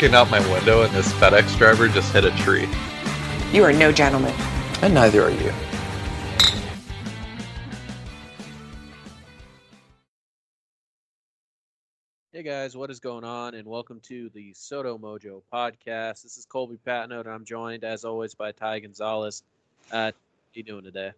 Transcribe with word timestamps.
Looking 0.00 0.16
out 0.16 0.30
my 0.30 0.40
window, 0.50 0.80
and 0.80 0.90
this 0.94 1.12
FedEx 1.12 1.58
driver 1.58 1.86
just 1.86 2.10
hit 2.10 2.24
a 2.24 2.30
tree. 2.38 2.66
You 3.52 3.62
are 3.64 3.72
no 3.74 3.92
gentleman. 3.92 4.32
And 4.80 4.94
neither 4.94 5.22
are 5.22 5.30
you. 5.30 5.52
Hey 12.32 12.42
guys, 12.42 12.74
what 12.74 12.90
is 12.90 12.98
going 12.98 13.24
on? 13.24 13.54
And 13.54 13.68
welcome 13.68 14.00
to 14.04 14.30
the 14.30 14.54
SoDo 14.54 14.98
Mojo 14.98 15.42
podcast. 15.52 16.22
This 16.22 16.38
is 16.38 16.46
Colby 16.46 16.78
Patnode, 16.86 17.26
and 17.26 17.34
I'm 17.34 17.44
joined, 17.44 17.84
as 17.84 18.06
always, 18.06 18.34
by 18.34 18.52
Ty 18.52 18.78
Gonzalez. 18.78 19.42
Uh, 19.92 19.96
how 19.96 20.12
you 20.54 20.62
doing 20.62 20.84
today? 20.84 21.12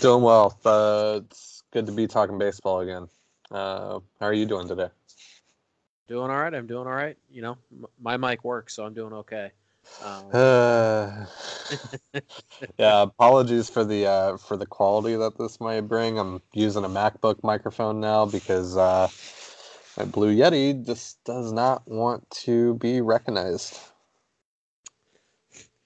Doing 0.00 0.24
well. 0.24 0.58
Uh, 0.64 1.20
it's 1.26 1.62
good 1.70 1.86
to 1.86 1.92
be 1.92 2.08
talking 2.08 2.38
baseball 2.38 2.80
again. 2.80 3.06
Uh, 3.52 4.00
how 4.18 4.26
are 4.26 4.32
you 4.32 4.46
doing 4.46 4.66
today? 4.66 4.88
Doing 6.10 6.28
all 6.28 6.38
right. 6.38 6.52
I'm 6.52 6.66
doing 6.66 6.88
all 6.88 6.92
right. 6.92 7.16
You 7.30 7.40
know, 7.40 7.56
m- 7.70 7.86
my 8.00 8.16
mic 8.16 8.42
works, 8.42 8.74
so 8.74 8.84
I'm 8.84 8.94
doing 8.94 9.12
okay. 9.12 9.52
Um, 10.04 10.34
Uh, 10.34 11.26
yeah, 12.78 13.02
apologies 13.02 13.70
for 13.70 13.84
the 13.84 14.06
uh, 14.06 14.36
for 14.36 14.56
the 14.56 14.66
quality 14.66 15.14
that 15.14 15.38
this 15.38 15.60
might 15.60 15.82
bring. 15.82 16.18
I'm 16.18 16.42
using 16.52 16.84
a 16.84 16.88
MacBook 16.88 17.44
microphone 17.44 18.00
now 18.00 18.26
because 18.26 18.76
uh, 18.76 19.08
my 19.96 20.04
Blue 20.04 20.34
Yeti 20.34 20.84
just 20.84 21.22
does 21.22 21.52
not 21.52 21.86
want 21.86 22.28
to 22.30 22.74
be 22.74 23.00
recognized. 23.00 23.78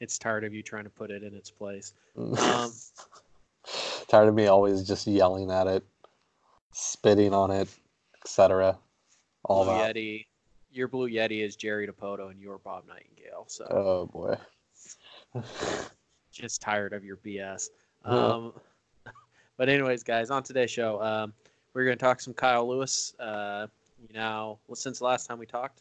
it's 0.00 0.18
tired 0.18 0.44
of 0.44 0.54
you 0.54 0.62
trying 0.62 0.84
to 0.84 0.90
put 0.90 1.10
it 1.10 1.22
in 1.22 1.34
its 1.34 1.50
place. 1.50 1.92
Um, 2.16 2.72
Tired 4.08 4.28
of 4.28 4.34
me 4.34 4.46
always 4.46 4.88
just 4.88 5.06
yelling 5.06 5.50
at 5.50 5.66
it, 5.66 5.84
spitting 6.72 7.34
on 7.34 7.50
it, 7.50 7.68
etc. 8.22 8.78
All 9.44 9.64
Blue 9.64 9.74
that. 9.74 9.96
Yeti, 9.96 10.26
your 10.72 10.88
Blue 10.88 11.08
Yeti 11.08 11.44
is 11.44 11.56
Jerry 11.56 11.86
Dipoto, 11.86 12.30
and 12.30 12.40
you're 12.40 12.58
Bob 12.58 12.84
Nightingale. 12.88 13.44
So 13.46 13.66
Oh 13.70 14.06
boy. 14.06 14.36
just 16.32 16.60
tired 16.60 16.92
of 16.92 17.04
your 17.04 17.16
BS. 17.18 17.68
Um, 18.06 18.52
but 19.56 19.70
anyways, 19.70 20.02
guys, 20.02 20.30
on 20.30 20.42
today's 20.42 20.70
show, 20.70 21.00
um, 21.00 21.32
we're 21.72 21.86
going 21.86 21.96
to 21.96 22.04
talk 22.04 22.20
some 22.20 22.34
Kyle 22.34 22.68
Lewis. 22.68 23.14
Uh, 23.18 23.66
now, 24.12 24.58
well, 24.68 24.76
since 24.76 24.98
the 24.98 25.06
last 25.06 25.26
time 25.26 25.38
we 25.38 25.46
talked, 25.46 25.80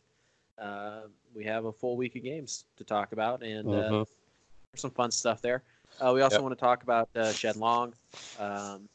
uh, 0.57 1.01
we 1.35 1.43
have 1.43 1.65
a 1.65 1.71
full 1.73 1.97
week 1.97 2.15
of 2.15 2.23
games 2.23 2.63
to 2.77 2.85
talk 2.85 3.11
about, 3.11 3.43
and 3.43 3.67
uh, 3.67 3.71
Mhm. 3.71 4.05
there's 4.71 4.81
some 4.81 4.91
fun 4.91 5.11
stuff 5.11 5.41
there. 5.41 5.63
Uh, 5.99 6.13
we 6.13 6.21
also 6.21 6.35
Yep. 6.37 6.43
want 6.43 6.57
to 6.57 6.61
talk 6.61 6.83
about 6.83 7.09
uh, 7.13 7.33
Shed 7.33 7.57
Long, 7.57 7.93
um, 8.39 8.87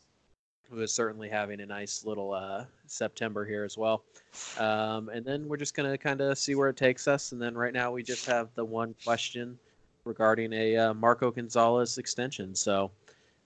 who 0.70 0.80
is 0.80 0.92
certainly 0.92 1.28
having 1.28 1.60
a 1.60 1.66
nice 1.66 2.04
little 2.04 2.32
uh, 2.32 2.64
September 2.86 3.44
here 3.44 3.64
as 3.64 3.78
well. 3.78 4.04
Um, 4.58 5.08
and 5.08 5.24
then 5.24 5.48
we're 5.48 5.56
just 5.56 5.74
going 5.74 5.90
to 5.90 5.96
kind 5.96 6.20
of 6.20 6.36
see 6.36 6.54
where 6.54 6.68
it 6.68 6.76
takes 6.76 7.08
us. 7.08 7.32
And 7.32 7.40
then 7.40 7.56
right 7.56 7.72
now 7.72 7.90
we 7.90 8.02
just 8.02 8.26
have 8.26 8.48
the 8.54 8.64
one 8.64 8.94
question 9.04 9.58
regarding 10.04 10.52
a 10.52 10.76
uh, 10.76 10.94
Marco 10.94 11.30
Gonzalez 11.30 11.98
extension. 11.98 12.54
So 12.54 12.90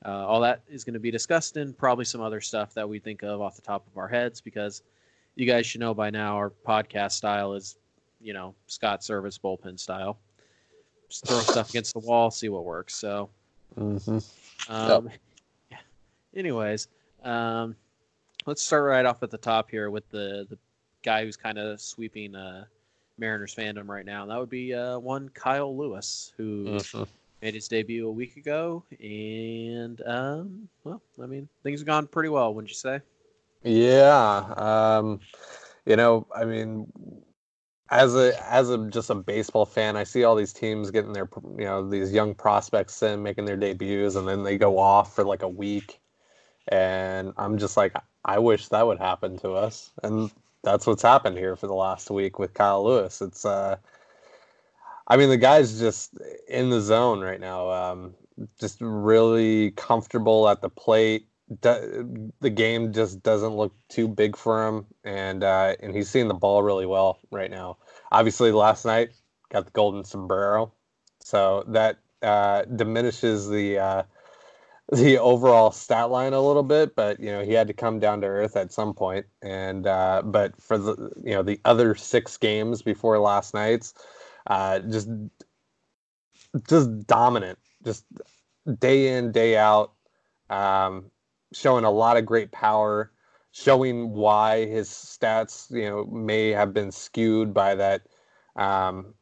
uh, 0.04 0.26
all 0.26 0.40
that 0.40 0.62
is 0.68 0.84
going 0.84 0.94
to 0.94 1.00
be 1.00 1.10
discussed 1.10 1.56
and 1.56 1.76
probably 1.76 2.04
some 2.04 2.20
other 2.20 2.40
stuff 2.40 2.74
that 2.74 2.88
we 2.88 2.98
think 2.98 3.22
of 3.22 3.40
off 3.40 3.54
the 3.54 3.62
top 3.62 3.86
of 3.86 3.96
our 3.96 4.08
heads 4.08 4.40
because 4.40 4.82
you 5.36 5.46
guys 5.46 5.64
should 5.66 5.80
know 5.80 5.94
by 5.94 6.10
now 6.10 6.36
our 6.36 6.52
podcast 6.66 7.12
style 7.12 7.54
is, 7.54 7.76
you 8.20 8.32
know, 8.32 8.54
Scott 8.66 9.00
Servais 9.00 9.38
bullpen 9.38 9.78
style. 9.78 10.18
Just 11.08 11.26
throw 11.26 11.38
stuff 11.40 11.70
against 11.70 11.92
the 11.92 12.00
wall, 12.00 12.30
see 12.30 12.48
what 12.48 12.64
works. 12.64 12.94
So, 12.94 13.30
mm-hmm. 13.78 14.18
um, 14.72 15.10
yeah. 15.70 15.78
Anyways, 16.34 16.88
um, 17.22 17.76
let's 18.46 18.62
start 18.62 18.84
right 18.84 19.04
off 19.06 19.22
at 19.22 19.30
the 19.30 19.38
top 19.38 19.70
here 19.70 19.90
with 19.90 20.08
the 20.10 20.46
the 20.50 20.58
guy 21.02 21.24
who's 21.24 21.36
kind 21.36 21.58
of 21.58 21.80
sweeping 21.80 22.34
uh, 22.34 22.64
Mariners 23.18 23.54
fandom 23.54 23.88
right 23.88 24.06
now. 24.06 24.22
And 24.22 24.30
that 24.30 24.38
would 24.38 24.50
be 24.50 24.74
uh, 24.74 24.98
one 24.98 25.28
Kyle 25.30 25.76
Lewis, 25.76 26.32
who 26.36 26.84
Mhm. 26.92 27.08
made 27.42 27.54
his 27.54 27.68
debut 27.68 28.08
a 28.08 28.12
week 28.12 28.36
ago, 28.36 28.84
and 29.00 30.00
um, 30.06 30.68
well, 30.84 31.02
I 31.22 31.26
mean, 31.26 31.48
things 31.62 31.80
have 31.80 31.86
gone 31.86 32.06
pretty 32.08 32.30
well, 32.30 32.54
wouldn't 32.54 32.70
you 32.70 32.76
say? 32.76 33.00
Yeah, 33.64 34.54
um, 34.98 35.20
you 35.86 35.96
know, 35.96 36.26
I 36.34 36.44
mean, 36.44 36.92
as 37.90 38.14
a 38.16 38.32
as 38.52 38.70
a 38.70 38.88
just 38.90 39.10
a 39.10 39.14
baseball 39.14 39.66
fan, 39.66 39.96
I 39.96 40.04
see 40.04 40.24
all 40.24 40.36
these 40.36 40.52
teams 40.54 40.90
getting 40.90 41.12
their 41.12 41.28
you 41.58 41.64
know 41.64 41.88
these 41.88 42.12
young 42.12 42.34
prospects 42.34 43.02
in 43.02 43.22
making 43.22 43.46
their 43.46 43.56
debuts, 43.56 44.16
and 44.16 44.28
then 44.28 44.44
they 44.44 44.58
go 44.58 44.78
off 44.78 45.14
for 45.16 45.24
like 45.24 45.42
a 45.42 45.48
week, 45.48 46.00
and 46.68 47.32
I'm 47.36 47.58
just 47.58 47.76
like, 47.76 47.94
I 48.24 48.38
wish 48.38 48.68
that 48.68 48.86
would 48.86 48.98
happen 48.98 49.38
to 49.38 49.52
us, 49.52 49.90
and 50.02 50.30
that's 50.62 50.86
what's 50.86 51.02
happened 51.02 51.38
here 51.38 51.56
for 51.56 51.66
the 51.66 51.74
last 51.74 52.10
week 52.10 52.38
with 52.38 52.54
Kyle 52.54 52.84
Lewis. 52.84 53.20
It's 53.20 53.44
uh, 53.44 53.76
I 55.08 55.16
mean, 55.16 55.28
the 55.28 55.36
guy's 55.36 55.78
just 55.78 56.18
in 56.48 56.70
the 56.70 56.80
zone 56.80 57.20
right 57.20 57.40
now. 57.40 57.70
Um, 57.70 58.14
just 58.60 58.78
really 58.80 59.72
comfortable 59.72 60.48
at 60.48 60.62
the 60.62 60.70
plate 60.70 61.26
do- 61.60 62.32
the 62.40 62.50
game 62.50 62.92
just 62.92 63.22
doesn't 63.22 63.56
look 63.56 63.74
too 63.88 64.08
big 64.08 64.36
for 64.36 64.66
him, 64.66 64.86
and 65.04 65.44
uh, 65.44 65.74
and 65.80 65.94
he's 65.94 66.08
seeing 66.08 66.28
the 66.28 66.34
ball 66.34 66.62
really 66.62 66.86
well 66.86 67.18
right 67.30 67.50
now. 67.50 67.78
Obviously, 68.10 68.52
last 68.52 68.84
night 68.84 69.10
got 69.50 69.66
the 69.66 69.70
golden 69.72 70.04
sombrero, 70.04 70.72
so 71.20 71.64
that 71.68 71.98
uh, 72.22 72.62
diminishes 72.62 73.48
the 73.48 73.78
uh, 73.78 74.02
the 74.92 75.18
overall 75.18 75.72
stat 75.72 76.10
line 76.10 76.34
a 76.34 76.40
little 76.40 76.62
bit. 76.62 76.94
But 76.96 77.20
you 77.20 77.30
know 77.32 77.42
he 77.42 77.54
had 77.54 77.68
to 77.68 77.74
come 77.74 77.98
down 78.00 78.20
to 78.22 78.28
earth 78.28 78.56
at 78.56 78.72
some 78.72 78.94
point. 78.94 79.26
and 79.42 79.86
uh, 79.86 80.22
but 80.24 80.60
for 80.62 80.78
the 80.78 81.12
you 81.24 81.32
know 81.34 81.42
the 81.42 81.60
other 81.64 81.94
six 81.96 82.36
games 82.38 82.82
before 82.82 83.18
last 83.18 83.54
night's, 83.54 83.94
uh, 84.48 84.80
just 84.80 85.08
just 86.68 87.06
dominant, 87.06 87.58
just 87.84 88.04
day 88.78 89.16
in 89.16 89.32
day 89.32 89.56
out. 89.56 89.92
Um, 90.50 91.10
showing 91.54 91.84
a 91.84 91.90
lot 91.90 92.16
of 92.18 92.26
great 92.26 92.52
power, 92.52 93.12
showing 93.52 94.10
why 94.10 94.66
his 94.66 94.88
stats, 94.88 95.70
you 95.70 95.88
know, 95.88 96.04
may 96.06 96.50
have 96.50 96.74
been 96.74 96.92
skewed 96.92 97.54
by 97.54 97.74
that 97.74 98.02
um, 98.56 99.14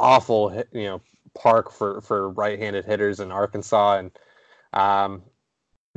awful, 0.00 0.52
you 0.72 0.84
know, 0.84 1.02
park 1.34 1.72
for 1.72 2.00
for 2.02 2.30
right-handed 2.30 2.84
hitters 2.84 3.20
in 3.20 3.32
Arkansas, 3.32 3.98
and 3.98 4.10
um, 4.72 5.22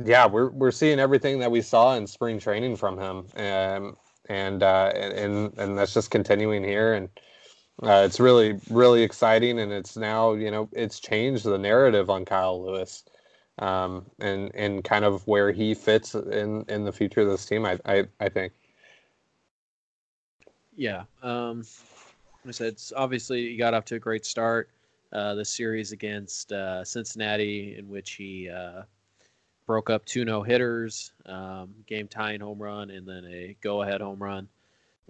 yeah, 0.04 0.26
we're 0.26 0.50
we're 0.50 0.70
seeing 0.70 0.98
everything 0.98 1.38
that 1.40 1.50
we 1.50 1.62
saw 1.62 1.94
in 1.96 2.06
spring 2.06 2.38
training 2.38 2.76
from 2.76 2.98
him, 2.98 3.26
um, 3.36 3.96
and 4.28 4.62
uh, 4.62 4.92
and 4.94 5.56
and 5.58 5.78
that's 5.78 5.94
just 5.94 6.10
continuing 6.10 6.62
here, 6.62 6.94
and 6.94 7.08
uh, 7.82 8.02
it's 8.04 8.20
really 8.20 8.60
really 8.70 9.02
exciting, 9.02 9.58
and 9.58 9.72
it's 9.72 9.96
now 9.96 10.34
you 10.34 10.50
know 10.50 10.68
it's 10.72 11.00
changed 11.00 11.44
the 11.44 11.58
narrative 11.58 12.10
on 12.10 12.24
Kyle 12.24 12.64
Lewis 12.64 13.04
um, 13.58 14.04
and 14.18 14.54
and 14.54 14.84
kind 14.84 15.04
of 15.04 15.26
where 15.26 15.52
he 15.52 15.74
fits 15.74 16.14
in 16.14 16.64
in 16.68 16.84
the 16.84 16.92
future 16.92 17.22
of 17.22 17.28
this 17.28 17.46
team. 17.46 17.64
I 17.64 17.78
I, 17.84 18.04
I 18.20 18.28
think. 18.28 18.52
Yeah. 20.76 21.04
Um, 21.22 21.64
I 22.46 22.50
said, 22.50 22.68
it's 22.68 22.92
obviously 22.94 23.48
he 23.50 23.56
got 23.56 23.74
off 23.74 23.86
to 23.86 23.96
a 23.96 23.98
great 23.98 24.26
start. 24.26 24.68
Uh, 25.12 25.34
the 25.34 25.44
series 25.44 25.92
against 25.92 26.52
uh, 26.52 26.84
Cincinnati, 26.84 27.76
in 27.78 27.88
which 27.88 28.12
he 28.12 28.50
uh, 28.50 28.82
broke 29.66 29.88
up 29.88 30.04
two 30.04 30.24
no 30.24 30.42
hitters, 30.42 31.12
um, 31.26 31.74
game 31.86 32.08
tying 32.08 32.40
home 32.40 32.60
run, 32.60 32.90
and 32.90 33.06
then 33.06 33.24
a 33.26 33.56
go 33.60 33.82
ahead 33.82 34.00
home 34.00 34.22
run. 34.22 34.48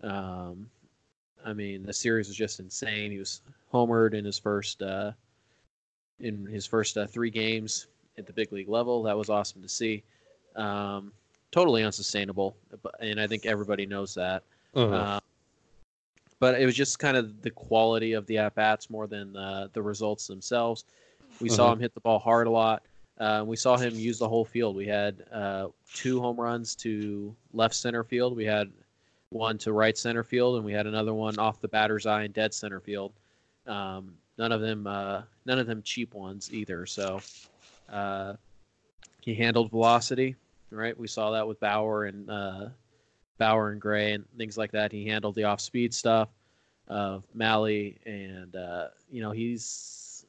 Um, 0.02 0.68
I 1.44 1.52
mean, 1.52 1.82
the 1.82 1.92
series 1.92 2.28
was 2.28 2.36
just 2.36 2.60
insane. 2.60 3.10
He 3.10 3.18
was 3.18 3.40
homered 3.72 4.14
in 4.14 4.24
his 4.24 4.38
first 4.38 4.82
uh, 4.82 5.12
in 6.20 6.46
his 6.46 6.66
first 6.66 6.96
uh, 6.98 7.06
three 7.06 7.30
games 7.30 7.86
at 8.18 8.26
the 8.26 8.32
big 8.32 8.52
league 8.52 8.68
level. 8.68 9.02
That 9.02 9.16
was 9.16 9.30
awesome 9.30 9.62
to 9.62 9.68
see. 9.68 10.02
Um, 10.56 11.12
totally 11.52 11.84
unsustainable, 11.84 12.56
and 13.00 13.20
I 13.20 13.26
think 13.26 13.46
everybody 13.46 13.86
knows 13.86 14.14
that. 14.14 14.42
Uh, 14.92 15.20
but 16.46 16.60
it 16.60 16.64
was 16.64 16.76
just 16.76 17.00
kind 17.00 17.16
of 17.16 17.42
the 17.42 17.50
quality 17.50 18.12
of 18.12 18.24
the 18.26 18.38
at 18.38 18.54
bats 18.54 18.88
more 18.88 19.08
than 19.08 19.34
uh, 19.36 19.66
the 19.72 19.82
results 19.82 20.28
themselves. 20.28 20.84
We 21.40 21.48
saw 21.48 21.70
Mhm. 21.70 21.72
him 21.72 21.80
hit 21.80 21.94
the 21.94 22.00
ball 22.00 22.20
hard 22.20 22.46
a 22.46 22.50
lot. 22.50 22.84
Uh, 23.18 23.42
we 23.44 23.56
saw 23.56 23.76
him 23.76 23.98
use 23.98 24.20
the 24.20 24.28
whole 24.28 24.44
field. 24.44 24.76
We 24.76 24.86
had 24.86 25.26
uh, 25.32 25.70
two 25.92 26.20
home 26.20 26.38
runs 26.38 26.76
to 26.76 27.34
left 27.52 27.74
center 27.74 28.04
field. 28.04 28.36
We 28.36 28.44
had 28.44 28.70
one 29.30 29.58
to 29.58 29.72
right 29.72 29.98
center 29.98 30.22
field, 30.22 30.54
and 30.54 30.64
we 30.64 30.72
had 30.72 30.86
another 30.86 31.14
one 31.14 31.36
off 31.36 31.60
the 31.60 31.66
batter's 31.66 32.06
eye 32.06 32.22
in 32.22 32.30
dead 32.30 32.54
center 32.54 32.78
field. 32.78 33.12
Um, 33.66 34.16
none 34.38 34.52
of 34.52 34.60
them, 34.60 34.86
uh, 34.86 35.22
none 35.46 35.58
of 35.58 35.66
them 35.66 35.82
cheap 35.82 36.14
ones 36.14 36.52
either. 36.52 36.86
So 36.86 37.20
uh, 37.88 38.34
he 39.20 39.34
handled 39.34 39.70
velocity, 39.70 40.36
right? 40.70 40.96
We 40.96 41.08
saw 41.08 41.32
that 41.32 41.48
with 41.48 41.58
Bauer 41.58 42.04
and 42.04 42.30
uh, 42.30 42.68
Bauer 43.38 43.70
and 43.70 43.80
Gray 43.80 44.12
and 44.12 44.24
things 44.36 44.56
like 44.56 44.72
that. 44.72 44.92
He 44.92 45.06
handled 45.06 45.34
the 45.34 45.44
off-speed 45.44 45.92
stuff 45.92 46.28
of 46.88 47.24
Mahle, 47.34 47.96
and 48.06 48.54
uh, 48.56 48.88
you 49.10 49.20
know 49.22 49.30
he's 49.32 50.24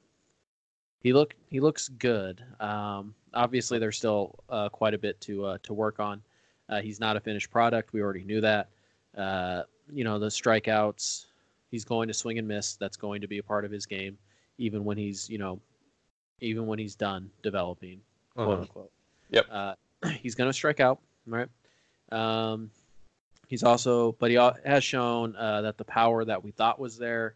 he 1.02 1.14
look 1.14 1.36
he 1.50 1.60
looks 1.60 1.90
good. 1.90 2.44
Um, 2.60 3.14
obviously, 3.34 3.80
there's 3.80 3.98
still 3.98 4.36
uh, 4.50 4.70
quite 4.70 4.94
a 4.94 4.98
bit 4.98 5.20
to 5.22 5.46
uh, 5.46 5.58
to 5.64 5.74
work 5.74 6.00
on. 6.00 6.22
Uh, 6.70 6.82
he's 6.82 7.00
not 7.00 7.16
a 7.16 7.20
finished 7.20 7.50
product. 7.50 7.94
We 7.94 8.02
already 8.02 8.24
knew 8.24 8.42
that. 8.42 8.70
Uh, 9.18 9.64
you 9.92 10.04
know 10.04 10.20
the 10.20 10.28
strikeouts. 10.28 11.26
He's 11.72 11.86
going 11.86 12.08
to 12.08 12.14
swing 12.14 12.38
and 12.40 12.48
miss. 12.48 12.76
That's 12.76 12.98
going 12.98 13.22
to 13.22 13.28
be 13.28 13.38
a 13.40 13.44
part 13.44 13.66
of 13.66 13.72
his 13.72 13.86
game, 13.86 14.18
even 14.58 14.84
when 14.84 14.98
he's 14.98 15.30
you 15.30 15.38
know, 15.38 15.60
even 16.42 16.66
when 16.66 16.80
he's 16.80 16.96
done 16.96 17.30
developing, 17.44 18.02
quote 18.36 18.58
Mhm. 18.58 18.62
unquote. 18.62 18.92
Yep. 19.30 19.46
Uh, 19.50 19.76
he's 20.22 20.36
going 20.36 20.50
to 20.50 20.54
strike 20.54 20.80
out, 20.80 21.00
right? 21.26 21.50
Um, 22.12 22.72
he's 23.48 23.64
also, 23.64 24.12
but 24.14 24.30
he 24.30 24.36
has 24.66 24.84
shown 24.84 25.36
uh, 25.36 25.62
that 25.62 25.78
the 25.78 25.84
power 25.86 26.24
that 26.26 26.44
we 26.44 26.52
thought 26.52 26.80
was 26.80 26.98
there, 26.98 27.36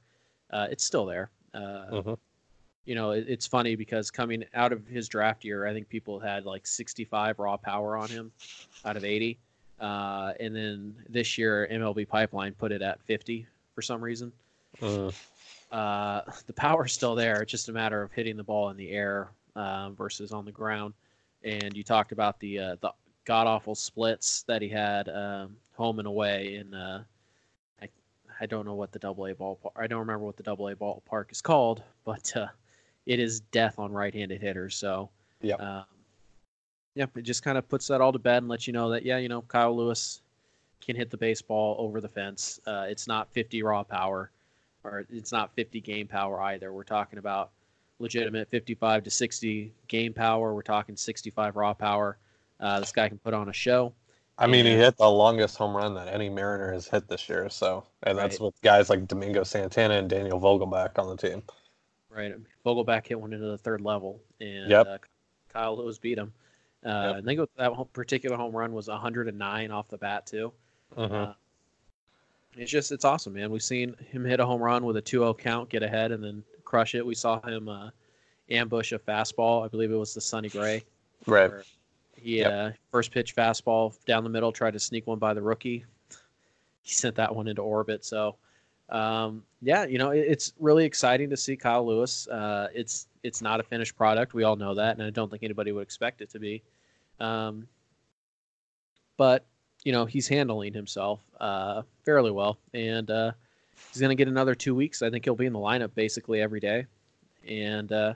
uh, 0.51 0.67
it's 0.69 0.83
still 0.83 1.05
there. 1.05 1.29
Uh, 1.53 1.85
Mhm. 1.91 2.17
You 2.85 2.95
know, 2.95 3.11
it, 3.11 3.25
it's 3.27 3.45
funny 3.45 3.75
because 3.75 4.09
coming 4.09 4.43
out 4.55 4.71
of 4.73 4.87
his 4.87 5.07
draft 5.07 5.43
year, 5.45 5.67
I 5.67 5.73
think 5.73 5.87
people 5.87 6.19
had 6.19 6.45
like 6.45 6.65
65 6.65 7.37
raw 7.37 7.55
power 7.55 7.95
on 7.95 8.09
him 8.09 8.31
out 8.85 8.97
of 8.97 9.05
80. 9.05 9.37
Uh, 9.79 10.33
and 10.39 10.55
then 10.55 10.95
this 11.07 11.37
year, 11.37 11.67
MLB 11.71 12.07
Pipeline 12.07 12.53
put 12.53 12.71
it 12.71 12.81
at 12.81 12.99
50 13.03 13.45
for 13.75 13.81
some 13.83 14.01
reason. 14.03 14.31
Mhm. 14.79 15.13
Uh, 15.71 16.21
the 16.47 16.53
power's 16.53 16.91
still 16.91 17.13
there. 17.15 17.41
It's 17.41 17.51
just 17.51 17.69
a 17.69 17.71
matter 17.71 18.01
of 18.01 18.11
hitting 18.11 18.35
the 18.35 18.43
ball 18.43 18.69
in 18.69 18.77
the 18.77 18.89
air 18.89 19.29
um, 19.55 19.95
versus 19.95 20.31
on 20.31 20.43
the 20.43 20.51
ground. 20.51 20.93
And 21.43 21.75
you 21.77 21.83
talked 21.83 22.11
about 22.11 22.39
the 22.39 22.59
uh, 22.59 22.75
the 22.81 22.91
god 23.25 23.47
awful 23.47 23.75
splits 23.75 24.43
that 24.43 24.61
he 24.61 24.69
had 24.69 25.07
um, 25.09 25.55
home 25.75 25.99
and 25.99 26.07
away 26.07 26.55
in. 26.55 26.73
Uh, 26.73 27.03
I 27.81 27.89
I 28.39 28.45
don't 28.45 28.65
know 28.65 28.75
what 28.75 28.91
the 28.91 28.99
double 28.99 29.25
A 29.25 29.33
ballpark. 29.33 29.71
I 29.75 29.87
don't 29.87 29.99
remember 29.99 30.25
what 30.25 30.37
the 30.37 30.43
double 30.43 30.67
A 30.67 30.75
ballpark 30.75 31.31
is 31.31 31.41
called, 31.41 31.83
but 32.05 32.35
uh, 32.35 32.47
it 33.05 33.19
is 33.19 33.39
death 33.39 33.79
on 33.79 33.91
right-handed 33.91 34.41
hitters. 34.41 34.75
So 34.75 35.09
Yep. 35.41 35.59
um, 35.59 35.85
yeah, 36.93 37.05
it 37.15 37.21
just 37.23 37.41
kind 37.43 37.57
of 37.57 37.67
puts 37.67 37.87
that 37.87 38.01
all 38.01 38.11
to 38.11 38.19
bed 38.19 38.37
and 38.43 38.47
lets 38.47 38.67
you 38.67 38.73
know 38.73 38.89
that 38.89 39.03
yeah, 39.03 39.17
you 39.17 39.29
know 39.29 39.41
Kyle 39.43 39.75
Lewis 39.75 40.21
can 40.81 40.95
hit 40.95 41.09
the 41.09 41.17
baseball 41.17 41.75
over 41.79 42.01
the 42.01 42.09
fence. 42.09 42.59
Uh, 42.65 42.85
it's 42.89 43.07
not 43.07 43.31
50 43.31 43.63
raw 43.63 43.83
power, 43.83 44.31
or 44.83 45.05
it's 45.09 45.31
not 45.31 45.53
50 45.55 45.79
game 45.81 46.07
power 46.07 46.41
either. 46.41 46.73
We're 46.73 46.83
talking 46.83 47.19
about 47.19 47.51
legitimate 47.99 48.49
55 48.49 49.03
to 49.03 49.11
60 49.11 49.71
game 49.87 50.13
power. 50.13 50.53
We're 50.53 50.63
talking 50.63 50.95
65 50.97 51.55
raw 51.55 51.73
power. 51.73 52.17
Uh, 52.61 52.79
this 52.79 52.91
guy 52.91 53.09
can 53.09 53.17
put 53.17 53.33
on 53.33 53.49
a 53.49 53.53
show. 53.53 53.93
I 54.37 54.47
mean, 54.47 54.65
he 54.65 54.71
hit 54.71 54.97
the 54.97 55.09
longest 55.09 55.57
home 55.57 55.75
run 55.75 55.93
that 55.95 56.07
any 56.07 56.29
Mariner 56.29 56.71
has 56.71 56.87
hit 56.87 57.07
this 57.07 57.27
year. 57.27 57.49
So, 57.49 57.83
and 58.03 58.17
that's 58.17 58.39
Right. 58.39 58.45
with 58.45 58.61
guys 58.61 58.89
like 58.89 59.07
Domingo 59.07 59.43
Santana 59.43 59.95
and 59.95 60.09
Daniel 60.09 60.39
Vogelbach 60.39 60.97
on 60.97 61.07
the 61.09 61.15
team. 61.17 61.43
Right, 62.09 62.33
Vogelbach 62.65 63.05
hit 63.07 63.19
one 63.19 63.33
into 63.33 63.45
the 63.47 63.57
third 63.57 63.81
level, 63.81 64.19
and 64.39 64.69
Yep. 64.69 64.87
uh, 64.87 64.97
Kyle 65.49 65.77
Lewis 65.77 65.97
beat 65.99 66.17
him. 66.17 66.33
Uh, 66.85 66.89
Yep. 66.89 67.15
I 67.15 67.21
think 67.21 67.49
that 67.57 67.93
particular 67.93 68.35
home 68.37 68.55
run 68.55 68.73
was 68.73 68.87
109 68.89 69.69
off 69.71 69.87
the 69.89 69.97
bat 69.97 70.25
too. 70.25 70.51
Mhm. 70.97 71.11
Uh, 71.29 71.33
it's 72.57 72.71
just 72.71 72.91
it's 72.91 73.05
awesome, 73.05 73.33
man. 73.33 73.51
We've 73.51 73.61
seen 73.63 73.93
him 74.09 74.25
hit 74.25 74.39
a 74.39 74.45
home 74.45 74.61
run 74.61 74.83
with 74.85 74.97
a 74.97 75.01
2-0 75.01 75.33
count, 75.37 75.69
get 75.69 75.83
ahead, 75.83 76.11
and 76.11 76.23
then 76.23 76.43
crush 76.65 76.95
it. 76.95 77.05
We 77.05 77.15
saw 77.15 77.39
him 77.47 77.69
uh, 77.69 77.91
ambush 78.49 78.91
a 78.91 78.99
fastball. 78.99 79.63
I 79.63 79.67
believe 79.67 79.91
it 79.91 79.95
was 79.95 80.13
the 80.13 80.21
Sonny 80.21 80.49
Gray. 80.49 80.83
right. 81.27 81.49
where 81.51 81.63
He 82.21 82.37
Yep. 82.37 82.51
uh, 82.51 82.71
first 82.91 83.11
pitch 83.11 83.35
fastball 83.35 83.93
down 84.05 84.23
the 84.23 84.29
middle, 84.29 84.51
tried 84.51 84.73
to 84.73 84.79
sneak 84.79 85.07
one 85.07 85.19
by 85.19 85.33
the 85.33 85.41
rookie. 85.41 85.85
He 86.83 86.93
sent 86.93 87.15
that 87.15 87.35
one 87.35 87.47
into 87.47 87.61
orbit. 87.61 88.05
So, 88.05 88.35
um, 88.89 89.43
yeah, 89.61 89.85
you 89.85 89.97
know, 89.97 90.11
it, 90.11 90.19
it's 90.27 90.53
really 90.59 90.85
exciting 90.85 91.29
to 91.31 91.37
see 91.37 91.55
Kyle 91.55 91.85
Lewis. 91.85 92.27
Uh, 92.27 92.67
it's 92.73 93.07
it's 93.23 93.41
not 93.41 93.59
a 93.59 93.63
finished 93.63 93.95
product. 93.95 94.33
We 94.33 94.43
all 94.43 94.55
know 94.55 94.73
that, 94.75 94.97
and 94.97 95.05
I 95.05 95.09
don't 95.09 95.29
think 95.29 95.43
anybody 95.43 95.71
would 95.71 95.81
expect 95.83 96.21
it 96.21 96.29
to 96.31 96.39
be. 96.39 96.63
Um, 97.19 97.67
but 99.17 99.45
you 99.83 99.91
know, 99.91 100.05
he's 100.05 100.27
handling 100.27 100.73
himself 100.73 101.21
uh, 101.39 101.81
fairly 102.05 102.31
well, 102.31 102.57
and 102.73 103.09
uh, 103.09 103.31
he's 103.91 103.99
going 103.99 104.09
to 104.09 104.15
get 104.15 104.27
another 104.27 104.53
two 104.55 104.75
weeks. 104.75 105.01
I 105.01 105.09
think 105.09 105.25
he'll 105.25 105.35
be 105.35 105.47
in 105.47 105.53
the 105.53 105.59
lineup 105.59 105.95
basically 105.95 106.41
every 106.41 106.59
day, 106.59 106.85
and 107.47 107.91
uh, 107.91 108.13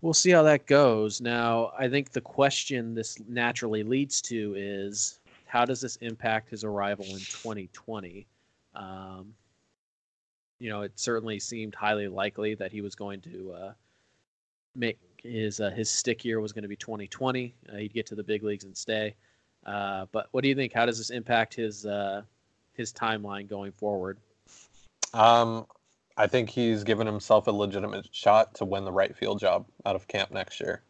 we'll 0.00 0.14
see 0.14 0.30
how 0.30 0.42
that 0.44 0.66
goes. 0.66 1.20
Now, 1.20 1.72
I 1.78 1.88
think 1.88 2.10
the 2.10 2.20
question 2.20 2.94
this 2.94 3.18
naturally 3.28 3.82
leads 3.82 4.20
to 4.22 4.54
is 4.56 5.20
how 5.46 5.64
does 5.64 5.80
this 5.80 5.96
impact 5.96 6.50
his 6.50 6.64
arrival 6.64 7.04
in 7.06 7.18
2020? 7.18 8.26
Um, 8.74 9.34
you 10.58 10.70
know, 10.70 10.82
it 10.82 10.92
certainly 10.96 11.38
seemed 11.38 11.74
highly 11.74 12.08
likely 12.08 12.54
that 12.54 12.72
he 12.72 12.80
was 12.80 12.94
going 12.94 13.20
to 13.22 13.52
uh, 13.52 13.72
make 14.74 14.98
his 15.22 15.60
uh, 15.60 15.70
his 15.70 15.90
stick 15.90 16.24
year 16.24 16.40
was 16.40 16.52
going 16.52 16.62
to 16.62 16.68
be 16.68 16.76
2020. 16.76 17.54
Uh, 17.68 17.76
he'd 17.76 17.94
get 17.94 18.06
to 18.06 18.14
the 18.14 18.22
big 18.22 18.42
leagues 18.42 18.64
and 18.64 18.76
stay. 18.76 19.14
Uh, 19.64 20.06
but 20.12 20.28
what 20.30 20.42
do 20.42 20.48
you 20.48 20.54
think? 20.54 20.72
How 20.72 20.86
does 20.86 20.98
this 20.98 21.10
impact 21.10 21.54
his 21.54 21.84
uh, 21.86 22.22
his 22.74 22.92
timeline 22.92 23.48
going 23.48 23.72
forward? 23.72 24.18
Um, 25.12 25.66
I 26.16 26.26
think 26.26 26.50
he's 26.50 26.84
given 26.84 27.06
himself 27.06 27.46
a 27.46 27.50
legitimate 27.50 28.08
shot 28.12 28.54
to 28.56 28.64
win 28.64 28.84
the 28.84 28.92
right 28.92 29.14
field 29.16 29.38
job 29.40 29.66
out 29.84 29.96
of 29.96 30.08
camp 30.08 30.30
next 30.30 30.60
year. 30.60 30.82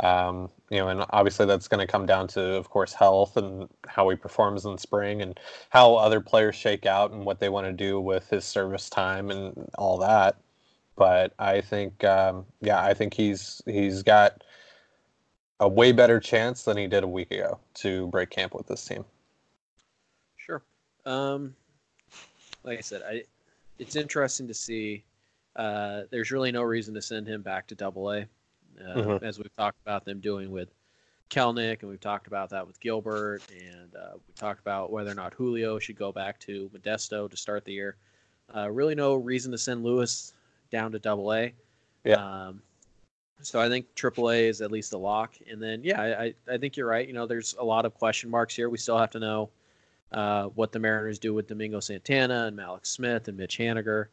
Um, 0.00 0.48
you 0.70 0.78
know, 0.78 0.88
and 0.88 1.04
obviously 1.10 1.46
that's 1.46 1.66
going 1.68 1.84
to 1.84 1.90
come 1.90 2.06
down 2.06 2.28
to, 2.28 2.54
of 2.54 2.70
course, 2.70 2.92
health 2.92 3.36
and 3.36 3.68
how 3.86 4.08
he 4.08 4.16
performs 4.16 4.64
in 4.64 4.78
spring 4.78 5.22
and 5.22 5.38
how 5.70 5.94
other 5.94 6.20
players 6.20 6.54
shake 6.54 6.86
out 6.86 7.10
and 7.10 7.24
what 7.24 7.40
they 7.40 7.48
want 7.48 7.66
to 7.66 7.72
do 7.72 8.00
with 8.00 8.28
his 8.30 8.44
service 8.44 8.88
time 8.88 9.30
and 9.30 9.68
all 9.76 9.98
that. 9.98 10.36
But 10.94 11.32
I 11.38 11.60
think, 11.60 12.04
um, 12.04 12.46
yeah, 12.60 12.82
I 12.82 12.94
think 12.94 13.14
he's 13.14 13.62
he's 13.66 14.02
got 14.02 14.42
a 15.60 15.68
way 15.68 15.90
better 15.92 16.20
chance 16.20 16.64
than 16.64 16.76
he 16.76 16.86
did 16.86 17.02
a 17.02 17.08
week 17.08 17.30
ago 17.32 17.58
to 17.74 18.06
break 18.08 18.30
camp 18.30 18.54
with 18.54 18.66
this 18.66 18.84
team. 18.84 19.04
Sure. 20.36 20.62
Um, 21.06 21.54
like 22.62 22.78
I 22.78 22.82
said, 22.82 23.02
I 23.02 23.24
it's 23.78 23.96
interesting 23.96 24.46
to 24.48 24.54
see. 24.54 25.04
Uh, 25.56 26.02
there's 26.10 26.30
really 26.30 26.52
no 26.52 26.62
reason 26.62 26.94
to 26.94 27.02
send 27.02 27.26
him 27.26 27.42
back 27.42 27.66
to 27.68 27.74
Double 27.74 28.12
A, 28.12 28.20
uh, 28.20 28.94
Mhm. 28.94 29.22
as 29.22 29.38
we've 29.38 29.54
talked 29.56 29.80
about 29.82 30.04
them 30.04 30.20
doing 30.20 30.50
with 30.50 30.68
Kelenic, 31.30 31.80
and 31.80 31.90
we've 31.90 32.00
talked 32.00 32.26
about 32.26 32.50
that 32.50 32.66
with 32.66 32.78
Gilbert, 32.80 33.42
and 33.50 33.94
uh, 33.96 34.12
we 34.14 34.32
talked 34.34 34.60
about 34.60 34.90
whether 34.92 35.10
or 35.10 35.14
not 35.14 35.34
Julio 35.34 35.78
should 35.78 35.96
go 35.96 36.12
back 36.12 36.38
to 36.40 36.70
Modesto 36.70 37.28
to 37.28 37.36
start 37.36 37.64
the 37.64 37.72
year. 37.72 37.96
Uh, 38.54 38.70
really, 38.70 38.94
no 38.94 39.14
reason 39.14 39.52
to 39.52 39.58
send 39.58 39.84
Lewis 39.84 40.32
down 40.70 40.92
to 40.92 40.98
Double 40.98 41.32
A. 41.34 41.52
Yeah. 42.04 42.46
Um, 42.46 42.62
so 43.42 43.60
I 43.60 43.68
think 43.68 43.94
AAA 43.94 44.48
is 44.48 44.62
at 44.62 44.70
least 44.72 44.92
a 44.94 44.98
lock, 44.98 45.34
and 45.50 45.62
then 45.62 45.82
yeah, 45.84 46.00
I 46.00 46.34
I 46.48 46.56
think 46.58 46.76
you're 46.76 46.88
right. 46.88 47.06
You 47.06 47.12
know, 47.14 47.26
there's 47.26 47.54
a 47.58 47.64
lot 47.64 47.84
of 47.84 47.94
question 47.94 48.30
marks 48.30 48.54
here. 48.56 48.68
We 48.70 48.78
still 48.78 48.98
have 48.98 49.10
to 49.12 49.20
know 49.20 49.50
uh, 50.12 50.44
what 50.46 50.72
the 50.72 50.78
Mariners 50.78 51.18
do 51.18 51.34
with 51.34 51.46
Domingo 51.48 51.80
Santana 51.80 52.46
and 52.46 52.56
Mallex 52.56 52.86
Smith 52.86 53.28
and 53.28 53.36
Mitch 53.36 53.58
Haniger. 53.58 54.06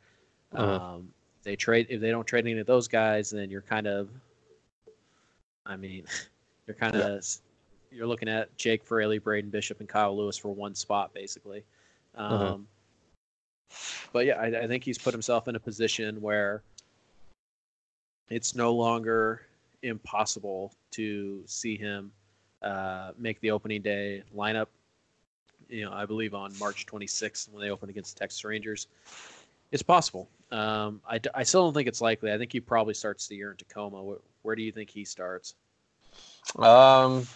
Mhm. 0.54 0.60
Um, 0.60 1.14
they 1.44 1.56
trade 1.56 1.88
if 1.90 2.02
they 2.02 2.12
don't 2.12 2.26
trade 2.26 2.46
any 2.46 2.60
of 2.60 2.68
those 2.68 2.88
guys, 2.88 3.30
then 3.30 3.50
you're 3.50 3.62
kind 3.62 3.88
of, 3.88 4.10
I 5.66 5.76
mean, 5.76 6.06
you're 6.68 6.76
kind 6.76 6.96
of 6.96 7.26
you're 7.92 8.08
looking 8.08 8.28
at 8.28 8.56
Jake 8.58 8.84
Fraley, 8.84 9.20
Braden 9.20 9.50
Bishop, 9.50 9.80
and 9.80 9.88
Kyle 9.88 10.16
Lewis 10.16 10.38
for 10.38 10.54
one 10.54 10.76
spot 10.76 11.14
basically. 11.14 11.64
Um, 12.16 12.68
But 14.14 14.26
yeah, 14.26 14.40
I, 14.40 14.64
I 14.64 14.68
think 14.68 14.84
he's 14.84 14.98
put 14.98 15.14
himself 15.14 15.48
in 15.48 15.56
a 15.56 15.60
position 15.60 16.22
where 16.22 16.64
it's 18.30 18.56
no 18.56 18.74
longer 18.74 19.42
impossible 19.84 20.74
to 20.92 21.44
see 21.46 21.78
him 21.78 22.12
uh, 22.62 23.12
make 23.18 23.40
the 23.42 23.52
opening 23.52 23.82
day 23.82 24.24
lineup. 24.36 24.68
You 25.70 25.86
know, 25.86 25.94
I 25.94 26.06
believe 26.06 26.34
on 26.34 26.52
March 26.60 26.86
26th 26.86 27.52
when 27.52 27.62
they 27.62 27.72
open 27.72 27.90
against 27.90 28.16
the 28.16 28.20
Texas 28.20 28.44
Rangers. 28.44 28.88
It's 29.72 29.84
possible. 29.84 30.30
Um, 30.52 31.02
I, 31.10 31.20
I 31.34 31.44
still 31.44 31.66
don't 31.66 31.74
think 31.74 31.88
it's 31.88 32.02
likely. 32.02 32.32
I 32.32 32.38
think 32.38 32.52
he 32.52 32.60
probably 32.60 32.94
starts 32.94 33.28
the 33.28 33.36
year 33.36 33.52
in 33.52 33.58
Tacoma. 33.58 34.02
Where, 34.02 34.18
where 34.44 34.56
do 34.56 34.62
you 34.62 34.72
think 34.72 34.90
he 34.90 35.04
starts? 35.04 35.56
Um, 36.58 37.28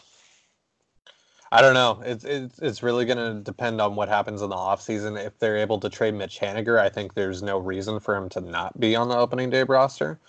I 1.51 1.61
don't 1.61 1.73
know. 1.73 2.01
It's 2.05 2.23
it's 2.25 2.59
it's 2.59 2.83
really 2.83 3.05
going 3.05 3.17
to 3.17 3.41
depend 3.41 3.81
on 3.81 3.95
what 3.95 4.07
happens 4.07 4.41
in 4.41 4.49
the 4.49 4.55
offseason. 4.55 5.23
If 5.23 5.39
they're 5.39 5.57
able 5.57 5.79
to 5.79 5.89
trade 5.89 6.13
Mitch 6.13 6.39
Haniger, 6.39 6.79
I 6.79 6.89
think 6.89 7.15
there's 7.15 7.41
no 7.41 7.57
reason 7.57 7.99
for 7.99 8.15
him 8.15 8.29
to 8.29 8.41
not 8.41 8.79
be 8.79 8.95
on 8.95 9.09
the 9.09 9.17
opening 9.17 9.49
day 9.49 9.63
roster. 9.63 10.19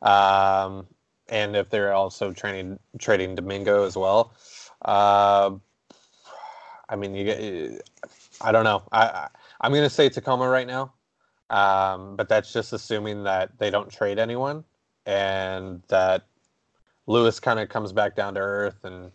Um, 0.00 0.86
and 1.28 1.56
if 1.56 1.68
they're 1.68 1.92
also 1.92 2.32
trading 2.32 2.78
trading 2.98 3.34
Domingo 3.34 3.84
as 3.84 3.96
well, 3.96 4.32
uh, 4.82 5.50
I 6.88 6.96
mean, 6.96 7.14
you 7.14 7.24
get. 7.24 7.82
I 8.40 8.52
don't 8.52 8.64
know. 8.64 8.82
I, 8.92 9.06
I 9.06 9.28
I'm 9.60 9.72
going 9.72 9.82
to 9.82 9.90
say 9.90 10.08
Tacoma 10.08 10.48
right 10.48 10.66
now. 10.66 10.92
Um, 11.50 12.16
but 12.16 12.28
that's 12.28 12.52
just 12.52 12.72
assuming 12.72 13.22
that 13.24 13.56
they 13.58 13.70
don't 13.70 13.90
trade 13.90 14.18
anyone 14.18 14.64
and 15.06 15.80
that 15.88 16.26
Lewis 17.06 17.38
kind 17.38 17.60
of 17.60 17.68
comes 17.68 17.92
back 17.92 18.16
down 18.16 18.34
to 18.34 18.40
earth 18.40 18.84
and 18.84 19.12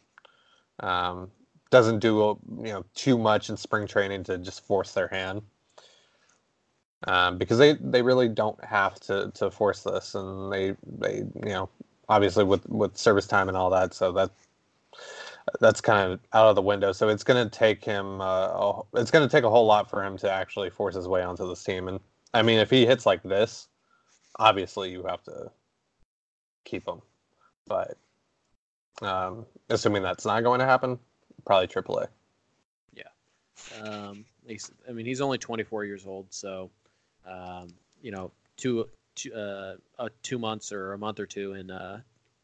um, 0.79 1.29
doesn't 1.69 1.99
do 1.99 2.39
you 2.59 2.71
know 2.71 2.85
too 2.95 3.17
much 3.17 3.49
in 3.49 3.57
spring 3.57 3.85
training 3.85 4.23
to 4.23 4.37
just 4.37 4.65
force 4.65 4.93
their 4.93 5.07
hand 5.09 5.41
um, 7.07 7.37
because 7.37 7.57
they 7.57 7.73
they 7.73 8.01
really 8.01 8.29
don't 8.29 8.63
have 8.63 8.99
to 9.01 9.31
to 9.33 9.51
force 9.51 9.83
this 9.83 10.15
and 10.15 10.51
they 10.51 10.75
they 10.99 11.17
you 11.17 11.49
know 11.49 11.69
obviously 12.09 12.43
with 12.43 12.67
with 12.69 12.97
service 12.97 13.27
time 13.27 13.49
and 13.49 13.57
all 13.57 13.69
that 13.69 13.93
so 13.93 14.11
that 14.11 14.31
that's 15.59 15.81
kind 15.81 16.11
of 16.11 16.19
out 16.33 16.47
of 16.47 16.55
the 16.55 16.61
window 16.61 16.91
so 16.91 17.09
it's 17.09 17.23
going 17.23 17.43
to 17.43 17.49
take 17.49 17.83
him 17.83 18.21
uh, 18.21 18.81
it's 18.93 19.11
going 19.11 19.27
to 19.27 19.31
take 19.31 19.43
a 19.43 19.49
whole 19.49 19.65
lot 19.65 19.89
for 19.89 20.03
him 20.03 20.17
to 20.17 20.31
actually 20.31 20.69
force 20.69 20.95
his 20.95 21.07
way 21.07 21.21
onto 21.21 21.47
this 21.47 21.63
team 21.63 21.87
and 21.87 21.99
i 22.33 22.41
mean 22.41 22.59
if 22.59 22.69
he 22.69 22.85
hits 22.85 23.05
like 23.05 23.21
this 23.23 23.67
obviously 24.37 24.89
you 24.91 25.03
have 25.03 25.21
to 25.23 25.51
keep 26.63 26.87
him 26.87 27.01
but 27.67 27.97
um, 29.01 29.45
assuming 29.69 30.03
that's 30.03 30.25
not 30.25 30.43
going 30.43 30.59
to 30.59 30.65
happen 30.65 30.99
probably 31.45 31.67
AAA. 31.67 32.07
Yeah. 32.93 33.03
Um, 33.83 34.25
I 34.87 34.91
mean, 34.91 35.05
he's 35.05 35.21
only 35.21 35.37
24 35.37 35.85
years 35.85 36.05
old, 36.05 36.27
so 36.29 36.69
um, 37.27 37.69
you 38.01 38.11
know, 38.11 38.31
two, 38.57 38.89
two, 39.15 39.33
uh, 39.33 39.75
uh, 39.99 40.09
two 40.23 40.39
months 40.39 40.71
or 40.71 40.93
a 40.93 40.97
month 40.97 41.19
or 41.19 41.25
two 41.25 41.53
in 41.53 41.71
uh, 41.71 42.01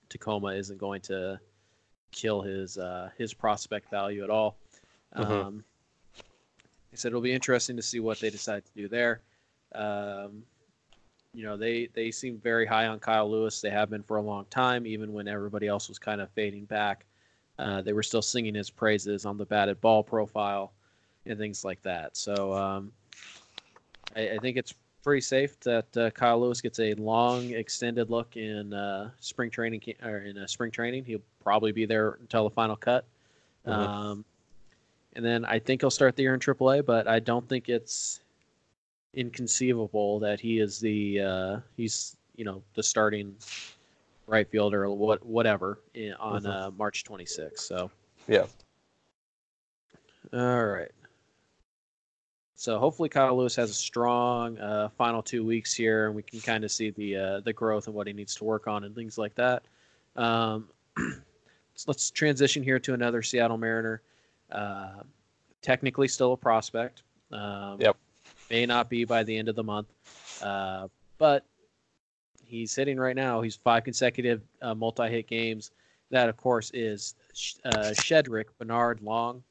Tacoma 0.10 0.50
isn't 0.50 0.78
going 0.78 1.02
to 1.02 1.40
kill 2.12 2.42
his 2.42 2.78
uh, 2.78 3.10
his 3.18 3.34
prospect 3.34 3.90
value 3.90 4.24
at 4.24 4.30
all. 4.30 4.58
Mhm. 5.16 5.30
Um, 5.30 5.64
I 6.92 6.96
said 6.96 7.10
it'll 7.10 7.22
be 7.22 7.34
interesting 7.34 7.76
to 7.76 7.82
see 7.82 8.00
what 8.00 8.20
they 8.20 8.30
decide 8.30 8.66
to 8.66 8.72
do 8.74 8.88
there. 8.88 9.22
Um, 9.74 10.44
you 11.34 11.44
know, 11.44 11.58
they 11.58 11.88
they 11.94 12.12
seem 12.12 12.40
very 12.40 12.66
high 12.66 12.88
on 12.88 13.00
Kyle 13.00 13.30
Lewis. 13.30 13.62
They 13.62 13.70
have 13.70 13.90
been 13.90 14.04
for 14.04 14.18
a 14.18 14.22
long 14.22 14.46
time, 14.46 14.88
even 14.88 15.14
when 15.14 15.28
everybody 15.28 15.68
else 15.68 15.90
was 15.90 16.00
kind 16.00 16.22
of 16.22 16.30
fading 16.32 16.66
back. 16.66 17.06
Uh, 17.60 17.82
they 17.82 17.94
were 17.94 18.04
still 18.04 18.22
singing 18.22 18.56
his 18.56 18.70
praises 18.70 19.26
on 19.26 19.38
the 19.38 19.46
batted 19.46 19.82
ball 19.82 20.04
profile 20.04 20.74
and 21.26 21.38
things 21.38 21.66
like 21.66 21.82
that. 21.82 22.16
So 22.16 22.54
um, 22.54 22.92
I, 24.16 24.32
I 24.32 24.40
think 24.40 24.58
it's 24.58 24.74
pretty 25.08 25.22
safe 25.22 25.58
that 25.62 25.96
uh, 25.96 26.10
Kyle 26.10 26.42
Lewis 26.42 26.60
gets 26.60 26.82
a 26.82 26.94
long, 26.96 27.52
extended 27.52 28.10
look 28.10 28.36
in 28.36 28.74
uh, 28.74 29.10
spring 29.22 29.50
training 29.50 29.82
or 30.04 30.18
in 30.18 30.38
uh, 30.38 30.46
spring 30.46 30.70
training. 30.70 31.06
He'll 31.06 31.22
probably 31.42 31.72
be 31.72 31.86
there 31.86 32.18
until 32.20 32.44
the 32.44 32.50
final 32.50 32.76
cut. 32.76 33.06
Mhm. 33.66 33.72
Um, 33.72 34.26
and 35.14 35.24
then 35.24 35.46
I 35.46 35.60
think 35.60 35.82
he'll 35.82 35.92
start 35.92 36.18
the 36.18 36.24
year 36.24 36.34
in 36.34 36.42
AAA, 36.42 36.86
but 36.86 37.08
I 37.08 37.20
don't 37.20 37.48
think 37.48 37.70
it's 37.70 38.20
inconceivable 39.14 40.20
that 40.20 40.42
he 40.42 40.60
is 40.60 40.78
the 40.78 41.22
uh, 41.22 41.60
he's 41.78 42.18
you 42.36 42.44
know 42.44 42.62
the 42.76 42.84
starting 42.84 43.34
right 44.28 44.50
fielder 44.50 44.84
or 44.84 44.94
what 44.94 45.26
whatever 45.26 45.80
in, 45.94 46.16
on 46.16 46.44
Mhm. 46.44 46.50
uh, 46.50 46.72
March 46.72 47.06
26th. 47.06 47.60
So 47.60 47.90
Yeah. 48.28 48.48
all 50.34 50.66
right. 50.66 50.92
So 52.60 52.80
hopefully 52.80 53.08
Kyle 53.08 53.38
Lewis 53.38 53.56
has 53.58 53.70
a 53.70 53.74
strong 53.74 54.58
uh, 54.58 54.90
final 54.98 55.22
two 55.22 55.46
weeks 55.46 55.74
here, 55.76 56.08
and 56.08 56.16
we 56.16 56.24
can 56.24 56.40
kind 56.42 56.64
of 56.64 56.72
see 56.72 56.90
the 56.90 57.16
uh, 57.16 57.40
the 57.42 57.54
growth 57.54 57.86
and 57.86 57.96
what 57.96 58.08
he 58.08 58.14
needs 58.14 58.34
to 58.36 58.44
work 58.44 58.68
on 58.68 58.84
and 58.84 58.96
things 58.96 59.16
like 59.18 59.36
that. 59.36 59.64
Um, 60.16 60.68
so 60.98 61.06
let's 61.88 62.10
transition 62.10 62.64
here 62.64 62.80
to 62.80 62.96
another 62.96 63.22
Seattle 63.22 63.58
Mariner. 63.58 64.02
Uh, 64.52 65.04
technically 65.62 66.08
still 66.08 66.34
a 66.34 66.38
prospect. 66.38 67.04
Um, 67.32 67.78
Yep. 67.80 67.96
May 68.50 68.66
not 68.66 68.90
be 68.90 69.04
by 69.06 69.22
the 69.24 69.38
end 69.38 69.50
of 69.50 69.56
the 69.56 69.64
month, 69.64 69.88
uh, 70.42 70.88
but 71.20 71.46
he's 72.46 72.74
hitting 72.74 72.98
right 72.98 73.16
now. 73.16 73.42
He's 73.42 73.58
five 73.58 73.84
consecutive 73.84 74.42
uh, 74.64 74.74
multi-hit 74.74 75.28
games. 75.28 75.72
That, 76.12 76.30
of 76.30 76.38
course, 76.38 76.72
is 76.74 77.14
Sh- 77.34 77.56
uh, 77.66 77.92
Shedrick 77.94 78.46
Bernard 78.58 79.02
Long. 79.02 79.44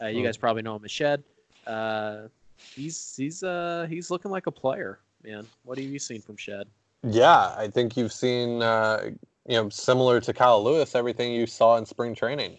Uh, 0.00 0.06
you 0.06 0.20
Hmm. 0.20 0.24
guys 0.24 0.36
probably 0.38 0.62
know 0.62 0.74
him 0.76 0.84
as 0.86 0.90
Shed. 0.90 1.22
Uh, 1.66 2.28
he's 2.74 3.14
he's 3.16 3.42
uh 3.42 3.86
he's 3.88 4.10
looking 4.10 4.30
like 4.30 4.46
a 4.46 4.52
player, 4.52 5.00
man. 5.24 5.46
What 5.64 5.78
have 5.78 5.86
you 5.86 5.98
seen 5.98 6.20
from 6.20 6.36
Shed? 6.36 6.68
Yeah, 7.02 7.54
I 7.56 7.68
think 7.68 7.96
you've 7.96 8.12
seen, 8.12 8.60
uh, 8.60 9.10
you 9.46 9.54
know, 9.54 9.68
similar 9.68 10.20
to 10.20 10.32
Kyle 10.32 10.62
Lewis, 10.62 10.94
everything 10.94 11.32
you 11.32 11.46
saw 11.46 11.76
in 11.76 11.86
spring 11.86 12.14
training. 12.14 12.58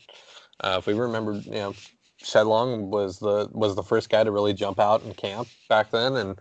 Uh, 0.62 0.77
if 0.79 0.88
we 0.88 0.94
remember, 0.94 1.34
you 1.34 1.51
know, 1.51 1.75
Shed 2.18 2.48
Long 2.48 2.89
was 2.89 3.20
the 3.20 3.50
was 3.51 3.75
the 3.75 3.84
first 3.84 4.10
guy 4.10 4.24
to 4.24 4.32
really 4.32 4.53
jump 4.53 4.79
out 4.79 5.03
in 5.03 5.13
camp 5.13 5.48
back 5.70 5.91
then, 5.91 6.15
and 6.15 6.39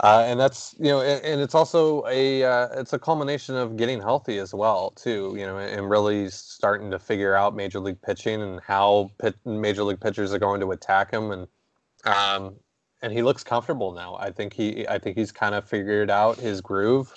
uh, 0.00 0.24
and 0.26 0.38
that's 0.38 0.74
you 0.78 0.86
know, 0.86 1.00
and, 1.00 1.24
and 1.24 1.40
it's 1.40 1.54
also 1.54 2.04
a 2.06 2.44
uh, 2.44 2.68
it's 2.80 2.92
a 2.92 2.98
culmination 2.98 3.56
of 3.56 3.76
getting 3.76 4.00
healthy 4.00 4.38
as 4.38 4.54
well 4.54 4.90
too, 4.92 5.34
you 5.36 5.44
know, 5.44 5.58
and 5.58 5.90
really 5.90 6.30
starting 6.30 6.90
to 6.90 6.98
figure 6.98 7.34
out 7.34 7.54
major 7.54 7.80
league 7.80 8.00
pitching 8.00 8.42
and 8.42 8.60
how 8.60 9.10
pit, 9.18 9.34
major 9.44 9.82
league 9.82 10.00
pitchers 10.00 10.32
are 10.32 10.38
going 10.38 10.60
to 10.60 10.70
attack 10.70 11.12
him, 11.12 11.32
and 11.32 11.48
um, 12.04 12.56
and 13.02 13.12
he 13.12 13.22
looks 13.22 13.42
comfortable 13.42 13.92
now. 13.92 14.16
I 14.16 14.30
think 14.30 14.52
he 14.52 14.86
I 14.88 14.98
think 14.98 15.16
he's 15.16 15.32
kind 15.32 15.54
of 15.54 15.64
figured 15.64 16.10
out 16.10 16.38
his 16.38 16.60
groove 16.60 17.12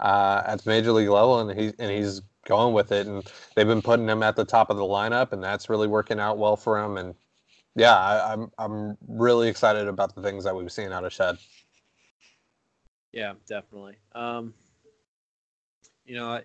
uh, 0.00 0.42
at 0.46 0.62
the 0.62 0.70
major 0.70 0.92
league 0.92 1.08
level, 1.08 1.40
and 1.40 1.58
he's 1.58 1.72
and 1.78 1.90
he's 1.90 2.22
going 2.46 2.74
with 2.74 2.92
it. 2.92 3.06
And 3.06 3.24
they've 3.54 3.66
been 3.66 3.82
putting 3.82 4.08
him 4.08 4.22
at 4.22 4.36
the 4.36 4.44
top 4.44 4.70
of 4.70 4.76
the 4.76 4.82
lineup, 4.82 5.32
and 5.32 5.42
that's 5.42 5.68
really 5.68 5.88
working 5.88 6.20
out 6.20 6.38
well 6.38 6.56
for 6.56 6.78
him. 6.82 6.96
And 6.96 7.14
yeah, 7.74 7.96
I, 7.96 8.32
I'm 8.32 8.50
I'm 8.58 8.98
really 9.08 9.48
excited 9.48 9.88
about 9.88 10.14
the 10.14 10.22
things 10.22 10.44
that 10.44 10.54
we've 10.54 10.72
seen 10.72 10.92
out 10.92 11.04
of 11.04 11.12
Shed. 11.12 11.38
Yeah, 13.12 13.34
definitely. 13.46 13.96
Um, 14.14 14.52
you 16.04 16.14
know, 16.14 16.40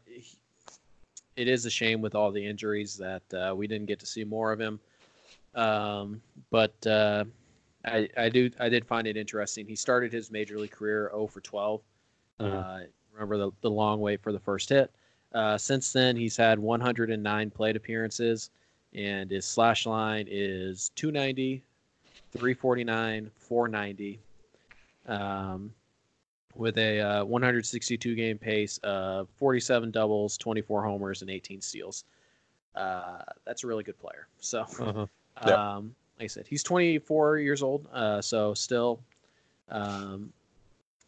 it 1.36 1.48
is 1.48 1.66
a 1.66 1.70
shame 1.70 2.02
with 2.02 2.16
all 2.16 2.32
the 2.32 2.46
injuries 2.46 2.98
that 2.98 3.34
uh, 3.34 3.54
we 3.56 3.68
didn't 3.68 3.88
get 3.88 4.00
to 4.00 4.06
see 4.06 4.24
more 4.24 4.52
of 4.52 4.60
him. 4.60 4.80
Um, 5.54 6.22
but 6.50 6.88
uh, 6.88 7.26
I, 7.86 8.08
I 8.18 8.30
do, 8.30 8.50
I 8.60 8.70
did 8.70 8.86
find 8.86 9.08
it 9.08 9.18
interesting. 9.18 9.66
He 9.66 9.76
started 9.76 10.12
his 10.12 10.32
major 10.32 10.60
league 10.60 10.72
career 10.72 11.10
0 11.12 11.28
for 11.28 11.42
12. 11.42 11.82
Mhm. 12.40 12.46
Uh, 12.54 12.86
remember 13.14 13.38
the, 13.38 13.52
the 13.62 13.70
long 13.70 14.00
wait 14.00 14.22
for 14.22 14.32
the 14.32 14.40
first 14.40 14.70
hit. 14.70 14.92
Uh, 15.34 15.58
since 15.58 15.92
then, 15.94 16.16
he's 16.16 16.36
had 16.36 16.60
109 16.60 17.50
plate 17.52 17.76
appearances, 17.76 18.50
and 18.94 19.32
his 19.32 19.46
slash 19.46 19.86
line 19.86 20.28
is 20.30 20.92
290, 20.96 21.64
349, 22.32 23.32
490. 23.38 24.20
Um, 25.08 25.74
with 26.54 26.78
a 26.78 27.00
uh, 27.00 27.26
162 27.26 28.14
game 28.14 28.38
pace 28.38 28.78
of 28.84 29.30
47 29.38 29.90
doubles, 29.92 30.38
24 30.38 30.84
homers, 30.84 31.22
and 31.22 31.32
18 31.32 31.62
steals. 31.62 32.04
Uh, 32.76 33.20
that's 33.46 33.64
a 33.64 33.68
really 33.68 33.84
good 33.84 34.00
player. 34.00 34.28
So. 34.40 35.08
Yep. 35.46 35.58
um, 35.58 35.96
I 36.22 36.28
said, 36.28 36.46
he's 36.48 36.64
24 36.64 37.40
years 37.40 37.64
old, 37.64 37.88
uh, 37.92 38.22
so 38.22 38.54
still, 38.54 39.02
um, 39.70 40.32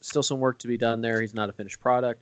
still 0.01 0.23
some 0.23 0.39
work 0.39 0.57
to 0.59 0.67
be 0.67 0.77
done 0.77 1.01
there. 1.01 1.21
He's 1.21 1.33
not 1.35 1.49
a 1.49 1.53
finished 1.53 1.79
product. 1.79 2.21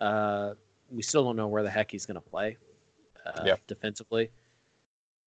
Uh, 0.00 0.54
we 0.90 1.02
still 1.02 1.24
don't 1.24 1.36
know 1.36 1.48
where 1.48 1.62
the 1.62 1.70
heck 1.70 1.90
he's 1.90 2.06
going 2.06 2.14
to 2.14 2.20
play 2.20 2.56
uh, 3.26 3.42
Yep. 3.44 3.66
defensively. 3.66 4.30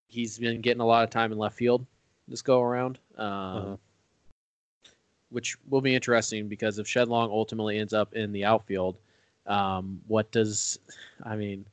He's 0.08 0.40
been 0.40 0.62
getting 0.62 0.82
a 0.82 0.86
lot 0.86 1.04
of 1.04 1.10
time 1.10 1.32
in 1.32 1.38
left 1.38 1.56
field 1.58 1.86
this 2.28 2.42
go 2.42 2.62
around. 2.62 2.98
Um, 3.18 3.28
Mhm. 3.28 3.80
which 5.30 5.58
will 5.70 5.82
be 5.82 5.96
interesting 5.96 6.48
because 6.50 6.78
if 6.78 6.88
Shed 6.88 7.08
Long 7.08 7.30
ultimately 7.30 7.78
ends 7.78 7.94
up 7.94 8.14
in 8.14 8.32
the 8.34 8.44
outfield, 8.44 8.98
um, 9.48 10.02
what 10.08 10.30
does 10.32 10.80
I 11.24 11.36
mean? 11.36 11.66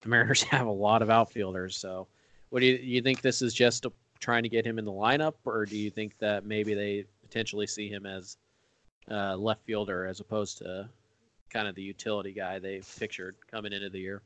The 0.00 0.08
Mariners 0.08 0.42
have 0.44 0.66
a 0.66 0.72
lot 0.72 1.02
of 1.02 1.10
outfielders, 1.10 1.76
so 1.76 2.06
what 2.50 2.60
do 2.60 2.66
you, 2.66 2.78
you 2.82 3.02
think? 3.02 3.20
This 3.20 3.42
is 3.42 3.54
just 3.54 3.84
a, 3.84 3.92
trying 4.20 4.42
to 4.42 4.48
get 4.48 4.66
him 4.66 4.78
in 4.78 4.84
the 4.84 4.92
lineup, 4.92 5.34
or 5.44 5.66
do 5.66 5.76
you 5.76 5.90
think 5.90 6.18
that 6.18 6.44
maybe 6.44 6.74
they 6.74 7.04
potentially 7.22 7.66
see 7.66 7.88
him 7.88 8.06
as 8.06 8.36
uh, 9.10 9.36
left 9.36 9.64
fielder 9.64 10.06
as 10.06 10.20
opposed 10.20 10.58
to 10.58 10.88
kind 11.50 11.66
of 11.66 11.74
the 11.74 11.82
utility 11.82 12.32
guy 12.32 12.58
they 12.58 12.82
pictured 12.98 13.36
coming 13.50 13.72
into 13.72 13.88
the 13.88 13.98
year? 13.98 14.22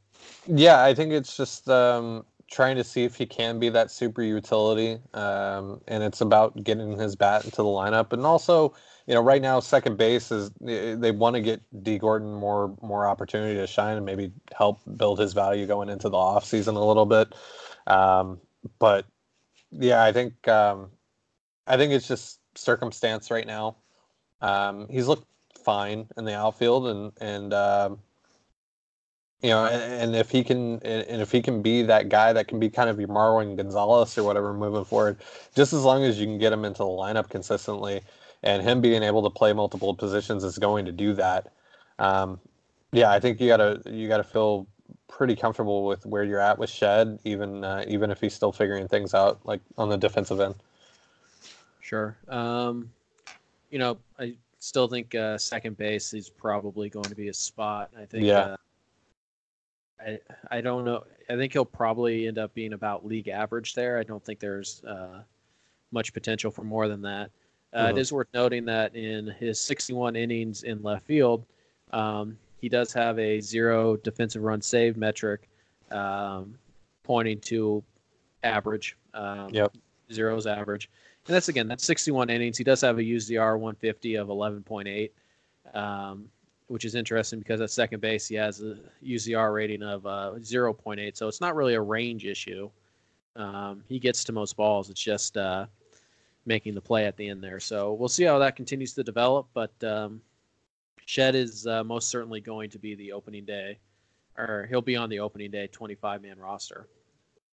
Yeah, 0.46 0.82
I 0.82 0.94
think 0.94 1.12
it's 1.12 1.36
just 1.36 1.68
um, 1.68 2.24
trying 2.50 2.76
to 2.76 2.84
see 2.84 3.04
if 3.04 3.16
he 3.16 3.26
can 3.26 3.58
be 3.58 3.68
that 3.70 3.90
super 3.90 4.22
utility, 4.22 4.98
um, 5.14 5.80
and 5.88 6.02
it's 6.02 6.20
about 6.20 6.62
getting 6.64 6.98
his 6.98 7.16
bat 7.16 7.44
into 7.44 7.56
the 7.56 7.64
lineup, 7.64 8.12
and 8.12 8.24
also, 8.26 8.74
you 9.06 9.14
know, 9.14 9.20
right 9.20 9.42
now 9.42 9.60
second 9.60 9.96
base 9.96 10.30
is 10.30 10.50
they 10.60 11.10
want 11.10 11.34
to 11.34 11.40
get 11.40 11.60
Dee 11.82 11.98
Gordon 11.98 12.32
more 12.32 12.76
more 12.82 13.06
opportunity 13.06 13.54
to 13.58 13.66
shine 13.66 13.96
and 13.96 14.06
maybe 14.06 14.32
help 14.56 14.80
build 14.96 15.18
his 15.18 15.32
value 15.32 15.66
going 15.66 15.88
into 15.88 16.08
the 16.08 16.16
off 16.16 16.44
season 16.44 16.76
a 16.76 16.84
little 16.84 17.06
bit, 17.06 17.34
um, 17.86 18.40
but 18.78 19.06
yeah, 19.70 20.02
I 20.02 20.12
think 20.12 20.46
um, 20.48 20.90
I 21.66 21.76
think 21.76 21.92
it's 21.92 22.08
just 22.08 22.40
circumstance 22.54 23.30
right 23.30 23.46
now. 23.46 23.76
Um, 24.40 24.88
he's 24.88 25.08
looked 25.08 25.26
fine 25.64 26.06
in 26.16 26.24
the 26.24 26.36
outfield, 26.36 26.88
and 26.88 27.12
and 27.20 27.54
um, 27.54 27.98
you 29.42 29.50
know, 29.50 29.64
and, 29.66 29.82
and 29.82 30.16
if 30.16 30.30
he 30.30 30.44
can, 30.44 30.78
and 30.82 31.20
if 31.20 31.32
he 31.32 31.42
can 31.42 31.62
be 31.62 31.82
that 31.82 32.08
guy 32.08 32.32
that 32.32 32.48
can 32.48 32.60
be 32.60 32.70
kind 32.70 32.88
of 32.88 32.98
your 33.00 33.08
Marwin 33.08 33.56
Gonzalez 33.56 34.16
or 34.16 34.22
whatever 34.22 34.54
moving 34.54 34.84
forward, 34.84 35.18
just 35.54 35.72
as 35.72 35.82
long 35.84 36.04
as 36.04 36.18
you 36.18 36.26
can 36.26 36.38
get 36.38 36.52
him 36.52 36.64
into 36.64 36.78
the 36.78 36.84
lineup 36.84 37.28
consistently, 37.28 38.02
and 38.42 38.62
him 38.62 38.80
being 38.80 39.02
able 39.02 39.22
to 39.22 39.30
play 39.30 39.52
multiple 39.52 39.94
positions 39.94 40.44
is 40.44 40.58
going 40.58 40.84
to 40.84 40.92
do 40.92 41.12
that. 41.14 41.52
Um, 41.98 42.40
yeah, 42.92 43.10
I 43.10 43.20
think 43.20 43.40
you 43.40 43.48
gotta 43.48 43.80
you 43.86 44.06
gotta 44.08 44.24
feel 44.24 44.66
pretty 45.12 45.37
comfortable 45.37 45.85
with 45.85 46.04
where 46.07 46.25
you're 46.25 46.40
at 46.40 46.59
with 46.59 46.71
Shed, 46.71 47.19
even 47.25 47.62
uh, 47.62 47.85
even 47.87 48.11
if 48.11 48.21
he's 48.21 48.35
still 48.35 48.50
figuring 48.50 48.88
things 48.88 49.14
out, 49.14 49.38
like 49.45 49.61
on 49.76 49.88
the 49.88 49.97
defensive 49.97 50.40
end. 50.40 50.54
Sure. 51.81 52.16
Um, 52.28 52.90
you 53.71 53.78
know, 53.78 53.99
I 54.19 54.35
still 54.59 54.88
think 54.88 55.14
uh, 55.14 55.37
second 55.37 55.76
base 55.76 56.14
is 56.14 56.31
probably 56.31 56.88
going 56.88 57.09
to 57.09 57.14
be 57.14 57.28
a 57.28 57.35
spot. 57.35 57.90
I 57.97 58.04
think. 58.07 58.25
Yeah. 58.25 58.38
Uh, 58.40 58.57
I 60.00 60.19
I 60.50 60.61
don't 60.61 60.85
know. 60.85 61.04
I 61.28 61.37
think 61.37 61.52
he'll 61.52 61.64
probably 61.64 62.26
end 62.26 62.38
up 62.38 62.54
being 62.54 62.73
about 62.73 63.04
league 63.07 63.28
average 63.28 63.75
there. 63.75 63.99
I 63.99 64.02
don't 64.02 64.25
think 64.25 64.40
there's 64.40 64.83
uh, 64.85 65.23
much 65.92 66.12
potential 66.14 66.50
for 66.50 66.64
more 66.64 66.88
than 66.88 67.02
that. 67.02 67.31
Uh, 67.75 67.88
It 67.90 67.95
Mhm. 67.95 67.99
is 67.99 68.12
worth 68.12 68.28
noting 68.35 68.64
that 68.64 68.95
in 68.97 69.26
his 69.28 69.61
61 69.61 70.16
innings 70.16 70.62
in 70.62 70.83
left 70.83 71.04
field, 71.07 71.45
um, 71.92 72.38
he 72.62 72.69
does 72.69 72.92
have 72.92 73.19
a 73.19 73.40
zero 73.40 73.97
defensive 73.97 74.42
run 74.42 74.62
save 74.62 74.97
metric, 74.97 75.49
um, 75.90 76.54
pointing 77.02 77.40
to 77.40 77.83
average. 78.45 78.97
Um, 79.12 79.50
Yep. 79.52 79.76
Zero's 80.11 80.47
average. 80.47 80.88
And 81.26 81.35
that's 81.35 81.49
again, 81.49 81.66
that's 81.69 81.85
61 81.85 82.31
innings. 82.31 82.57
He 82.57 82.64
does 82.64 82.81
have 82.83 82.99
a 82.99 83.02
UZR 83.02 83.59
150 83.59 84.14
of 84.14 84.28
11.8, 84.28 85.11
um, 85.75 86.28
which 86.69 86.85
is 86.85 86.95
interesting 86.95 87.40
because 87.40 87.61
at 87.61 87.71
second 87.71 88.00
base 88.00 88.28
he 88.28 88.37
has 88.37 88.61
a 88.62 88.76
UZR 89.04 89.52
rating 89.52 89.83
of 89.83 90.07
uh, 90.07 90.33
0.8. 90.38 91.16
So 91.16 91.28
it's 91.28 91.40
not 91.40 91.57
really 91.57 91.75
a 91.75 91.81
range 91.81 92.26
issue. 92.26 92.71
Um, 93.35 93.83
he 93.88 93.99
gets 93.99 94.23
to 94.25 94.33
most 94.33 94.57
balls. 94.57 94.88
It's 94.90 95.02
just 95.02 95.37
uh, 95.37 95.66
making 96.47 96.75
the 96.75 96.81
play 96.81 97.07
at 97.07 97.16
the 97.16 97.28
end 97.28 97.42
there. 97.42 97.59
So 97.61 97.95
we'll 97.95 98.09
see 98.09 98.25
how 98.25 98.38
that 98.38 98.54
continues 98.54 98.92
to 98.95 99.02
develop. 99.02 99.49
But 99.54 99.73
um, 99.83 100.21
Shed 101.06 101.35
is 101.35 101.66
uh, 101.66 101.85
most 101.85 102.09
certainly 102.09 102.40
going 102.40 102.71
to 102.71 102.78
be 102.78 102.94
the 102.94 103.12
opening 103.12 103.44
day, 103.44 103.78
or 104.38 104.66
he'll 104.68 104.80
be 104.80 104.97
on 104.97 105.09
the 105.09 105.21
opening 105.21 105.50
day 105.50 105.66
25 105.66 106.23
man 106.23 106.38
roster. 106.38 106.88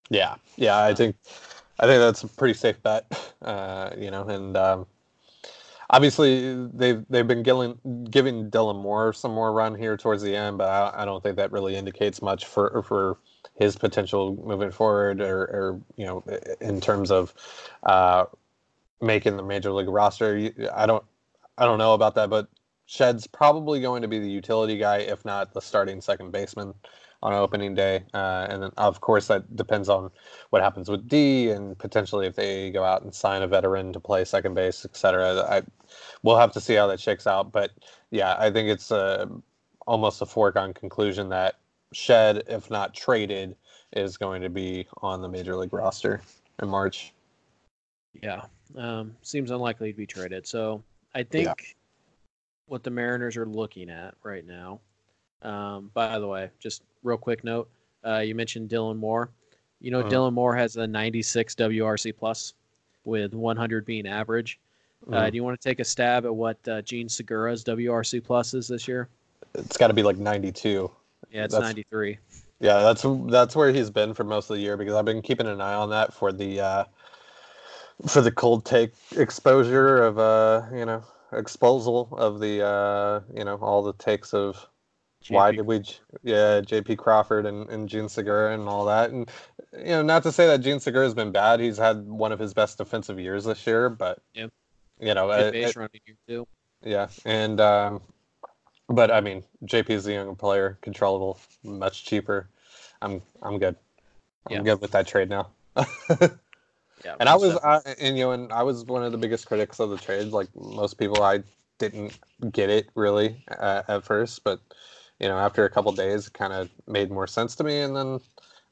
Yeah, 0.09 0.35
yeah, 0.55 0.83
I 0.83 0.93
think 0.93 1.15
I 1.79 1.85
think 1.85 1.99
that's 1.99 2.23
a 2.23 2.27
pretty 2.27 2.53
safe 2.53 2.81
bet. 2.81 3.05
Uh, 3.41 3.91
you 3.97 4.11
know, 4.11 4.23
and 4.23 4.57
um, 4.57 4.87
obviously 5.89 6.67
they've 6.73 7.03
they've 7.09 7.27
been 7.27 7.43
giving 7.43 7.77
giving 8.09 8.49
Dylan 8.49 8.81
Moore 8.81 9.13
some 9.13 9.31
more 9.31 9.51
run 9.51 9.75
here 9.75 9.97
towards 9.97 10.21
the 10.21 10.35
end, 10.35 10.57
but 10.57 10.69
I, 10.69 11.03
I 11.03 11.05
don't 11.05 11.21
think 11.21 11.35
that 11.37 11.51
really 11.51 11.75
indicates 11.75 12.21
much 12.21 12.45
for 12.45 12.83
for 12.83 13.17
his 13.55 13.75
potential 13.75 14.41
moving 14.45 14.71
forward, 14.71 15.21
or, 15.21 15.41
or 15.41 15.81
you 15.97 16.05
know, 16.05 16.23
in 16.61 16.79
terms 16.79 17.11
of 17.11 17.33
uh, 17.83 18.25
making 19.01 19.37
the 19.37 19.43
major 19.43 19.71
league 19.71 19.89
roster. 19.89 20.51
I 20.73 20.85
don't 20.85 21.03
I 21.57 21.65
don't 21.65 21.77
know 21.77 21.93
about 21.93 22.15
that, 22.15 22.29
but 22.29 22.47
Shed's 22.89 23.27
probably 23.27 23.79
going 23.79 24.01
to 24.01 24.07
be 24.07 24.17
the 24.17 24.27
utility 24.27 24.75
guy, 24.75 24.97
if 24.97 25.23
not 25.23 25.53
the 25.53 25.61
starting 25.61 26.01
second 26.01 26.31
baseman 26.31 26.73
on 27.21 27.33
opening 27.33 27.75
day. 27.75 28.03
Uh, 28.15 28.47
and 28.49 28.63
then, 28.63 28.71
of 28.77 28.99
course, 28.99 29.27
that 29.27 29.55
depends 29.55 29.89
on 29.89 30.09
what 30.49 30.63
happens 30.63 30.89
with 30.89 31.07
D 31.07 31.51
and 31.51 31.77
potentially 31.77 32.25
if 32.25 32.35
they 32.35 32.71
go 32.71 32.83
out 32.83 33.03
and 33.03 33.13
sign 33.13 33.43
a 33.43 33.47
veteran 33.47 33.93
to 33.93 33.99
play 33.99 34.25
second 34.25 34.55
base, 34.55 34.85
et 34.85 34.95
cetera. 34.95 35.35
I, 35.47 35.61
we'll 36.23 36.39
have 36.39 36.51
to 36.53 36.59
see 36.59 36.73
how 36.73 36.87
that 36.87 36.99
shakes 36.99 37.27
out. 37.27 37.51
But 37.51 37.69
yeah, 38.09 38.35
I 38.39 38.49
think 38.49 38.69
it's 38.69 38.91
uh 38.91 39.27
almost 39.85 40.23
a 40.23 40.25
foregone 40.25 40.73
conclusion 40.73 41.29
that 41.29 41.59
Shed, 41.93 42.41
if 42.47 42.71
not 42.71 42.95
traded, 42.95 43.55
is 43.93 44.17
going 44.17 44.41
to 44.41 44.49
be 44.49 44.87
on 45.03 45.21
the 45.21 45.29
major 45.29 45.55
league 45.55 45.73
roster 45.73 46.21
in 46.59 46.67
March. 46.67 47.13
Yeah, 48.23 48.45
um, 48.75 49.15
seems 49.21 49.51
unlikely 49.51 49.91
to 49.91 49.97
be 49.97 50.07
traded. 50.07 50.47
So 50.47 50.83
I 51.13 51.21
think 51.21 51.75
what 52.69 52.83
the 52.83 52.89
Mariners 52.89 53.35
are 53.35 53.45
looking 53.45 53.89
at 53.89 54.13
right 54.23 54.45
now. 54.45 54.79
Um, 55.41 55.91
by 55.93 56.19
the 56.19 56.27
way, 56.27 56.49
just 56.59 56.83
real 57.03 57.17
quick 57.17 57.43
note: 57.43 57.69
uh, 58.05 58.19
you 58.19 58.35
mentioned 58.35 58.69
Dylan 58.69 58.97
Moore. 58.97 59.29
You 59.81 59.91
know, 59.91 60.03
Mhm. 60.03 60.11
Dylan 60.11 60.33
Moore 60.33 60.55
has 60.55 60.75
a 60.77 60.85
96 60.85 61.55
WRC 61.55 62.11
plus, 62.11 62.53
with 63.05 63.33
100 63.33 63.85
being 63.85 64.05
average. 64.07 64.59
Uh, 65.07 65.11
Mhm. 65.11 65.31
do 65.31 65.35
you 65.37 65.43
want 65.43 65.59
to 65.59 65.69
take 65.69 65.79
a 65.79 65.85
stab 65.85 66.25
at 66.25 66.35
what 66.35 66.57
uh, 66.67 66.81
Jean 66.81 67.07
Segura's 67.07 67.63
WRC 67.63 68.19
plus 68.19 68.53
is 68.53 68.67
this 68.67 68.87
year? 68.87 69.07
It's 69.55 69.77
got 69.77 69.87
to 69.87 69.93
be 69.93 70.03
like 70.03 70.17
92. 70.17 70.91
Yeah, 71.31 71.45
it's 71.45 71.53
That's- 71.53 71.69
93. 71.69 72.17
Yeah, 72.59 72.81
that's 72.81 73.05
that's 73.27 73.55
where 73.55 73.71
he's 73.71 73.89
been 73.89 74.13
for 74.13 74.25
most 74.25 74.49
of 74.49 74.57
the 74.57 74.61
year 74.61 74.75
because 74.75 74.93
I've 74.93 75.05
been 75.05 75.21
keeping 75.21 75.47
an 75.47 75.61
eye 75.61 75.75
on 75.75 75.89
that 75.91 76.13
for 76.13 76.33
the 76.33 76.59
uh, 76.59 76.83
for 78.05 78.19
the 78.21 78.31
cold 78.31 78.65
take 78.65 78.91
exposure 79.15 80.03
of 80.03 80.19
uh 80.19 80.63
you 80.73 80.85
know 80.85 81.01
exposal 81.31 82.09
of 82.13 82.39
the 82.39 82.65
uh 82.65 83.21
you 83.35 83.43
know 83.43 83.55
all 83.57 83.83
the 83.83 83.93
takes 83.93 84.33
of 84.33 84.67
why 85.27 85.51
did 85.51 85.61
we 85.65 85.77
yeah 86.23 86.61
JP 86.61 86.97
Crawford 86.97 87.45
and 87.45 87.69
and 87.69 87.87
Jean 87.89 88.09
Segura 88.09 88.53
and 88.53 88.67
all 88.67 88.85
that 88.85 89.11
and 89.11 89.29
you 89.77 89.85
know 89.85 90.01
not 90.01 90.23
to 90.23 90.31
say 90.31 90.47
that 90.47 90.61
Jean 90.61 90.79
Segura 90.79 91.05
has 91.05 91.13
been 91.13 91.31
bad 91.31 91.59
he's 91.59 91.77
had 91.77 92.07
one 92.07 92.31
of 92.31 92.39
his 92.39 92.53
best 92.53 92.77
defensive 92.77 93.19
years 93.19 93.43
this 93.45 93.65
year 93.67 93.89
but 93.89 94.19
Yeah. 94.33 94.47
you 94.99 95.13
know 95.13 95.29
it- 95.31 95.51
base 95.51 95.69
it- 95.69 95.75
running 95.75 96.01
here 96.05 96.15
too. 96.27 96.47
yeah, 96.83 97.09
and 97.25 97.59
um, 97.61 98.01
but 98.87 99.11
I 99.11 99.21
mean, 99.21 99.43
JP 99.65 99.89
is 99.91 100.07
a 100.07 100.13
younger 100.13 100.33
player, 100.33 100.77
controllable, 100.81 101.37
much 101.63 102.05
cheaper. 102.05 102.49
I'm 103.03 103.21
I'm 103.43 103.59
good. 103.59 103.75
I'm 104.47 104.55
Yeah. 104.55 104.61
good 104.63 104.81
with 104.81 104.91
that 104.91 105.05
trade 105.05 105.29
now. 105.29 105.49
Yeah, 107.05 107.15
and 107.19 107.29
I 107.29 107.35
was. 107.35 107.55
I, 107.57 107.79
and 107.99 108.17
you 108.17 108.25
know, 108.25 108.31
and 108.31 108.51
I 108.51 108.63
was 108.63 108.83
one 108.85 109.03
of 109.03 109.11
the 109.11 109.17
biggest 109.17 109.47
critics 109.47 109.79
of 109.79 109.89
the 109.89 109.97
trade. 109.97 110.27
Like 110.27 110.49
most 110.55 110.97
people, 110.97 111.23
I 111.23 111.43
didn't 111.77 112.19
get 112.51 112.69
it 112.69 112.89
really 112.95 113.43
uh, 113.57 113.83
at 113.87 114.03
first, 114.03 114.43
but 114.43 114.59
you 115.19 115.27
know, 115.27 115.37
after 115.37 115.65
a 115.65 115.69
couple 115.69 115.91
days, 115.91 116.27
it 116.27 116.33
kind 116.33 116.53
of 116.53 116.69
made 116.87 117.11
more 117.11 117.27
sense 117.27 117.55
to 117.55 117.63
me. 117.63 117.79
And 117.79 117.95
then 117.95 118.19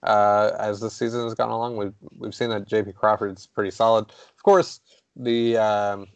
uh, 0.03 0.51
as 0.59 0.79
the 0.79 0.89
season 0.89 1.23
has 1.23 1.33
gone 1.33 1.49
along, 1.49 1.77
we've 1.77 1.93
we've 2.17 2.35
seen 2.35 2.49
that 2.49 2.69
JP 2.69 2.95
Crawford's 2.95 3.47
pretty 3.47 3.71
solid. 3.71 4.05
Of 4.05 4.43
course, 4.43 4.79
the 5.15 5.57
um, 5.57 6.07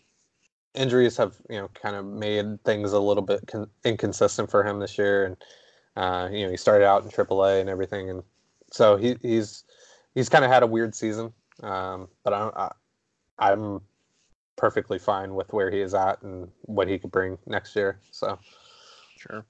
injuries 0.74 1.18
have 1.18 1.36
you 1.50 1.58
know 1.58 1.70
kind 1.70 1.96
of 1.96 2.06
made 2.06 2.64
things 2.64 2.94
a 2.94 3.00
little 3.00 3.24
bit 3.24 3.46
con- 3.48 3.70
inconsistent 3.84 4.50
for 4.50 4.64
him 4.64 4.80
this 4.80 4.98
year, 4.98 5.26
and 5.26 5.38
uh, 5.96 6.30
you 6.32 6.46
know 6.46 6.52
he 6.52 6.58
started 6.58 6.86
out 6.86 7.04
in 7.04 7.10
AAA 7.10 7.60
and 7.60 7.70
everything, 7.70 8.10
and 8.10 8.24
so 8.72 8.96
he, 8.96 9.18
he's 9.22 9.64
he's 10.16 10.30
kind 10.30 10.46
of 10.46 10.52
had 10.52 10.64
a 10.64 10.68
weird 10.68 10.96
season. 10.96 11.34
Um, 11.62 12.08
but 12.24 12.34
I, 12.34 12.72
I, 13.40 13.52
I'm 13.52 13.82
perfectly 14.56 15.00
fine 15.00 15.36
with 15.36 15.52
where 15.54 15.72
he 15.72 15.80
is 15.80 15.94
at 15.94 16.22
and 16.22 16.50
what 16.64 16.88
he 16.88 16.98
could 17.00 17.12
bring 17.12 17.38
next 17.48 17.76
year. 17.76 18.00
So 18.12 18.38
Sure. 19.18 19.46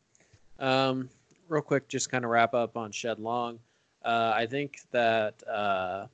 Um, 0.60 1.10
real 1.48 1.62
quick, 1.62 1.88
just 1.88 2.12
kind 2.12 2.26
of 2.26 2.32
wrap 2.32 2.54
up 2.54 2.76
on 2.76 2.92
Shed 2.92 3.20
Long. 3.20 3.60
Uh, 4.04 4.34
I 4.36 4.46
think 4.46 4.80
that 4.92 5.42
uh, 5.48 6.08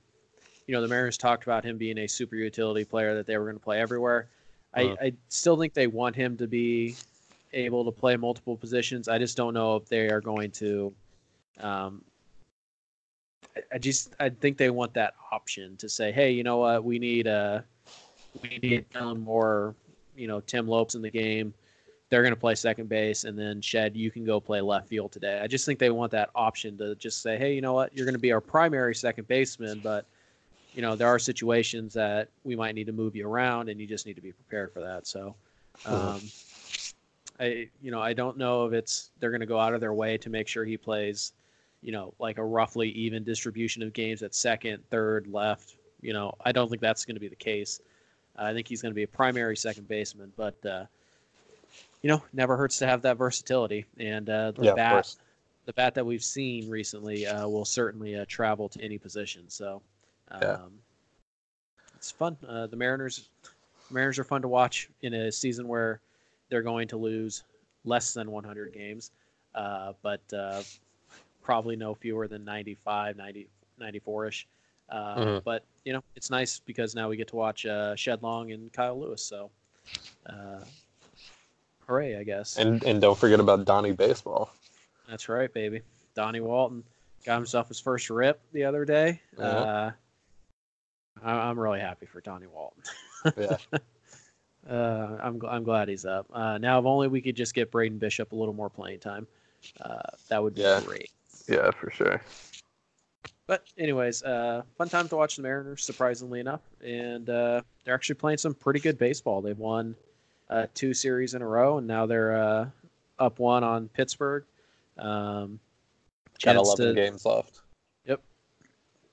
you 0.67 0.75
know 0.75 0.81
the 0.81 0.88
Mariners 0.88 1.17
talked 1.17 1.43
about 1.43 1.63
him 1.63 1.77
being 1.77 1.97
a 1.99 2.07
super 2.07 2.36
utility 2.36 2.86
player 2.86 3.15
that 3.15 3.25
they 3.25 3.38
were 3.38 3.45
going 3.45 3.55
to 3.57 3.63
play 3.63 3.79
everywhere. 3.79 4.27
Mhm. 4.75 4.97
I, 4.99 5.05
I 5.05 5.13
still 5.29 5.57
think 5.57 5.73
they 5.73 5.88
want 5.88 6.15
him 6.15 6.38
to 6.38 6.47
be 6.47 6.95
able 7.53 7.86
to 7.86 7.91
play 7.91 8.15
multiple 8.15 8.55
positions. 8.55 9.07
I 9.07 9.17
just 9.17 9.38
don't 9.38 9.53
know 9.53 9.75
if 9.75 9.88
they 9.88 10.10
are 10.10 10.21
going 10.21 10.51
to. 10.51 10.93
Um, 11.60 12.03
I- 13.56 13.62
I 13.73 13.78
just 13.78 14.13
I 14.19 14.30
think 14.30 14.58
they 14.58 14.69
want 14.69 14.93
that 14.93 15.15
option 15.32 15.78
to 15.78 15.89
say, 15.89 16.12
hey, 16.12 16.32
you 16.32 16.43
know 16.43 16.58
what, 16.58 16.84
we 16.84 17.00
need 17.00 17.28
uh 17.28 17.62
we 18.43 18.60
need 18.62 18.86
Dylan 18.91 19.21
Moore, 19.21 19.76
you 20.15 20.28
know, 20.28 20.39
Tim 20.41 20.67
Lopes 20.67 20.95
in 20.95 21.02
the 21.02 21.10
game 21.12 21.54
they're 22.10 22.21
going 22.21 22.34
to 22.34 22.39
play 22.39 22.56
second 22.56 22.88
base, 22.88 23.26
and 23.26 23.38
then 23.38 23.60
Shed, 23.60 23.95
you 23.95 24.10
can 24.12 24.23
go 24.23 24.39
play 24.39 24.62
left 24.62 24.88
field 24.88 25.12
today. 25.12 25.41
I 25.43 25.47
just 25.47 25.65
think 25.65 25.78
they 25.78 25.89
want 25.89 26.12
that 26.13 26.30
option 26.36 26.78
to 26.78 26.95
just 26.95 27.21
say, 27.21 27.38
hey, 27.38 27.54
you 27.54 27.60
know 27.62 27.73
what, 27.73 27.95
you're 27.95 28.06
going 28.06 28.15
to 28.15 28.19
be 28.19 28.32
our 28.32 28.39
primary 28.39 28.95
second 28.95 29.28
baseman, 29.28 29.82
but 29.84 30.06
you 30.73 30.82
know 30.82 30.95
there 30.95 31.08
are 31.08 31.19
situations 31.19 31.93
that 31.95 32.30
we 32.43 32.56
might 32.56 32.76
need 32.76 32.86
to 32.86 32.93
move 32.93 33.15
you 33.15 33.28
around, 33.28 33.67
and 33.67 33.80
you 33.82 33.88
just 33.88 34.06
need 34.06 34.15
to 34.15 34.21
be 34.21 34.32
prepared 34.32 34.71
for 34.71 34.80
that. 34.80 35.06
So, 35.08 35.36
um, 35.86 36.21
I 37.39 37.67
you 37.82 37.91
know 37.91 38.02
I 38.02 38.13
don't 38.13 38.38
know 38.38 38.65
if 38.65 38.73
it's 38.73 39.12
they're 39.19 39.32
going 39.32 39.41
to 39.41 39.45
go 39.47 39.60
out 39.60 39.73
of 39.73 39.82
their 39.82 39.93
way 39.93 40.17
to 40.19 40.30
make 40.30 40.47
sure 40.47 40.63
he 40.63 40.78
plays, 40.78 41.34
you 41.88 41.93
know, 41.93 42.13
like 42.19 42.38
a 42.38 42.43
roughly 42.43 42.89
even 42.89 43.23
distribution 43.23 43.82
of 43.82 43.93
games 43.93 44.21
at 44.21 44.36
second, 44.36 44.84
third, 44.89 45.26
left. 45.28 45.78
You 46.02 46.12
know, 46.12 46.36
I 46.43 46.52
don't 46.52 46.69
think 46.69 46.82
that's 46.82 47.06
going 47.06 47.15
to 47.15 47.21
be 47.21 47.30
the 47.30 47.36
case. 47.38 47.80
I 48.36 48.54
think 48.54 48.67
he's 48.67 48.82
going 48.82 48.91
to 48.91 48.95
be 48.95 49.04
a 49.04 49.08
primary 49.08 49.56
second 49.56 49.88
baseman, 49.88 50.34
but. 50.36 50.65
Uh, 50.65 50.86
you 52.04 52.10
know, 52.10 52.21
never 52.34 52.56
hurts 52.56 52.78
to 52.80 52.88
have 52.88 53.02
that 53.02 53.17
versatility. 53.17 53.86
And 54.00 54.30
uh, 54.30 54.52
the 54.52 54.63
Yeah, 54.63 54.73
bat, 54.76 55.15
the 55.65 55.73
bat 55.73 55.95
that 55.95 56.06
we've 56.06 56.23
seen 56.23 56.69
recently 56.69 57.26
uh, 57.26 57.47
will 57.47 57.65
certainly 57.65 58.15
uh, 58.15 58.26
travel 58.28 58.69
to 58.69 58.82
any 58.82 58.97
position. 58.97 59.50
So, 59.50 59.82
um, 60.32 60.41
Yeah. 60.41 60.58
it's 61.95 62.12
fun. 62.12 62.38
Uh, 62.47 62.67
the 62.67 62.76
Mariners, 62.76 63.30
Mariners 63.89 64.19
are 64.19 64.23
fun 64.23 64.41
to 64.43 64.47
watch 64.47 64.89
in 65.02 65.13
a 65.13 65.32
season 65.32 65.67
where 65.67 66.00
they're 66.50 66.62
going 66.62 66.88
to 66.89 66.97
lose 66.97 67.43
less 67.84 68.13
than 68.13 68.30
100 68.32 68.73
games, 68.73 69.12
uh, 69.56 69.93
but 70.04 70.21
uh, 70.34 70.62
probably 71.47 71.77
no 71.77 71.95
fewer 71.95 72.27
than 72.27 72.43
95, 72.43 73.15
90, 73.15 73.47
94ish. 73.79 74.43
Uh, 74.89 75.15
Mhm. 75.17 75.43
But 75.45 75.63
you 75.86 75.93
know, 75.93 76.03
it's 76.17 76.29
nice 76.29 76.60
because 76.60 76.93
now 76.93 77.07
we 77.07 77.15
get 77.15 77.29
to 77.29 77.38
watch 77.38 77.65
uh, 77.65 77.95
Shed 77.95 78.21
Long 78.21 78.51
and 78.51 78.71
Kyle 78.73 78.99
Lewis. 78.99 79.23
So 79.23 79.49
uh, 80.25 80.60
hooray, 81.88 82.17
I 82.17 82.23
guess. 82.23 82.57
And 82.57 82.83
and 82.83 82.99
don't 83.01 83.17
forget 83.17 83.39
about 83.39 83.63
Donnie 83.63 83.93
Baseball. 83.93 84.51
That's 85.10 85.29
right, 85.29 85.51
baby. 85.53 85.81
Donnie 86.15 86.41
Walton 86.41 86.83
got 87.25 87.36
himself 87.38 87.69
his 87.69 87.79
first 87.79 88.10
rip 88.10 88.41
the 88.51 88.65
other 88.65 88.83
day. 88.83 89.21
Yeah. 89.39 89.45
Uh, 89.45 89.91
I- 91.23 91.31
I'm 91.49 91.57
really 91.57 91.79
happy 91.79 92.05
for 92.07 92.19
Donnie 92.21 92.47
Walton. 92.47 92.83
Yeah. 93.38 93.57
Uh, 94.69 95.17
I'm 95.23 95.39
gl- 95.39 95.49
I'm 95.49 95.63
glad 95.63 95.88
he's 95.88 96.03
up. 96.05 96.25
Uh, 96.33 96.57
now, 96.57 96.77
if 96.77 96.83
only 96.86 97.07
we 97.07 97.21
could 97.21 97.38
just 97.38 97.53
get 97.53 97.71
Braden 97.71 97.99
Bishop 97.99 98.33
a 98.33 98.36
little 98.36 98.53
more 98.53 98.69
playing 98.69 98.99
time, 98.99 99.25
uh, 99.79 100.01
that 100.27 100.43
would 100.43 100.55
be 100.55 100.62
Yeah. 100.62 100.81
great. 100.83 101.10
Yeah, 101.47 101.71
for 101.71 101.91
sure. 101.91 102.21
But 103.47 103.63
anyways, 103.78 104.23
uh, 104.23 104.63
fun 104.78 104.89
time 104.89 105.08
to 105.08 105.15
watch 105.15 105.38
the 105.38 105.41
Mariners, 105.41 105.86
surprisingly 105.86 106.41
enough, 106.41 106.62
and 106.84 107.30
uh, 107.30 107.62
they're 107.86 107.95
actually 107.95 108.15
playing 108.15 108.39
some 108.39 108.54
pretty 108.54 108.82
good 108.82 108.97
baseball. 108.97 109.41
They've 109.41 109.58
won 109.58 109.95
uh, 110.50 110.67
two 110.73 110.93
series 110.93 111.34
in 111.34 111.41
a 111.41 111.47
row, 111.47 111.78
and 111.78 111.88
now 111.88 112.06
they're 112.06 112.36
uh, 112.36 112.69
up 113.19 113.39
one 113.39 113.63
on 113.63 113.88
Pittsburgh. 113.89 114.43
Um, 114.97 115.60
Got 116.43 116.54
chance 116.54 116.67
11 116.80 116.88
to 116.88 117.02
games 117.02 117.26
left. 117.26 117.62
Yep, 118.06 118.21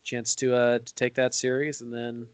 chance 0.03 0.35
to 0.37 0.55
uh, 0.55 0.79
to 0.81 0.95
take 0.95 1.15
that 1.15 1.33
series, 1.33 1.81
and 1.81 1.93
then 1.95 2.27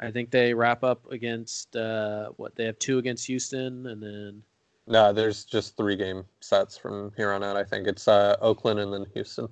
I 0.00 0.10
think 0.10 0.30
they 0.30 0.54
wrap 0.54 0.82
up 0.82 1.10
against 1.12 1.76
uh, 1.76 2.30
what 2.36 2.56
they 2.56 2.64
have 2.64 2.78
two 2.78 2.96
against 2.96 3.26
Houston, 3.26 3.86
and 3.86 4.02
then 4.02 4.42
No, 4.90 5.12
there's 5.12 5.44
just 5.44 5.76
three 5.76 5.94
game 5.94 6.24
sets 6.40 6.76
from 6.76 7.12
here 7.16 7.30
on 7.30 7.44
out. 7.44 7.56
I 7.56 7.62
think 7.62 7.86
it's 7.86 8.08
uh, 8.08 8.36
Oakland 8.40 8.80
and 8.80 8.92
then 8.92 9.06
Houston. 9.14 9.48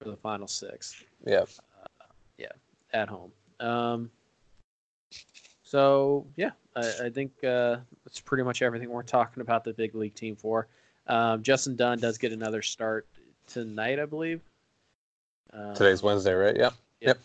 for 0.00 0.08
the 0.08 0.16
final 0.16 0.48
six. 0.48 1.04
Yeah. 1.26 1.44
Yeah, 2.38 2.52
at 2.94 3.06
home. 3.06 3.30
Um, 3.60 4.10
so 5.62 6.26
yeah, 6.36 6.52
I, 6.74 6.92
I 7.04 7.10
think 7.10 7.32
uh, 7.44 7.76
that's 8.02 8.18
pretty 8.18 8.42
much 8.42 8.62
everything 8.62 8.88
we're 8.88 9.02
talking 9.02 9.42
about 9.42 9.62
the 9.62 9.74
big 9.74 9.94
league 9.94 10.14
team 10.14 10.36
for. 10.36 10.68
Um, 11.06 11.42
Justin 11.42 11.76
Dunn 11.76 11.98
does 11.98 12.16
get 12.16 12.32
another 12.32 12.62
start 12.62 13.06
tonight, 13.46 13.98
I 13.98 14.06
believe. 14.06 14.40
Um, 15.52 15.74
Today's 15.74 16.02
Wednesday, 16.02 16.32
right? 16.32 16.56
Yep. 16.56 16.74
Yep. 17.02 17.18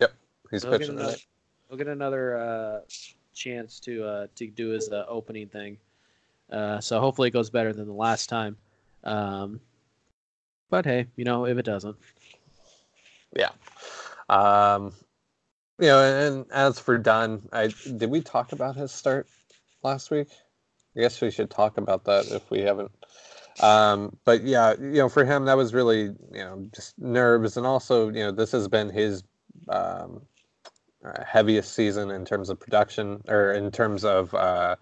Yep. 0.00 0.12
He's 0.50 0.62
he'll 0.62 0.72
get 0.72 0.80
pitching 0.80 0.96
another, 0.96 1.12
tonight. 1.12 1.26
he'll 1.68 1.78
get 1.78 1.88
another 1.88 2.36
uh, 2.36 2.80
chance 3.34 3.80
to 3.80 4.04
uh, 4.04 4.26
to 4.36 4.46
do 4.48 4.68
his 4.68 4.90
uh, 4.90 5.06
opening 5.08 5.48
thing. 5.48 5.78
Uh, 6.50 6.80
so 6.80 7.00
hopefully 7.00 7.28
it 7.28 7.32
goes 7.32 7.50
better 7.50 7.72
than 7.72 7.86
the 7.86 7.92
last 7.92 8.28
time. 8.28 8.56
Um, 9.04 9.60
but 10.68 10.84
hey, 10.84 11.06
you 11.16 11.24
know 11.24 11.46
if 11.46 11.58
it 11.58 11.64
doesn't, 11.64 11.96
Yeah. 13.34 13.50
Um, 14.28 14.92
you 15.78 15.86
know, 15.86 16.00
and 16.02 16.46
as 16.52 16.78
for 16.78 16.98
Dunn, 16.98 17.48
I 17.52 17.68
did 17.96 18.10
we 18.10 18.20
talk 18.20 18.52
about 18.52 18.76
his 18.76 18.92
start 18.92 19.26
last 19.82 20.10
week? 20.10 20.28
I 20.96 21.00
guess 21.00 21.20
we 21.20 21.30
should 21.30 21.50
talk 21.50 21.78
about 21.78 22.04
that 22.04 22.26
if 22.30 22.50
we 22.50 22.60
haven't. 22.60 22.90
Um, 23.60 24.16
but 24.24 24.42
yeah, 24.42 24.74
you 24.78 24.98
know, 24.98 25.08
for 25.08 25.24
him, 25.24 25.44
that 25.46 25.56
was 25.56 25.74
really 25.74 26.02
you 26.02 26.16
know 26.32 26.68
just 26.74 26.98
nerves, 26.98 27.56
and 27.56 27.66
also 27.66 28.08
you 28.08 28.20
know 28.20 28.32
this 28.32 28.52
has 28.52 28.68
been 28.68 28.90
his 28.90 29.22
um, 29.68 30.22
uh, 31.04 31.24
heaviest 31.24 31.74
season 31.74 32.10
in 32.10 32.24
terms 32.24 32.50
of 32.50 32.60
production 32.60 33.22
or 33.28 33.52
in 33.52 33.70
terms 33.70 34.04
of 34.04 34.34
uh, 34.34 34.76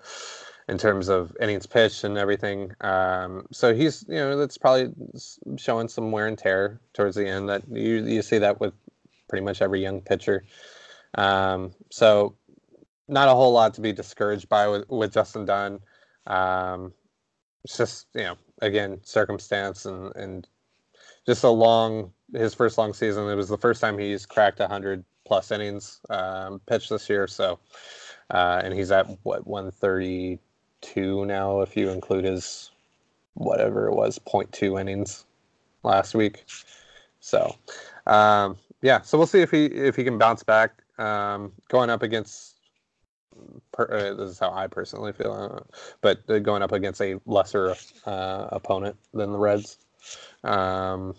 in 0.68 0.76
terms 0.76 1.08
of 1.08 1.34
innings 1.40 1.66
pitched 1.66 2.04
and 2.04 2.18
everything. 2.18 2.72
Um, 2.82 3.46
so 3.50 3.74
he's 3.74 4.04
you 4.08 4.16
know 4.16 4.36
that's 4.36 4.58
probably 4.58 4.92
showing 5.56 5.88
some 5.88 6.12
wear 6.12 6.26
and 6.26 6.38
tear 6.38 6.80
towards 6.92 7.16
the 7.16 7.26
end. 7.26 7.48
That 7.48 7.62
you 7.70 8.04
you 8.04 8.22
see 8.22 8.38
that 8.38 8.60
with 8.60 8.74
pretty 9.28 9.44
much 9.44 9.62
every 9.62 9.80
young 9.80 10.00
pitcher. 10.00 10.44
Um, 11.14 11.72
so 11.90 12.36
not 13.08 13.28
a 13.28 13.32
whole 13.32 13.52
lot 13.52 13.74
to 13.74 13.80
be 13.80 13.92
discouraged 13.92 14.48
by 14.48 14.68
with, 14.68 14.88
with 14.90 15.14
Justin 15.14 15.46
Dunn. 15.46 15.80
Um, 16.26 16.92
it's 17.64 17.78
just 17.78 18.06
you 18.14 18.24
know 18.24 18.36
again 18.60 19.00
circumstance 19.02 19.86
and 19.86 20.14
and 20.16 20.46
just 21.26 21.44
a 21.44 21.48
long 21.48 22.12
his 22.34 22.54
first 22.54 22.76
long 22.76 22.92
season. 22.92 23.26
It 23.28 23.36
was 23.36 23.48
the 23.48 23.58
first 23.58 23.80
time 23.80 23.96
he's 23.96 24.26
cracked 24.26 24.60
hundred 24.60 25.02
plus 25.26 25.50
innings 25.50 26.00
um, 26.10 26.60
pitched 26.66 26.90
this 26.90 27.08
year. 27.08 27.26
So 27.26 27.58
uh, 28.30 28.60
and 28.62 28.74
he's 28.74 28.90
at 28.90 29.06
what 29.22 29.46
one 29.46 29.70
thirty 29.70 30.38
two 30.80 31.24
now 31.26 31.60
if 31.60 31.76
you 31.76 31.90
include 31.90 32.24
his 32.24 32.70
whatever 33.34 33.88
it 33.88 33.94
was 33.94 34.18
0.2 34.18 34.80
innings 34.80 35.24
last 35.82 36.14
week. 36.14 36.44
So 37.20 37.56
um, 38.06 38.56
yeah, 38.82 39.02
so 39.02 39.18
we'll 39.18 39.26
see 39.26 39.40
if 39.40 39.50
he 39.50 39.66
if 39.66 39.96
he 39.96 40.04
can 40.04 40.18
bounce 40.18 40.42
back. 40.42 40.82
Um, 40.98 41.52
going 41.68 41.90
up 41.90 42.02
against, 42.02 42.56
per, 43.70 43.84
uh, 43.84 44.14
this 44.14 44.30
is 44.30 44.38
how 44.38 44.50
I 44.50 44.66
personally 44.66 45.12
feel, 45.12 45.32
uh, 45.32 45.78
but 46.00 46.26
going 46.42 46.62
up 46.62 46.72
against 46.72 47.00
a 47.00 47.20
lesser 47.24 47.76
uh, 48.04 48.48
opponent 48.50 48.96
than 49.14 49.30
the 49.30 49.38
Reds, 49.38 49.78
um, 50.42 51.14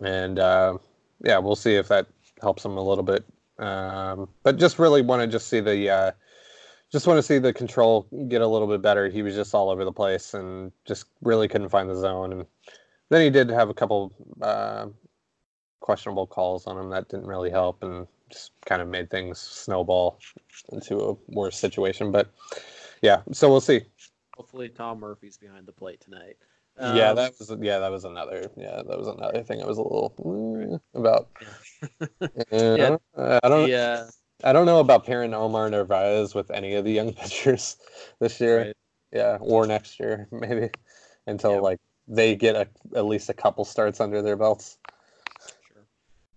and 0.00 0.38
uh, 0.38 0.76
yeah, 1.22 1.38
we'll 1.38 1.56
see 1.56 1.74
if 1.74 1.88
that 1.88 2.06
helps 2.42 2.64
him 2.64 2.76
a 2.76 2.82
little 2.82 3.04
bit. 3.04 3.24
Um, 3.58 4.28
but 4.42 4.58
just 4.58 4.78
really 4.78 5.00
want 5.00 5.22
to 5.22 5.28
just 5.28 5.48
see 5.48 5.60
the 5.60 5.88
uh, 5.88 6.10
just 6.92 7.06
want 7.06 7.18
to 7.18 7.22
see 7.22 7.38
the 7.38 7.52
control 7.52 8.06
get 8.28 8.40
a 8.40 8.46
little 8.46 8.68
bit 8.68 8.82
better. 8.82 9.08
He 9.08 9.22
was 9.22 9.34
just 9.34 9.54
all 9.54 9.70
over 9.70 9.84
the 9.84 9.92
place 9.92 10.34
and 10.34 10.72
just 10.84 11.06
really 11.22 11.48
couldn't 11.48 11.68
find 11.70 11.88
the 11.90 11.96
zone. 11.96 12.32
And 12.32 12.46
then 13.10 13.22
he 13.22 13.30
did 13.30 13.50
have 13.50 13.68
a 13.68 13.74
couple 13.74 14.12
uh, 14.40 14.86
questionable 15.80 16.26
calls 16.26 16.66
on 16.66 16.78
him 16.78 16.90
that 16.90 17.08
didn't 17.08 17.26
really 17.26 17.50
help 17.50 17.82
and 17.82 18.06
just 18.30 18.52
kind 18.66 18.80
of 18.80 18.88
made 18.88 19.10
things 19.10 19.38
snowball 19.38 20.18
into 20.72 20.98
a 21.00 21.16
worse 21.28 21.58
situation. 21.58 22.10
But 22.10 22.30
yeah, 23.02 23.22
so 23.32 23.50
we'll 23.50 23.60
see. 23.60 23.82
hopefully 24.36 24.68
Tom 24.68 24.98
Murphy's 25.00 25.36
behind 25.36 25.66
the 25.66 25.72
plate 25.72 26.00
tonight. 26.00 26.36
yeah, 26.80 27.10
Um, 27.10 27.16
that 27.16 27.34
was 27.38 27.54
yeah, 27.60 27.78
that 27.78 27.90
was 27.90 28.04
another 28.04 28.50
yeah, 28.56 28.82
that 28.86 28.98
was 28.98 29.08
another 29.08 29.42
thing 29.42 29.62
I 29.62 29.66
was 29.66 29.78
a 29.78 29.82
little 29.82 30.14
mm, 30.18 30.80
about. 30.94 31.28
Yeah. 32.50 32.76
Yeah, 32.76 32.96
I 33.16 33.48
don't 33.48 33.72
uh, 33.72 34.06
I 34.44 34.52
don't 34.52 34.66
know 34.66 34.78
about 34.80 35.06
pairing 35.06 35.32
Omar 35.34 35.70
Narvaez 35.70 36.34
with 36.34 36.50
any 36.50 36.74
of 36.74 36.84
the 36.84 36.92
young 36.92 37.12
pitchers 37.20 37.76
this 38.20 38.40
year. 38.40 38.58
Right. 38.58 38.76
Yeah, 39.12 39.38
or 39.40 39.66
next 39.66 39.98
year 40.00 40.28
maybe 40.32 40.70
until 41.26 41.54
Yeah. 41.54 41.60
like 41.60 41.80
they 42.06 42.36
get 42.36 42.54
a, 42.54 42.68
at 42.96 43.06
least 43.06 43.30
a 43.30 43.34
couple 43.34 43.64
starts 43.64 44.00
under 44.00 44.20
their 44.20 44.36
belts. 44.36 44.76
Sure. 45.72 45.82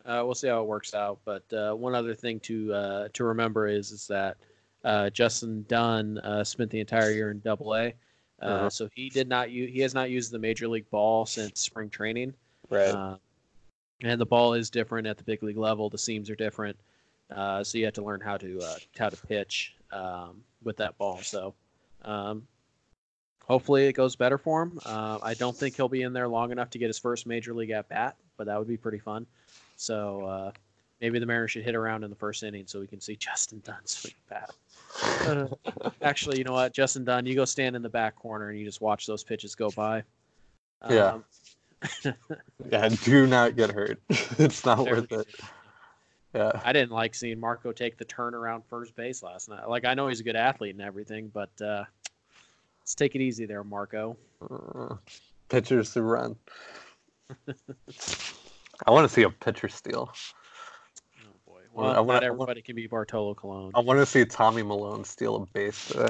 Uh, 0.05 0.23
we'll 0.23 0.35
see 0.35 0.47
how 0.47 0.61
it 0.61 0.67
works 0.67 0.93
out. 0.93 1.19
But 1.25 1.43
uh, 1.51 1.73
one 1.73 1.93
other 1.95 2.15
thing 2.15 2.39
to 2.41 2.73
uh, 2.73 3.07
to 3.13 3.23
remember 3.25 3.67
is 3.67 3.91
is 3.91 4.07
that 4.07 4.37
uh, 4.85 5.09
Justin 5.09 5.65
Dunn 5.67 6.19
uh, 6.19 6.43
spent 6.43 6.71
the 6.71 6.79
entire 6.79 7.11
year 7.11 7.31
in 7.31 7.39
Double 7.39 7.75
A, 7.75 7.87
uh, 8.41 8.45
Uh-huh. 8.45 8.69
so 8.69 8.87
he 8.95 9.09
did 9.09 9.27
not 9.27 9.49
use 9.51 9.73
he 9.73 9.81
has 9.81 9.93
not 9.93 10.09
used 10.09 10.31
the 10.31 10.39
major 10.39 10.67
league 10.69 10.89
ball 10.89 11.25
since 11.25 11.59
spring 11.59 11.89
training. 11.89 12.33
Right. 12.69 13.17
And 14.03 14.21
the 14.21 14.25
ball 14.27 14.53
is 14.53 14.69
different 14.69 15.07
at 15.07 15.17
the 15.17 15.23
big 15.23 15.41
league 15.41 15.57
level. 15.57 15.89
The 15.89 15.97
seams 15.97 16.29
are 16.29 16.35
different, 16.35 16.77
uh, 17.33 17.63
so 17.63 17.77
you 17.77 17.85
have 17.85 17.93
to 17.95 18.03
learn 18.03 18.21
how 18.21 18.37
to 18.37 18.59
uh, 18.59 18.75
how 18.97 19.09
to 19.09 19.17
pitch 19.17 19.75
um, 19.91 20.43
with 20.63 20.77
that 20.77 20.97
ball. 20.97 21.19
So. 21.21 21.53
Um, 22.03 22.47
Hopefully 23.47 23.87
it 23.87 23.93
goes 23.93 24.15
better 24.17 24.37
for 24.37 24.63
him. 24.63 24.79
Uh, 24.85 25.19
I 25.23 25.33
don't 25.33 25.55
think 25.55 25.77
he'll 25.77 25.87
be 25.87 26.01
in 26.01 26.11
there 26.11 26.27
long 26.27 26.51
enough 26.51 26.69
to 26.71 26.79
get 26.79 26.87
his 26.87 26.99
first 26.99 27.25
major 27.25 27.53
league 27.53 27.69
at 27.69 27.87
bat, 27.87 28.17
but 28.35 28.45
that 28.47 28.59
would 28.59 28.67
be 28.67 28.75
pretty 28.75 28.99
fun. 28.99 29.25
So 29.77 30.25
uh, 30.25 30.51
maybe 30.99 31.17
the 31.17 31.25
Mariners 31.25 31.51
should 31.51 31.63
hit 31.63 31.73
around 31.73 32.03
in 32.03 32.09
the 32.09 32.15
first 32.15 32.43
inning 32.43 32.65
so 32.67 32.81
we 32.81 32.87
can 32.87 32.99
see 32.99 33.15
Justin 33.19 33.61
Dunn 33.63 33.85
swing 33.85 34.13
bat. 34.29 34.51
Actually, 36.01 36.39
you 36.39 36.43
know 36.43 36.51
what, 36.51 36.73
Justin 36.73 37.05
Dunn, 37.05 37.25
you 37.25 37.35
go 37.35 37.45
stand 37.45 37.75
in 37.77 37.81
the 37.81 37.89
back 37.89 38.15
corner 38.15 38.49
and 38.49 38.59
you 38.59 38.65
just 38.65 38.81
watch 38.81 39.05
those 39.05 39.23
pitches 39.23 39.55
go 39.55 39.69
by. 39.69 40.03
Yeah. 40.89 41.13
Um, 41.13 41.23
yeah, 42.69 42.89
do 43.03 43.27
not 43.27 43.55
get 43.55 43.71
hurt. 43.71 43.99
it's 44.09 44.65
not 44.65 44.83
there 44.83 44.95
worth 44.95 45.11
it. 45.11 45.27
Yeah. 46.33 46.51
I 46.63 46.73
didn't 46.73 46.91
like 46.91 47.15
seeing 47.15 47.39
Marco 47.39 47.71
take 47.71 47.97
the 47.97 48.05
turn 48.05 48.33
around 48.35 48.63
first 48.69 48.95
base 48.95 49.23
last 49.23 49.49
night. 49.49 49.67
Like 49.69 49.85
I 49.85 49.93
know 49.93 50.07
he's 50.07 50.19
a 50.19 50.23
good 50.23 50.35
athlete 50.35 50.75
and 50.75 50.81
everything, 50.83 51.31
but 51.33 51.49
uh, 51.61 51.83
let's 52.81 52.93
take 52.95 53.15
it 53.15 53.21
easy 53.21 53.45
there, 53.45 53.63
Marco. 53.63 54.17
Uh, 54.49 54.95
pitchers 55.49 55.93
who 55.93 56.01
run. 56.01 56.35
I 58.85 58.91
want 58.91 59.07
to 59.07 59.13
see 59.13 59.23
a 59.23 59.29
pitcher 59.29 59.67
steal. 59.69 60.11
Oh 61.23 61.29
boy. 61.45 61.61
Well, 61.73 61.87
I 61.87 61.89
wanna- 61.89 61.95
not 61.95 61.97
I 61.97 62.01
wanna- 62.01 62.25
everybody 62.27 62.61
can 62.61 62.75
be 62.75 62.87
Bartolo 62.87 63.33
Colon. 63.33 63.71
I 63.73 63.79
want 63.79 63.99
to 63.99 64.05
see 64.05 64.23
Tommy 64.25 64.61
Milone 64.63 65.03
steal 65.05 65.35
a 65.37 65.45
base 65.47 65.87
today. 65.87 66.09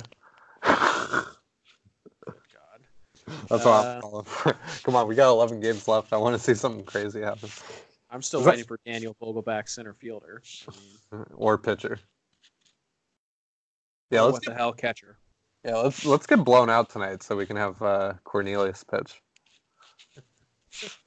God. 0.64 1.26
That's 3.50 3.50
what 3.50 3.68
Uh, 3.68 3.94
I'm 3.96 4.02
calling 4.02 4.26
for. 4.26 4.58
Come 4.84 4.96
on, 4.96 5.08
we 5.08 5.16
got 5.16 5.30
11 5.30 5.60
games 5.62 5.88
left. 5.88 6.12
I 6.12 6.18
want 6.18 6.36
to 6.36 6.42
see 6.44 6.54
something 6.54 6.84
crazy 6.84 7.22
happen. 7.22 7.50
I'm 8.10 8.22
still 8.22 8.44
waiting 8.44 8.66
for 8.66 8.80
Daniel 8.86 9.16
Vogelbach, 9.22 9.68
center 9.68 9.94
fielder. 9.94 10.42
I 11.12 11.16
mean, 11.16 11.26
Or 11.36 11.58
pitcher. 11.58 12.00
Yeah, 14.10 14.22
let's 14.22 14.34
what 14.34 14.44
get, 14.44 14.52
the 14.52 14.58
hell, 14.58 14.72
catcher? 14.74 15.18
yeah, 15.66 15.76
let's 15.76 16.06
let's 16.06 16.26
get 16.26 16.44
blown 16.44 16.70
out 16.70 16.90
tonight 16.90 17.22
so 17.24 17.36
we 17.36 17.46
can 17.46 17.58
have 17.58 17.82
uh, 17.82 18.14
Cornelius 18.24 18.84
pitch. 18.86 19.22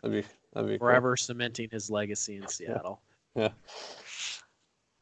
That'd 0.03 0.23
be 0.23 0.29
that'd 0.53 0.69
be 0.69 0.79
cool. 0.79 0.87
Forever 0.89 1.17
cementing 1.17 1.71
his 1.71 1.91
legacy 1.91 2.37
in 2.37 2.47
Seattle. 2.49 3.01
Yeah. 3.35 3.49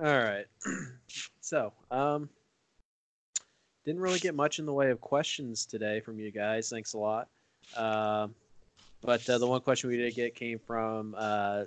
All 0.00 0.06
right. 0.06 0.44
so, 1.40 1.72
um, 1.90 2.28
didn't 3.84 4.00
really 4.00 4.20
get 4.20 4.34
much 4.37 4.61
in 4.61 4.66
the 4.66 4.72
way 4.72 4.90
of 4.90 5.00
questions 5.00 5.66
today 5.66 5.98
from 5.98 6.20
you 6.20 6.30
guys. 6.30 6.68
Thanks 6.68 6.92
a 6.92 6.98
lot. 6.98 7.28
Uh, 7.76 8.28
but 9.00 9.28
uh, 9.28 9.38
the 9.38 9.46
one 9.46 9.61
question 9.61 9.90
we 9.90 9.96
did 9.96 10.14
get 10.14 10.34
came 10.37 10.61
from 10.61 11.16
uh, 11.18 11.64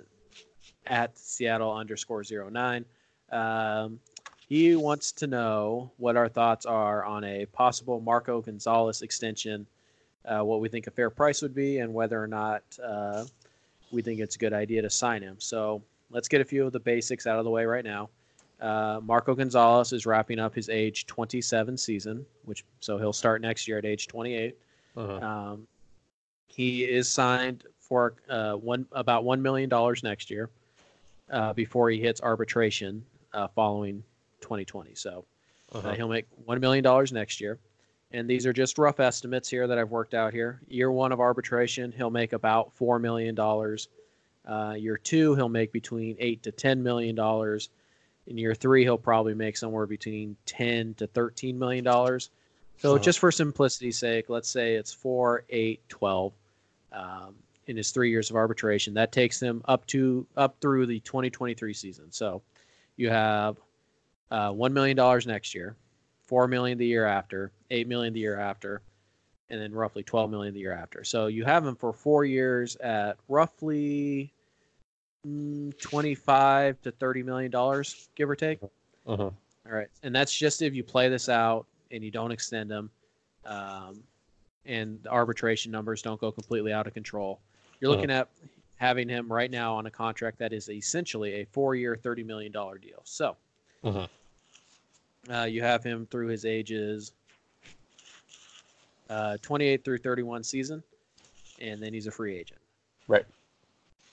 at 0.86 1.16
Seattle 1.18 1.72
underscore 1.72 2.24
zero 2.24 2.48
nine. 2.48 2.84
Um, 3.30 4.00
he 4.48 4.76
wants 4.76 5.12
to 5.12 5.26
know 5.26 5.90
what 5.96 6.16
our 6.16 6.28
thoughts 6.28 6.66
are 6.66 7.04
on 7.04 7.24
a 7.24 7.46
possible 7.46 8.00
Marco 8.00 8.42
Gonzalez 8.42 9.00
extension, 9.00 9.66
uh, 10.26 10.44
what 10.44 10.60
we 10.60 10.68
think 10.68 10.86
a 10.86 10.90
fair 10.90 11.08
price 11.08 11.40
would 11.40 11.54
be, 11.54 11.78
and 11.78 11.94
whether 11.94 12.22
or 12.22 12.26
not 12.26 12.62
uh, 12.84 13.24
we 13.90 14.02
think 14.02 14.20
it's 14.20 14.36
a 14.36 14.38
good 14.38 14.52
idea 14.52 14.82
to 14.82 14.90
sign 14.90 15.22
him. 15.22 15.36
So 15.38 15.82
let's 16.10 16.28
get 16.28 16.40
a 16.40 16.44
few 16.44 16.66
of 16.66 16.72
the 16.72 16.80
basics 16.80 17.26
out 17.26 17.38
of 17.38 17.44
the 17.44 17.50
way 17.50 17.64
right 17.64 17.84
now. 17.84 18.10
Uh, 18.60 19.00
Marco 19.02 19.34
Gonzalez 19.34 19.92
is 19.92 20.04
wrapping 20.06 20.38
up 20.38 20.54
his 20.54 20.68
age 20.68 21.06
27 21.06 21.76
season, 21.76 22.24
which 22.44 22.64
so 22.80 22.98
he'll 22.98 23.12
start 23.12 23.40
next 23.40 23.66
year 23.66 23.78
at 23.78 23.86
age 23.86 24.06
28. 24.06 24.56
Mhm. 24.96 25.22
Um, 25.22 25.66
he 26.46 26.84
is 26.84 27.08
signed 27.08 27.64
for 27.80 28.14
uh, 28.28 28.52
one 28.52 28.86
about 28.92 29.24
one 29.24 29.40
million 29.40 29.68
dollars 29.68 30.02
next 30.02 30.30
year 30.30 30.50
uh, 31.30 31.52
before 31.52 31.90
he 31.90 32.00
hits 32.00 32.20
arbitration 32.20 33.04
uh, 33.32 33.48
following 33.48 34.02
2020. 34.40 34.94
So 34.94 35.24
uh, 35.74 35.78
Uh-huh. 35.78 35.92
he'll 35.92 36.08
make 36.08 36.26
one 36.44 36.60
million 36.60 36.82
dollars 36.84 37.12
next 37.12 37.40
year, 37.40 37.58
and 38.10 38.28
these 38.28 38.44
are 38.46 38.52
just 38.52 38.76
rough 38.78 39.00
estimates 39.00 39.48
here 39.48 39.66
that 39.66 39.78
I've 39.78 39.90
worked 39.90 40.14
out 40.14 40.32
here. 40.32 40.60
Year 40.68 40.90
one 40.92 41.12
of 41.12 41.20
arbitration, 41.20 41.92
he'll 41.92 42.10
make 42.10 42.32
about 42.32 42.72
four 42.74 42.98
million 42.98 43.34
dollars. 43.34 43.88
Uh, 44.46 44.74
year 44.76 44.98
two, 44.98 45.34
he'll 45.36 45.48
make 45.48 45.72
between 45.72 46.16
eight 46.18 46.42
to 46.42 46.52
ten 46.52 46.82
million 46.82 47.14
dollars. 47.14 47.70
In 48.26 48.36
year 48.38 48.54
three, 48.54 48.82
he'll 48.82 48.98
probably 48.98 49.34
make 49.34 49.56
somewhere 49.56 49.86
between 49.86 50.36
ten 50.46 50.94
to 50.94 51.06
thirteen 51.06 51.58
million 51.58 51.84
dollars. 51.84 52.30
So 52.78 52.94
Uh-huh. 52.96 52.98
just 53.04 53.18
for 53.20 53.30
simplicity's 53.32 53.98
sake, 53.98 54.28
let's 54.28 54.48
say 54.48 54.74
it's 54.74 54.92
four, 54.92 55.44
eight, 55.48 55.80
twelve 55.88 56.32
um, 56.92 57.34
in 57.66 57.76
his 57.76 57.90
three 57.90 58.10
years 58.10 58.30
of 58.30 58.36
arbitration. 58.36 58.94
That 58.94 59.12
takes 59.12 59.40
him 59.40 59.62
up 59.66 59.86
to 59.88 60.26
up 60.36 60.56
through 60.60 60.86
the 60.86 61.00
2023 61.00 61.72
season. 61.72 62.10
So 62.10 62.42
you 62.96 63.08
have 63.08 63.56
uh, 64.30 64.50
one 64.50 64.72
million 64.72 64.96
dollars 64.96 65.26
next 65.26 65.54
year, 65.54 65.76
four 66.24 66.48
million 66.48 66.78
the 66.78 66.86
year 66.86 67.06
after, 67.06 67.52
eight 67.70 67.86
million 67.88 68.12
the 68.12 68.20
year 68.20 68.38
after, 68.38 68.82
and 69.50 69.60
then 69.60 69.72
roughly 69.72 70.02
12 70.02 70.30
million 70.30 70.54
the 70.54 70.60
year 70.60 70.72
after. 70.72 71.04
So 71.04 71.26
you 71.26 71.44
have 71.44 71.66
him 71.66 71.76
for 71.76 71.92
four 71.92 72.24
years 72.24 72.76
at 72.76 73.18
roughly 73.28 74.32
mm, 75.26 75.78
25 75.80 76.80
to 76.82 76.90
30 76.90 77.22
million 77.22 77.50
dollars, 77.50 78.08
give 78.14 78.28
or 78.28 78.36
take. 78.36 78.60
Mhm. 79.06 79.20
All 79.64 79.72
right, 79.72 79.88
and 80.02 80.14
that's 80.14 80.36
just 80.36 80.62
if 80.62 80.74
you 80.74 80.82
play 80.82 81.08
this 81.08 81.28
out 81.28 81.66
and 81.90 82.02
you 82.02 82.10
don't 82.10 82.32
extend 82.32 82.70
him, 82.70 82.90
um, 83.44 84.02
and 84.64 85.00
the 85.02 85.10
arbitration 85.10 85.70
numbers 85.70 86.02
don't 86.02 86.20
go 86.20 86.32
completely 86.32 86.72
out 86.72 86.86
of 86.86 86.94
control. 86.94 87.40
You're 87.82 87.90
Uh-huh. 87.90 87.96
looking 87.96 88.14
at 88.14 88.28
having 88.76 89.08
him 89.08 89.30
right 89.30 89.50
now 89.50 89.74
on 89.74 89.86
a 89.86 89.90
contract 89.90 90.38
that 90.38 90.52
is 90.52 90.70
essentially 90.70 91.40
a 91.40 91.44
four-year, 91.46 91.96
thirty 91.96 92.22
million 92.22 92.52
dollar 92.52 92.78
deal. 92.78 93.00
So 93.02 93.36
Mhm. 93.82 94.08
uh, 95.28 95.44
you 95.50 95.62
have 95.62 95.82
him 95.82 96.06
through 96.06 96.28
his 96.28 96.44
ages 96.44 97.12
uh, 99.10 99.36
28 99.42 99.84
through 99.84 99.98
31 99.98 100.44
season, 100.44 100.82
and 101.58 101.82
then 101.82 101.92
he's 101.92 102.06
a 102.06 102.10
free 102.10 102.36
agent. 102.36 102.60
Right. 103.08 103.26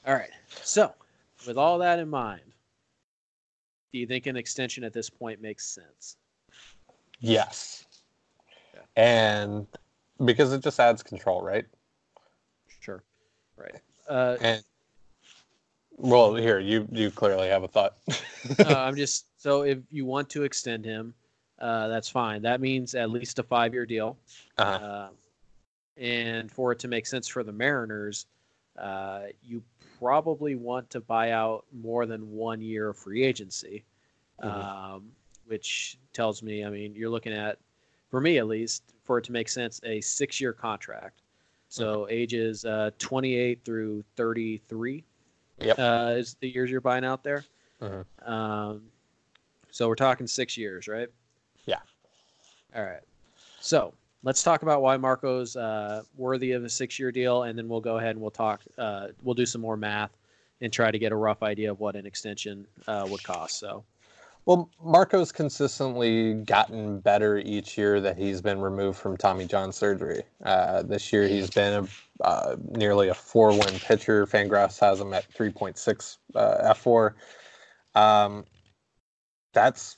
All 0.06 0.16
right. 0.16 0.32
So, 0.64 0.94
with 1.46 1.58
all 1.58 1.78
that 1.78 2.00
in 2.00 2.10
mind, 2.10 2.42
do 3.94 4.00
you 4.00 4.08
think 4.08 4.26
an 4.26 4.36
extension 4.36 4.84
at 4.84 4.92
this 4.94 5.10
point 5.10 5.42
makes 5.42 5.68
sense? 5.68 6.18
Yes. 7.20 7.86
Yeah. 8.74 8.82
And 8.98 9.68
because 10.26 10.52
it 10.52 10.62
just 10.64 10.80
adds 10.82 11.02
control, 11.02 11.42
right? 11.42 11.66
Sure. 13.60 13.70
Right. 13.74 13.82
Uh, 14.08 14.38
And 14.42 14.64
well, 15.98 16.36
here 16.36 16.60
you 16.60 16.88
you 16.92 17.12
clearly 17.12 17.48
have 17.50 17.64
a 17.64 17.68
thought. 17.68 17.98
uh, 18.60 18.78
I'm 18.78 18.96
just 18.96 19.26
so 19.38 19.64
if 19.64 19.80
you 19.92 20.06
want 20.06 20.30
to 20.32 20.44
extend 20.44 20.86
him, 20.86 21.14
uh, 21.60 21.88
that's 21.90 22.10
fine. 22.10 22.42
That 22.42 22.62
means 22.62 22.96
at 22.96 23.10
least 23.10 23.40
a 23.40 23.44
five-year 23.44 23.86
deal, 23.86 24.18
uh 24.58 24.62
uh, 24.62 25.10
and 25.98 26.50
for 26.52 26.72
it 26.72 26.80
to 26.80 26.88
make 26.88 27.06
sense 27.06 27.28
for 27.28 27.44
the 27.44 27.52
Mariners, 27.52 28.28
uh, 28.78 29.24
you 29.44 29.62
probably 30.00 30.56
want 30.56 30.90
to 30.92 31.02
buy 31.02 31.32
out 31.32 31.66
more 31.74 32.06
than 32.06 32.32
one 32.32 32.62
year 32.62 32.90
of 32.90 32.98
free 32.98 33.24
agency, 33.24 33.84
Mhm. 34.42 34.46
um, 34.64 35.12
which 35.46 35.98
tells 36.14 36.42
me, 36.42 36.64
I 36.64 36.70
mean, 36.70 36.96
you're 36.96 37.10
looking 37.10 37.34
at, 37.34 37.60
for 38.10 38.22
me 38.22 38.38
at 38.38 38.48
least, 38.48 38.84
for 39.04 39.18
it 39.18 39.26
to 39.26 39.34
make 39.34 39.50
sense, 39.50 39.82
a 39.84 40.00
six-year 40.00 40.54
contract. 40.54 41.22
So 41.70 42.08
ages 42.10 42.66
uh, 42.66 42.90
28 42.98 43.64
through 43.64 44.04
33 44.16 45.04
Yep. 45.62 45.78
uh, 45.80 46.14
is 46.18 46.36
the 46.40 46.50
years 46.50 46.72
you're 46.72 46.82
buying 46.82 47.04
out 47.06 47.24
there. 47.24 47.46
Mhm. 47.82 48.06
Um, 48.28 48.84
so 49.72 49.88
we're 49.88 49.96
talking 49.96 50.26
six 50.26 50.58
years, 50.58 50.88
right? 50.88 51.10
Yeah. 51.66 51.80
All 52.76 52.84
right. 52.84 53.02
So 53.60 53.94
let's 54.24 54.42
talk 54.42 54.64
about 54.64 54.82
why 54.82 54.98
Marco's 54.98 55.56
uh, 55.56 56.04
worthy 56.16 56.54
of 56.54 56.64
a 56.64 56.70
six-year 56.70 57.12
deal, 57.12 57.44
and 57.44 57.58
then 57.58 57.68
we'll 57.68 57.82
go 57.82 57.98
ahead 57.98 58.12
and 58.12 58.22
we'll 58.22 58.32
talk. 58.32 58.62
Uh, 58.78 59.10
we'll 59.22 59.36
do 59.36 59.46
some 59.46 59.62
more 59.62 59.78
math 59.78 60.12
and 60.62 60.72
try 60.74 60.92
to 60.92 60.98
get 61.00 61.12
a 61.12 61.16
rough 61.16 61.44
idea 61.44 61.70
of 61.72 61.80
what 61.80 61.96
an 61.96 62.06
extension 62.06 62.66
uh, 62.88 63.06
would 63.10 63.24
cost. 63.24 63.60
So 63.60 63.84
Well, 64.50 64.68
Marco's 64.84 65.32
consistently 65.32 66.34
gotten 66.34 67.02
better 67.02 67.38
each 67.38 67.78
year 67.78 68.02
that 68.02 68.18
he's 68.18 68.42
been 68.42 68.60
removed 68.60 68.98
from 68.98 69.16
Tommy 69.16 69.46
John 69.46 69.72
surgery. 69.72 70.24
Uh, 70.44 70.82
this 70.82 71.14
year, 71.14 71.28
he's 71.28 71.52
been 71.52 71.86
a, 71.86 72.24
uh, 72.24 72.56
nearly 72.70 73.10
a 73.10 73.14
four-win 73.14 73.78
pitcher. 73.78 74.26
Fangraphs 74.26 74.80
has 74.80 75.00
him 75.00 75.14
at 75.14 75.32
3.6 75.36 76.18
uh, 76.34 76.74
fWAR. 76.74 77.14
Um, 77.94 78.44
that's 79.54 79.98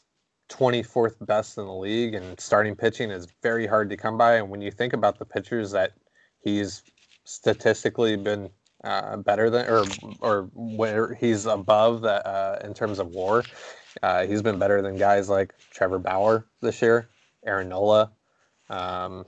24th 0.49 1.25
best 1.25 1.57
in 1.57 1.63
the 1.63 1.73
league, 1.73 2.13
and 2.13 2.37
starting 2.37 2.75
pitching 2.75 3.09
is 3.09 3.29
very 3.41 3.65
hard 3.65 3.89
to 3.89 3.95
come 3.95 4.17
by. 4.17 4.33
And 4.33 4.49
when 4.49 4.61
you 4.61 4.69
think 4.69 4.91
about 4.91 5.17
the 5.17 5.23
pitchers 5.23 5.71
that 5.71 5.93
he's 6.43 6.83
statistically 7.23 8.17
been 8.17 8.49
uh, 8.83 9.15
better 9.15 9.49
than, 9.49 9.65
or 9.69 9.85
or 10.19 10.49
where 10.55 11.13
he's 11.13 11.45
above 11.45 12.01
that 12.01 12.25
uh, 12.25 12.59
in 12.65 12.73
terms 12.73 12.99
of 12.99 13.09
WAR, 13.09 13.43
uh, 14.03 14.25
he's 14.25 14.41
been 14.41 14.59
better 14.59 14.81
than 14.81 14.97
guys 14.97 15.29
like 15.29 15.53
Trevor 15.71 15.99
Bauer 15.99 16.45
this 16.61 16.81
year, 16.81 17.09
Aaron 17.45 17.69
Nola, 17.69 18.11
um, 18.69 19.25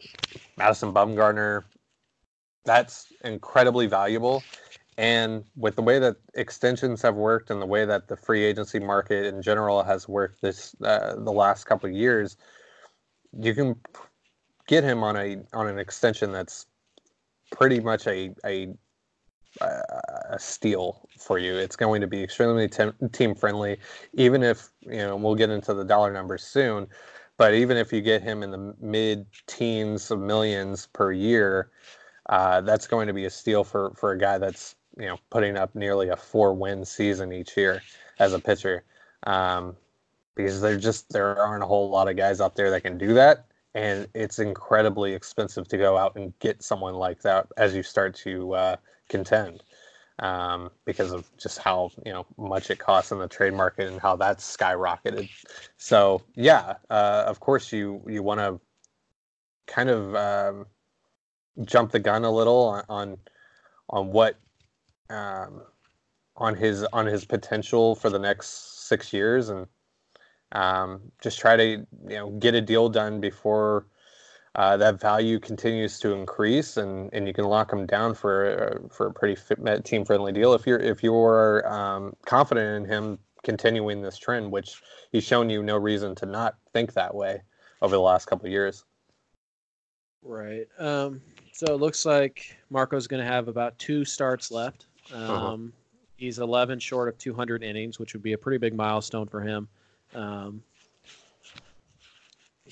Madison 0.58 0.94
Bumgarner. 0.94 1.64
That's 2.66 3.12
incredibly 3.24 3.88
valuable. 3.88 4.44
And 4.98 5.44
with 5.56 5.76
the 5.76 5.82
way 5.82 6.00
that 6.00 6.18
extensions 6.36 7.02
have 7.02 7.16
worked 7.16 7.50
and 7.50 7.62
the 7.62 7.66
way 7.66 7.84
that 7.86 8.08
the 8.08 8.16
free 8.16 8.44
agency 8.44 8.80
market 8.80 9.26
in 9.26 9.42
general 9.42 9.84
has 9.84 10.08
worked 10.08 10.42
this 10.42 10.76
uh, 10.84 11.16
the 11.16 11.32
last 11.32 11.66
couple 11.66 11.90
of 11.90 11.96
years, 11.96 12.38
you 13.40 13.56
can 13.56 13.76
get 14.68 14.84
him 14.84 15.04
on 15.04 15.18
a 15.18 15.38
on 15.54 15.68
an 15.68 15.80
extension 15.80 16.32
that's 16.32 16.68
pretty 17.52 17.80
much 17.80 18.06
a 18.08 18.36
a 18.46 18.74
a 19.62 20.38
steal 20.40 21.08
for 21.18 21.38
you. 21.38 21.56
It's 21.56 21.76
going 21.76 22.02
to 22.02 22.08
be 22.08 22.24
extremely 22.24 22.70
team 23.12 23.36
friendly, 23.36 23.78
even 24.14 24.44
if 24.44 24.70
you 24.82 24.98
know 24.98 25.16
we'll 25.16 25.36
get 25.36 25.50
into 25.50 25.74
the 25.74 25.84
dollar 25.84 26.12
numbers 26.12 26.44
soon. 26.44 26.88
But 27.38 27.54
even 27.54 27.78
if 27.78 27.92
you 27.92 28.02
get 28.02 28.22
him 28.22 28.44
in 28.44 28.52
the 28.52 28.76
mid 28.80 29.26
teens 29.48 30.12
of 30.12 30.20
millions 30.20 30.88
per 30.88 31.12
year, 31.12 31.72
uh, 32.30 32.62
that's 32.62 32.88
going 32.88 33.08
to 33.08 33.14
be 33.14 33.26
a 33.26 33.30
steal 33.30 33.64
for 33.64 33.94
for 33.96 34.12
a 34.12 34.18
guy 34.18 34.38
that's 34.38 34.76
you 34.98 35.08
know 35.08 35.18
putting 35.30 35.58
up 35.58 35.74
nearly 35.76 36.10
a 36.10 36.16
four 36.16 36.54
win 36.54 36.86
season 36.86 37.32
each 37.32 37.56
year 37.58 37.82
as 38.20 38.34
a 38.34 38.40
pitcher. 38.40 38.84
Um, 39.26 39.76
because 40.36 40.62
there 40.62 40.78
just 40.78 41.12
there 41.12 41.38
aren't 41.38 41.64
a 41.64 41.68
whole 41.68 41.90
lot 41.90 42.08
of 42.08 42.18
guys 42.18 42.42
out 42.42 42.56
there 42.56 42.72
that 42.72 42.82
can 42.82 42.98
do 42.98 43.14
that, 43.14 43.46
and 43.76 44.08
it's 44.16 44.40
incredibly 44.40 45.14
expensive 45.14 45.68
to 45.68 45.78
go 45.78 45.98
out 45.98 46.16
and 46.16 46.38
get 46.40 46.64
someone 46.64 46.96
like 46.96 47.22
that 47.22 47.48
as 47.58 47.76
you 47.76 47.84
start 47.84 48.16
to 48.16 48.54
uh, 48.54 48.76
contend 49.14 49.64
um, 50.20 50.70
because 50.86 51.12
of 51.12 51.30
just 51.38 51.60
how 51.60 51.92
you 52.06 52.12
know 52.12 52.26
much 52.38 52.70
it 52.70 52.80
costs 52.80 53.12
in 53.12 53.20
the 53.20 53.28
trade 53.28 53.54
market 53.54 53.88
and 53.88 54.00
how 54.00 54.16
that's 54.16 54.58
skyrocketed. 54.58 55.30
So 55.78 56.22
yeah, 56.36 56.76
uh, 56.90 57.24
of 57.28 57.40
course 57.40 57.72
you 57.72 58.04
you 58.08 58.24
want 58.24 58.40
to 58.40 58.60
kind 59.68 59.90
of 59.90 60.16
um, 60.16 60.66
jump 61.64 61.92
the 61.92 62.00
gun 62.00 62.24
a 62.24 62.32
little 62.32 62.84
on 62.90 63.18
on, 63.90 64.12
what 64.12 64.36
um, 65.10 65.62
on 66.36 66.56
his 66.56 66.84
on 66.94 67.06
his 67.06 67.26
potential 67.26 67.96
for 67.96 68.10
the 68.10 68.20
next 68.20 68.88
six 68.88 69.14
years 69.14 69.50
and 69.50 69.68
um, 70.54 71.02
just 71.22 71.40
try 71.40 71.56
to 71.56 71.66
you 71.66 72.18
know 72.18 72.32
get 72.32 72.56
a 72.56 72.62
deal 72.62 72.90
done 72.90 73.20
before 73.20 73.86
uh, 74.56 74.78
that 74.78 75.00
value 75.00 75.40
continues 75.40 76.00
to 76.00 76.14
increase 76.14 76.78
and, 76.78 77.10
and 77.14 77.28
you 77.28 77.34
can 77.34 77.46
lock 77.46 77.70
them 77.70 77.86
down 77.86 78.14
for 78.14 78.84
uh, 78.84 78.88
for 78.94 79.08
a 79.08 79.14
pretty 79.14 79.36
team 79.84 80.06
friendly 80.06 80.32
deal 80.32 80.54
if 80.54 80.68
you're 80.68 80.80
if 80.80 81.02
you're 81.04 81.68
um, 81.68 82.16
confident 82.26 82.84
in 82.84 82.90
him 82.90 83.18
continuing 83.44 84.02
this 84.02 84.18
trend 84.18 84.52
which 84.52 84.82
he's 85.12 85.24
shown 85.24 85.50
you 85.50 85.64
no 85.64 85.78
reason 85.78 86.14
to 86.16 86.26
not 86.26 86.56
think 86.72 86.94
that 86.94 87.14
way 87.14 87.42
over 87.82 87.96
the 87.96 88.02
last 88.02 88.26
couple 88.26 88.46
of 88.48 88.52
years. 88.52 88.86
Right. 90.24 90.68
Um, 90.80 91.22
so 91.52 91.66
it 91.74 91.80
looks 91.80 92.06
like 92.06 92.58
Marco's 92.72 93.08
going 93.08 93.22
to 93.24 93.30
have 93.30 93.50
about 93.50 93.78
two 93.78 94.06
starts 94.06 94.50
left. 94.50 94.88
Um, 95.14 95.30
Uh-huh. 95.30 95.58
He's 96.16 96.40
11 96.40 96.80
short 96.80 97.10
of 97.10 97.18
200 97.18 97.64
innings, 97.64 98.00
which 98.00 98.14
would 98.14 98.24
be 98.24 98.32
a 98.32 98.38
pretty 98.38 98.58
big 98.58 98.74
milestone 98.74 99.28
for 99.28 99.42
him. 99.42 99.68
Um, 100.16 100.64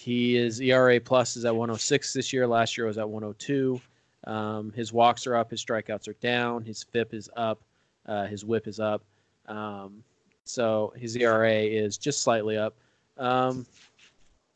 he 0.01 0.35
is 0.35 0.59
ERA 0.59 0.99
plus 0.99 1.37
is 1.37 1.45
at 1.45 1.53
106 1.55 2.13
this 2.13 2.33
year. 2.33 2.47
Last 2.47 2.75
year 2.75 2.87
was 2.87 2.97
at 2.97 3.07
102. 3.07 3.79
Um, 4.25 4.71
his 4.73 4.91
walks 4.91 5.27
are 5.27 5.35
up, 5.35 5.51
his 5.51 5.63
strikeouts 5.63 6.07
are 6.07 6.15
down, 6.21 6.63
his 6.63 6.81
FIP 6.83 7.13
is 7.13 7.29
up, 7.35 7.59
uh, 8.07 8.25
his 8.25 8.43
WHIP 8.43 8.67
is 8.67 8.79
up. 8.79 9.03
Um, 9.47 10.03
so 10.43 10.91
his 10.97 11.15
ERA 11.15 11.53
is 11.53 11.99
just 11.99 12.23
slightly 12.23 12.57
up. 12.57 12.73
Um, 13.17 13.65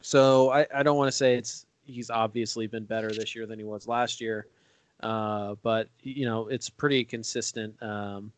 so 0.01 0.49
I, 0.49 0.65
I 0.73 0.81
don't 0.81 0.97
want 0.97 1.09
to 1.09 1.15
say 1.17 1.35
it's 1.35 1.67
he's 1.85 2.09
obviously 2.09 2.65
been 2.65 2.83
better 2.85 3.11
this 3.11 3.35
year 3.35 3.45
than 3.45 3.59
he 3.59 3.65
was 3.65 3.87
last 3.87 4.19
year, 4.19 4.47
uh, 5.01 5.53
but 5.61 5.89
you 6.01 6.25
know 6.25 6.47
it's 6.47 6.69
pretty 6.69 7.03
consistent. 7.03 7.75
Um, 7.83 8.31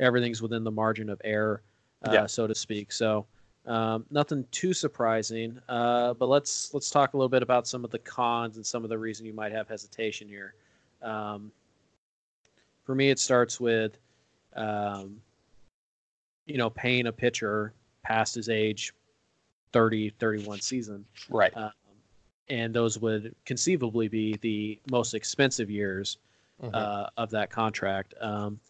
everything's 0.00 0.40
within 0.40 0.64
the 0.64 0.70
margin 0.70 1.10
of 1.10 1.20
error, 1.24 1.60
uh, 2.06 2.12
Yeah. 2.12 2.26
so 2.26 2.46
to 2.46 2.54
speak. 2.54 2.92
So 2.92 3.26
um, 3.66 4.04
nothing 4.10 4.46
too 4.50 4.72
surprising. 4.72 5.58
Uh, 5.68 6.14
but 6.14 6.28
let's 6.28 6.72
let's 6.72 6.90
talk 6.90 7.14
a 7.14 7.16
little 7.16 7.28
bit 7.28 7.42
about 7.42 7.66
some 7.66 7.84
of 7.84 7.90
the 7.90 7.98
cons 7.98 8.56
and 8.56 8.64
some 8.64 8.84
of 8.84 8.90
the 8.90 8.98
reason 8.98 9.26
you 9.26 9.32
might 9.32 9.52
have 9.52 9.68
hesitation 9.68 10.28
here. 10.28 10.54
Um, 11.02 11.50
for 12.84 12.94
me, 12.94 13.10
it 13.10 13.18
starts 13.18 13.60
with, 13.60 13.98
um, 14.54 15.20
you 16.46 16.56
know, 16.56 16.70
paying 16.70 17.08
a 17.08 17.12
pitcher 17.12 17.72
past 18.04 18.36
his 18.36 18.48
age 18.48 18.94
30, 19.72 20.10
31 20.10 20.60
season. 20.60 21.04
Right. 21.28 21.54
Um, 21.56 21.72
and 22.48 22.72
those 22.72 23.00
would 23.00 23.34
conceivably 23.44 24.06
be 24.06 24.36
the 24.36 24.78
most 24.88 25.14
expensive 25.14 25.68
years 25.68 26.18
Mhm. 26.62 26.70
uh, 26.72 27.10
of 27.16 27.30
that 27.30 27.50
contract. 27.50 28.14
Um, 28.20 28.60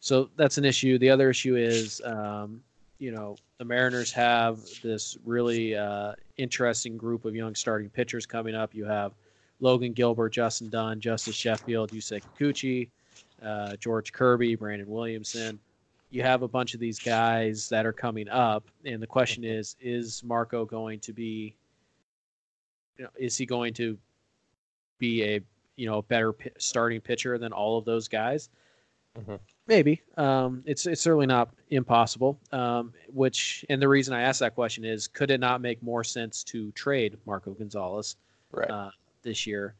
so 0.00 0.28
that's 0.36 0.58
an 0.58 0.64
issue. 0.64 0.98
The 0.98 1.08
other 1.10 1.30
issue 1.30 1.54
is, 1.54 2.02
um, 2.04 2.62
you 3.02 3.10
know, 3.10 3.34
the 3.58 3.64
Mariners 3.64 4.12
have 4.12 4.60
this 4.80 5.18
really 5.24 5.74
uh, 5.74 6.12
interesting 6.36 6.96
group 6.96 7.24
of 7.24 7.34
young 7.34 7.52
starting 7.56 7.90
pitchers 7.90 8.26
coming 8.26 8.54
up. 8.54 8.72
You 8.76 8.84
have 8.84 9.12
Logan 9.58 9.92
Gilbert, 9.92 10.28
Justin 10.28 10.68
Dunn, 10.68 11.00
Justus 11.00 11.34
Sheffield, 11.34 11.90
Yusei 11.90 12.22
Kikuchi, 12.22 12.90
uh, 13.44 13.74
George 13.74 14.12
Kirby, 14.12 14.54
Brandon 14.54 14.88
Williamson. 14.88 15.58
You 16.10 16.22
have 16.22 16.42
a 16.42 16.48
bunch 16.48 16.74
of 16.74 16.80
these 16.80 17.00
guys 17.00 17.68
that 17.70 17.86
are 17.86 17.92
coming 17.92 18.28
up, 18.28 18.62
and 18.84 19.02
the 19.02 19.06
question 19.08 19.42
is: 19.42 19.74
Is 19.80 20.22
Marco 20.22 20.64
going 20.64 21.00
to 21.00 21.12
be? 21.12 21.56
You 22.98 23.04
know, 23.04 23.10
is 23.18 23.36
he 23.36 23.46
going 23.46 23.74
to 23.74 23.98
be 25.00 25.24
a 25.24 25.40
you 25.74 25.86
know 25.86 26.02
better 26.02 26.32
p- 26.32 26.50
starting 26.56 27.00
pitcher 27.00 27.36
than 27.36 27.52
all 27.52 27.78
of 27.78 27.84
those 27.84 28.06
guys? 28.06 28.48
Mhm. 29.18 29.38
Maybe. 29.66 30.00
Um, 30.16 30.62
it's 30.66 30.86
it's 30.86 31.00
certainly 31.02 31.26
not 31.26 31.50
impossible. 31.70 32.38
Um, 32.50 32.92
which 33.12 33.64
and 33.68 33.80
the 33.80 33.88
reason 33.88 34.14
I 34.14 34.22
asked 34.22 34.40
that 34.40 34.54
question 34.54 34.84
is, 34.84 35.06
could 35.06 35.30
it 35.30 35.38
not 35.40 35.60
make 35.60 35.82
more 35.82 36.02
sense 36.02 36.42
to 36.44 36.72
trade 36.72 37.18
Marco 37.26 37.52
Gonzalez 37.52 38.16
Right. 38.50 38.70
uh, 38.70 38.90
this 39.22 39.46
year 39.46 39.74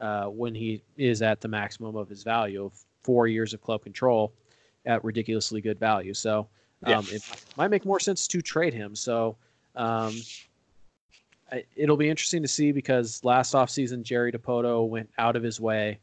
uh, 0.00 0.26
when 0.26 0.54
he 0.54 0.82
is 0.96 1.20
at 1.22 1.40
the 1.40 1.48
maximum 1.48 1.96
of 1.96 2.08
his 2.08 2.22
value 2.22 2.64
of 2.64 2.72
four 3.02 3.26
years 3.28 3.52
of 3.54 3.60
club 3.60 3.82
control 3.82 4.32
at 4.84 5.02
ridiculously 5.04 5.60
good 5.60 5.78
value? 5.78 6.14
So 6.14 6.48
Yeah. 6.86 6.98
um, 6.98 7.06
it 7.10 7.22
might 7.56 7.68
make 7.68 7.84
more 7.84 8.00
sense 8.00 8.26
to 8.28 8.40
trade 8.40 8.72
him. 8.74 8.94
So 8.94 9.36
um, 9.74 10.14
it'll 11.74 11.96
be 11.96 12.08
interesting 12.08 12.42
to 12.42 12.48
see 12.48 12.72
because 12.72 13.22
last 13.24 13.52
offseason, 13.54 14.02
Jerry 14.02 14.32
Dipoto 14.32 14.88
went 14.88 15.10
out 15.18 15.34
of 15.36 15.42
his 15.42 15.60
way 15.60 15.98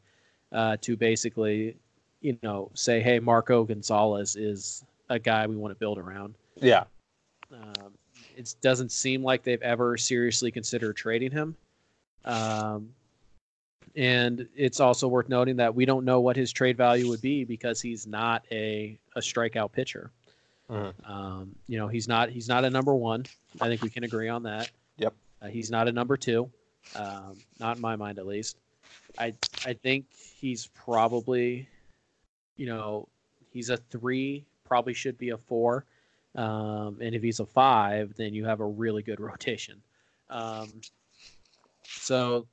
uh, 0.52 0.78
to 0.82 0.96
basically, 0.96 1.78
you 2.24 2.38
know, 2.42 2.72
say, 2.74 3.02
hey, 3.02 3.20
Marco 3.20 3.64
Gonzalez 3.64 4.36
is 4.36 4.84
a 5.10 5.20
guy 5.20 5.46
we 5.46 5.56
want 5.56 5.72
to 5.72 5.80
build 5.80 6.00
around. 6.00 6.34
yeah. 6.60 6.86
Um, 7.52 7.92
it 8.36 8.56
doesn't 8.62 8.92
seem 8.92 9.22
like 9.22 9.44
they've 9.44 9.62
ever 9.62 9.96
seriously 9.96 10.50
considered 10.50 10.96
trading 10.96 11.30
him. 11.30 11.56
Um, 12.26 12.90
and 13.96 14.48
it's 14.56 14.80
also 14.80 15.08
worth 15.08 15.30
noting 15.30 15.58
that 15.58 15.76
we 15.76 15.86
don't 15.86 16.04
know 16.04 16.20
what 16.20 16.36
his 16.36 16.52
trade 16.52 16.76
value 16.76 17.08
would 17.10 17.22
be 17.22 17.44
because 17.44 17.80
he's 17.80 18.08
not 18.08 18.44
a, 18.52 18.98
a 19.16 19.20
strikeout 19.20 19.72
pitcher. 19.72 20.10
Mhm. 20.68 20.94
Um, 21.08 21.56
you 21.68 21.78
know, 21.78 21.88
he's 21.88 22.08
not 22.08 22.30
he's 22.30 22.48
not 22.48 22.66
a 22.66 22.70
number 22.72 22.96
one. 22.96 23.26
I 23.62 23.68
think 23.68 23.84
we 23.84 23.90
can 23.92 24.04
agree 24.04 24.30
on 24.30 24.42
that. 24.44 24.72
Yep. 24.98 25.14
Uh, 25.42 25.48
he's 25.50 25.70
not 25.70 25.88
a 25.88 25.92
number 25.92 26.18
two, 26.18 26.50
um, 26.96 27.38
not 27.60 27.76
in 27.76 27.82
my 27.82 27.96
mind 27.96 28.18
at 28.18 28.26
least. 28.26 28.58
I 29.20 29.34
I 29.66 29.74
think 29.74 30.06
he's 30.12 30.68
probably, 30.68 31.68
you 32.58 32.66
know, 32.66 33.08
he's 33.52 33.70
a 33.70 33.78
three, 33.78 34.46
probably 34.66 34.94
should 34.94 35.18
be 35.18 35.30
a 35.30 35.38
four. 35.38 35.86
Um, 36.36 36.98
and 37.00 37.14
if 37.14 37.22
he's 37.22 37.40
a 37.40 37.46
five, 37.46 38.14
then 38.16 38.34
you 38.34 38.46
have 38.46 38.60
a 38.60 38.66
really 38.66 39.04
good 39.04 39.20
rotation. 39.30 39.82
Um, 40.30 40.82
so, 41.86 42.48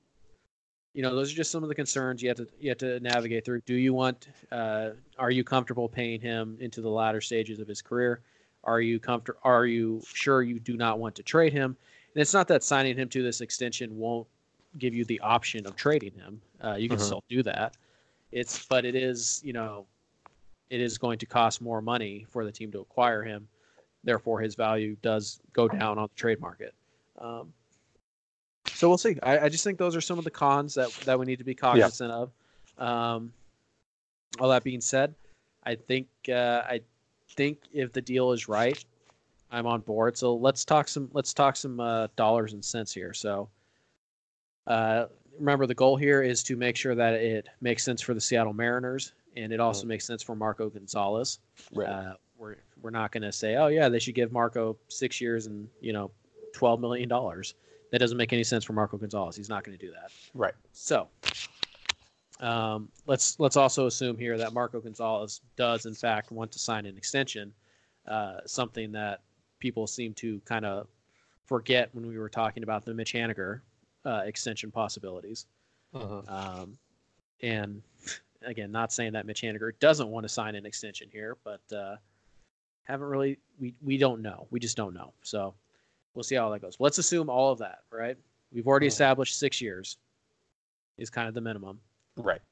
you 0.92 1.02
know, 1.02 1.14
those 1.14 1.32
are 1.32 1.36
just 1.36 1.50
some 1.50 1.62
of 1.62 1.68
the 1.68 1.74
concerns 1.74 2.22
you 2.22 2.28
have 2.28 2.36
to 2.38 2.48
you 2.58 2.68
have 2.68 2.78
to 2.78 3.00
navigate 3.00 3.44
through. 3.44 3.60
Do 3.62 3.74
you 3.74 3.94
want? 3.94 4.28
Uh, 4.50 4.90
are 5.18 5.30
you 5.30 5.44
comfortable 5.44 5.88
paying 5.88 6.20
him 6.20 6.56
into 6.60 6.80
the 6.80 6.90
latter 6.90 7.20
stages 7.20 7.60
of 7.60 7.68
his 7.68 7.80
career? 7.80 8.20
Are 8.64 8.80
you 8.80 8.98
comfort? 8.98 9.38
Are 9.44 9.64
you 9.66 10.02
sure 10.12 10.42
you 10.42 10.58
do 10.58 10.76
not 10.76 10.98
want 10.98 11.14
to 11.14 11.22
trade 11.22 11.52
him? 11.52 11.76
And 12.14 12.20
it's 12.20 12.34
not 12.34 12.48
that 12.48 12.62
signing 12.62 12.96
him 12.98 13.08
to 13.10 13.22
this 13.22 13.40
extension 13.40 13.96
won't 13.96 14.26
give 14.78 14.94
you 14.94 15.04
the 15.04 15.20
option 15.20 15.66
of 15.66 15.76
trading 15.76 16.12
him. 16.12 16.40
Uh, 16.62 16.74
you 16.74 16.88
can 16.88 16.98
Mhm. 16.98 17.04
still 17.04 17.24
do 17.28 17.42
that. 17.44 17.76
It's 18.32 18.66
but 18.66 18.84
it 18.84 18.94
is 18.94 19.40
you 19.44 19.52
know, 19.52 19.86
it 20.70 20.80
is 20.80 20.98
going 20.98 21.18
to 21.18 21.26
cost 21.26 21.60
more 21.60 21.80
money 21.82 22.26
for 22.28 22.44
the 22.44 22.52
team 22.52 22.70
to 22.72 22.80
acquire 22.80 23.22
him. 23.22 23.48
Therefore, 24.04 24.40
his 24.40 24.54
value 24.54 24.96
does 25.02 25.40
go 25.52 25.68
down 25.68 25.98
on 25.98 26.08
the 26.08 26.14
trade 26.14 26.40
market. 26.40 26.74
Um, 27.18 27.52
so 28.72 28.88
we'll 28.88 28.98
see. 28.98 29.16
I, 29.22 29.40
I 29.40 29.48
just 29.48 29.62
think 29.62 29.78
those 29.78 29.94
are 29.94 30.00
some 30.00 30.18
of 30.18 30.24
the 30.24 30.30
cons 30.30 30.74
that 30.74 30.90
that 31.04 31.18
we 31.18 31.26
need 31.26 31.38
to 31.38 31.44
be 31.44 31.54
cognizant 31.54 32.10
of. 32.10 32.30
Um, 32.78 33.32
all 34.38 34.48
that 34.48 34.64
being 34.64 34.80
said, 34.80 35.14
I 35.64 35.74
think 35.74 36.08
uh, 36.28 36.62
I 36.66 36.80
think 37.36 37.58
if 37.72 37.92
the 37.92 38.00
deal 38.00 38.32
is 38.32 38.48
right, 38.48 38.82
I'm 39.50 39.66
on 39.66 39.80
board. 39.80 40.16
So 40.16 40.34
let's 40.34 40.64
talk 40.64 40.88
some 40.88 41.10
let's 41.12 41.34
talk 41.34 41.56
some 41.56 41.80
uh, 41.80 42.08
dollars 42.16 42.52
and 42.52 42.64
cents 42.64 42.92
here. 42.92 43.12
So 43.12 43.48
uh, 44.66 45.06
remember, 45.40 45.66
the 45.66 45.74
goal 45.74 45.96
here 45.96 46.22
is 46.22 46.42
to 46.44 46.56
make 46.56 46.76
sure 46.76 46.94
that 46.94 47.14
it 47.14 47.48
makes 47.60 47.82
sense 47.82 48.00
for 48.00 48.14
the 48.14 48.20
Seattle 48.20 48.52
Mariners, 48.52 49.12
and 49.36 49.52
it 49.52 49.58
also 49.58 49.86
makes 49.86 50.04
sense 50.04 50.22
for 50.22 50.36
Marco 50.36 50.68
Gonzalez. 50.68 51.40
Right. 51.72 51.88
Uh, 51.88 52.14
we're 52.38 52.56
we're 52.80 52.90
not 52.90 53.12
going 53.12 53.22
to 53.22 53.32
say, 53.32 53.56
oh 53.56 53.66
yeah, 53.66 53.88
they 53.88 53.98
should 53.98 54.14
give 54.14 54.32
Marco 54.32 54.76
six 54.88 55.20
years 55.20 55.46
and 55.46 55.68
you 55.80 55.92
know 55.92 56.10
twelve 56.54 56.80
million 56.80 57.08
dollars. 57.08 57.54
That 57.90 57.98
doesn't 57.98 58.16
make 58.16 58.32
any 58.32 58.44
sense 58.44 58.64
for 58.64 58.72
Marco 58.72 58.96
Gonzalez. 58.96 59.34
He's 59.34 59.48
not 59.48 59.64
going 59.64 59.76
to 59.76 59.84
do 59.84 59.92
that. 59.92 60.12
right. 60.34 60.54
So 60.72 61.08
um, 62.40 62.88
let's 63.06 63.38
let's 63.40 63.56
also 63.56 63.86
assume 63.86 64.16
here 64.16 64.38
that 64.38 64.52
Marco 64.52 64.80
Gonzalez 64.80 65.40
does 65.56 65.86
in 65.86 65.94
fact 65.94 66.30
want 66.30 66.52
to 66.52 66.58
sign 66.58 66.86
an 66.86 66.96
extension, 66.96 67.52
uh, 68.06 68.38
something 68.46 68.92
that 68.92 69.22
people 69.58 69.86
seem 69.86 70.14
to 70.14 70.40
kind 70.44 70.64
of 70.64 70.86
forget 71.44 71.90
when 71.92 72.06
we 72.06 72.16
were 72.16 72.28
talking 72.28 72.62
about 72.62 72.84
the 72.84 72.94
Mitch 72.94 73.12
Haniger 73.12 73.60
uh, 74.04 74.22
extension 74.24 74.70
possibilities. 74.70 75.46
Mhm. 75.94 76.28
Um, 76.30 76.78
and 77.42 77.82
again, 78.42 78.70
not 78.72 78.92
saying 78.92 79.12
that 79.12 79.26
Mitch 79.26 79.42
Haniger 79.42 79.72
doesn't 79.80 80.08
want 80.08 80.24
to 80.24 80.28
sign 80.28 80.54
an 80.54 80.64
extension 80.66 81.08
here, 81.10 81.36
but 81.44 81.60
uh, 81.72 81.96
haven't 82.84 83.08
really. 83.08 83.38
We 83.58 83.74
we 83.82 83.96
don't 83.98 84.22
know. 84.22 84.46
We 84.50 84.60
just 84.60 84.76
don't 84.76 84.94
know. 84.94 85.12
So 85.22 85.54
we'll 86.14 86.22
see 86.22 86.34
how 86.36 86.48
that 86.50 86.60
goes. 86.62 86.76
Let's 86.80 86.98
assume 86.98 87.28
all 87.28 87.52
of 87.52 87.58
that. 87.58 87.82
Right? 87.90 88.16
We've 88.52 88.66
already 88.66 88.86
Mhm. 88.86 88.90
established 88.90 89.38
six 89.38 89.60
years 89.60 89.98
is 90.96 91.08
kind 91.10 91.28
of 91.28 91.34
the 91.34 91.40
minimum. 91.40 91.80
Right. 92.16 92.42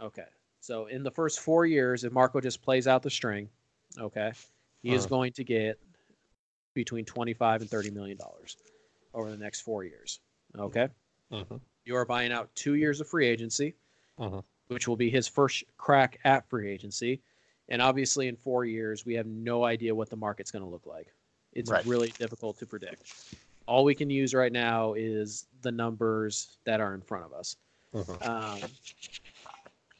Okay. 0.00 0.26
So 0.60 0.86
in 0.86 1.02
the 1.02 1.10
first 1.10 1.40
four 1.40 1.64
years, 1.66 2.04
if 2.04 2.12
Marco 2.12 2.40
just 2.40 2.60
plays 2.62 2.86
out 2.86 3.02
the 3.02 3.10
string, 3.10 3.48
okay, 3.98 4.32
he 4.82 4.92
is 4.94 5.04
Uh-huh. 5.04 5.08
going 5.10 5.32
to 5.34 5.44
get 5.44 5.78
between 6.74 7.04
twenty-five 7.04 7.60
and 7.62 7.70
thirty 7.70 7.90
million 7.90 8.16
dollars 8.18 8.56
over 9.14 9.30
the 9.30 9.36
next 9.36 9.60
four 9.62 9.84
years. 9.84 10.20
Okay. 10.58 10.88
Mhm. 11.30 11.60
You 11.84 11.96
are 11.96 12.04
buying 12.04 12.32
out 12.32 12.54
two 12.54 12.74
years 12.74 13.00
of 13.00 13.08
free 13.08 13.26
agency, 13.26 13.74
Mhm. 14.18 14.44
which 14.68 14.86
will 14.88 14.96
be 14.96 15.10
his 15.10 15.26
first 15.28 15.64
crack 15.76 16.20
at 16.24 16.48
free 16.48 16.70
agency. 16.70 17.22
And 17.68 17.80
obviously, 17.80 18.26
in 18.28 18.36
four 18.36 18.64
years, 18.64 19.06
we 19.06 19.14
have 19.14 19.26
no 19.26 19.64
idea 19.64 19.94
what 19.94 20.10
the 20.10 20.16
market's 20.16 20.50
going 20.50 20.64
to 20.64 20.68
look 20.68 20.86
like. 20.86 21.14
It's 21.52 21.70
Right. 21.70 21.86
really 21.86 22.12
difficult 22.18 22.58
to 22.58 22.66
predict. 22.66 23.04
All 23.66 23.84
we 23.84 23.94
can 23.94 24.10
use 24.10 24.34
right 24.34 24.52
now 24.52 24.94
is 24.94 25.46
the 25.62 25.70
numbers 25.70 26.58
that 26.64 26.80
are 26.80 26.94
in 26.94 27.00
front 27.02 27.24
of 27.24 27.32
us. 27.32 27.56
Mhm. 27.94 28.26
Um, 28.26 28.76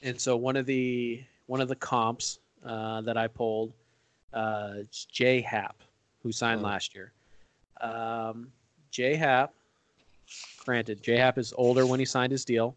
and 0.03 0.21
so 0.21 0.37
one 0.37 0.57
of 0.57 0.67
the 0.67 1.25
one 1.47 1.61
of 1.61 1.69
the 1.69 1.77
comps 1.77 2.39
uh, 2.63 3.01
that 3.01 3.17
I 3.17 3.27
pulled, 3.27 3.73
uh, 4.33 4.83
Jay 4.91 5.41
Happ, 5.41 5.83
who 6.23 6.31
signed 6.31 6.61
Mm. 6.61 6.65
last 6.65 6.95
year. 6.95 7.13
Um, 7.81 8.53
Jay 8.91 9.17
Happ 9.17 9.55
granted, 10.65 11.03
J 11.03 11.17
Happ 11.17 11.39
is 11.39 11.53
older 11.57 11.87
when 11.87 11.99
he 12.01 12.07
signed 12.07 12.33
his 12.33 12.45
deal. 12.45 12.77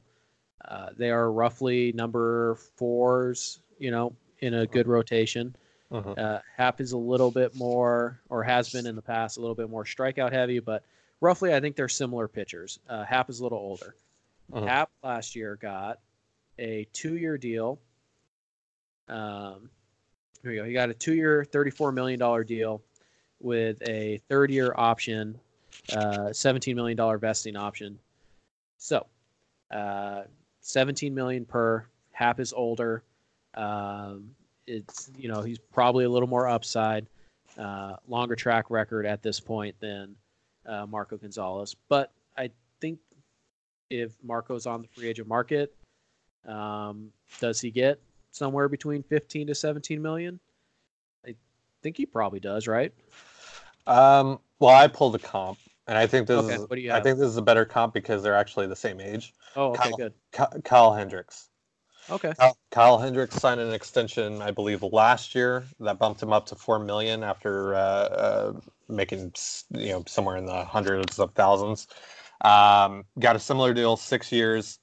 Uh, 0.66 0.90
they 0.98 1.12
are 1.12 1.32
roughly 1.32 1.92
number 1.94 2.56
fours, 2.78 3.60
you 3.80 3.92
know, 3.92 4.16
in 4.40 4.54
a 4.54 4.68
good 4.68 4.88
rotation. 4.88 5.56
Mhm. 5.92 6.18
Uh, 6.18 6.40
Happ 6.56 6.82
is 6.82 6.94
a 6.94 6.98
little 6.98 7.30
bit 7.32 7.54
more, 7.56 8.20
or 8.30 8.44
has 8.44 8.72
been 8.72 8.86
in 8.88 8.96
the 8.96 9.02
past, 9.02 9.38
a 9.38 9.42
little 9.42 9.56
bit 9.56 9.70
more 9.70 9.84
strikeout 9.84 10.32
heavy, 10.32 10.60
but 10.60 10.84
roughly 11.22 11.54
I 11.54 11.60
think 11.60 11.76
they're 11.76 11.90
similar 11.90 12.28
pitchers. 12.28 12.80
Uh, 12.90 13.04
Happ 13.04 13.30
is 13.30 13.40
a 13.40 13.44
little 13.44 13.60
older. 13.60 13.96
Mhm. 14.52 14.68
Happ 14.68 14.90
last 15.04 15.36
year 15.36 15.56
got 15.58 16.00
a 16.60 16.86
two-year 16.94 17.38
deal. 17.38 17.80
Um, 19.08 19.70
here 20.42 20.52
we 20.52 20.58
go. 20.58 20.64
He 20.66 20.74
got 20.74 20.90
a 20.90 20.94
two-year, 20.94 21.44
thirty-four 21.46 21.92
million 21.92 22.20
dollar 22.20 22.44
deal 22.44 22.82
with 23.40 23.82
a 23.88 24.18
third-year 24.30 24.74
option, 24.76 25.40
uh, 25.96 26.32
seventeen 26.34 26.76
million 26.76 26.98
dollar 26.98 27.18
vesting 27.18 27.56
option. 27.56 27.98
So, 28.78 29.06
uh, 29.72 30.24
seventeen 30.62 31.14
million 31.14 31.46
per. 31.46 31.86
Happ 32.12 32.40
is 32.40 32.54
older. 32.54 33.04
Um, 33.56 34.32
it's 34.68 35.12
you 35.18 35.28
know 35.28 35.42
he's 35.42 35.60
probably 35.60 36.06
a 36.06 36.10
little 36.10 36.30
more 36.30 36.48
upside, 36.48 37.06
uh, 37.58 37.96
longer 38.08 38.36
track 38.36 38.70
record 38.70 39.06
at 39.06 39.22
this 39.22 39.40
point 39.40 39.76
than 39.80 40.16
uh, 40.66 40.86
Marco 40.86 41.18
Gonzalez. 41.18 41.76
But 41.90 42.12
I 42.38 42.50
think 42.80 43.00
if 43.90 44.12
Marco's 44.24 44.66
on 44.66 44.82
the 44.84 44.88
free 44.88 45.08
agent 45.08 45.28
market, 45.28 45.74
um, 46.48 47.12
does 47.40 47.62
he 47.62 47.72
get 47.72 48.00
somewhere 48.32 48.68
between 48.68 49.04
15 49.04 49.48
to 49.48 49.56
17 49.56 50.02
million? 50.02 50.40
I 51.26 51.36
think 51.82 51.98
he 51.98 52.06
probably 52.06 52.40
does, 52.40 52.68
right? 52.68 52.94
Um, 53.88 54.40
well, 54.60 54.76
I 54.76 54.88
pulled 54.88 55.16
a 55.16 55.20
comp, 55.20 55.58
and 55.88 55.98
I 55.98 56.08
think 56.08 56.28
this 56.28 56.44
Okay, 56.46 56.56
is 56.56 56.70
what 56.70 56.76
do 56.76 56.82
you 56.82 56.92
I 56.92 57.00
think 57.00 57.18
this 57.20 57.28
is 57.28 57.38
a 57.38 57.42
better 57.42 57.66
comp 57.66 57.94
because 57.94 58.24
they're 58.24 58.36
actually 58.36 58.68
the 58.68 58.76
same 58.76 59.00
age. 59.02 59.34
Oh, 59.56 59.72
okay, 59.74 59.90
Kyle. 59.90 59.98
good. 59.98 60.14
Ky- 60.32 60.62
Kyle 60.64 60.94
Hendricks. 60.94 61.50
Okay. 62.10 62.34
Kyle, 62.34 62.58
Kyle 62.72 62.98
Hendricks 62.98 63.36
signed 63.36 63.62
an 63.62 63.74
extension, 63.74 64.42
I 64.42 64.52
believe, 64.52 64.84
last 64.84 65.36
year 65.36 65.64
that 65.80 66.00
bumped 66.00 66.22
him 66.22 66.34
up 66.34 66.46
to 66.48 66.56
four 66.56 66.80
million 66.80 67.24
after 67.24 67.76
uh, 67.76 67.78
uh, 67.78 68.54
making 68.90 69.34
you 69.72 69.90
know 69.90 70.04
somewhere 70.08 70.38
in 70.38 70.46
the 70.46 70.66
hundreds 70.66 71.20
of 71.20 71.34
thousands. 71.34 71.88
Um, 72.42 73.06
got 73.20 73.36
a 73.36 73.40
similar 73.40 73.74
deal, 73.74 73.96
six 73.96 74.32
years, 74.32 74.80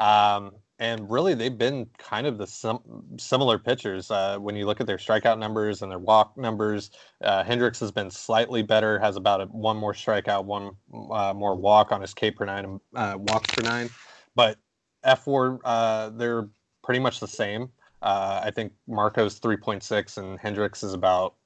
um, 0.00 0.52
and 0.82 1.08
really 1.08 1.34
they've 1.34 1.56
been 1.56 1.86
kind 1.96 2.26
of 2.26 2.38
the 2.38 2.46
sim- 2.46 2.80
similar 3.16 3.56
pitchers. 3.56 4.10
Uh, 4.10 4.36
when 4.38 4.56
you 4.56 4.66
look 4.66 4.80
at 4.80 4.86
their 4.88 4.96
strikeout 4.96 5.38
numbers 5.38 5.80
and 5.80 5.92
their 5.92 6.00
walk 6.00 6.36
numbers, 6.36 6.90
uh, 7.22 7.44
Hendricks 7.44 7.78
has 7.78 7.92
been 7.92 8.10
slightly 8.10 8.62
better, 8.62 8.98
has 8.98 9.14
about 9.14 9.40
a, 9.40 9.44
one 9.46 9.76
more 9.76 9.92
strikeout, 9.92 10.44
one 10.44 10.72
uh, 11.12 11.32
more 11.34 11.54
walk 11.54 11.92
on 11.92 12.00
his 12.00 12.12
K 12.12 12.32
per 12.32 12.44
nine, 12.44 12.80
uh, 12.96 13.14
walks 13.16 13.54
per 13.54 13.62
nine, 13.62 13.90
but 14.34 14.58
fWAR, 15.04 15.60
uh, 15.64 16.10
they're 16.10 16.48
pretty 16.82 16.98
much 16.98 17.20
the 17.20 17.28
same. 17.28 17.70
Uh, 18.02 18.40
I 18.42 18.50
think 18.50 18.72
Marco's 18.88 19.38
3.6 19.38 20.18
and 20.18 20.36
Hendricks 20.40 20.82
is 20.82 20.94
about, 20.94 21.36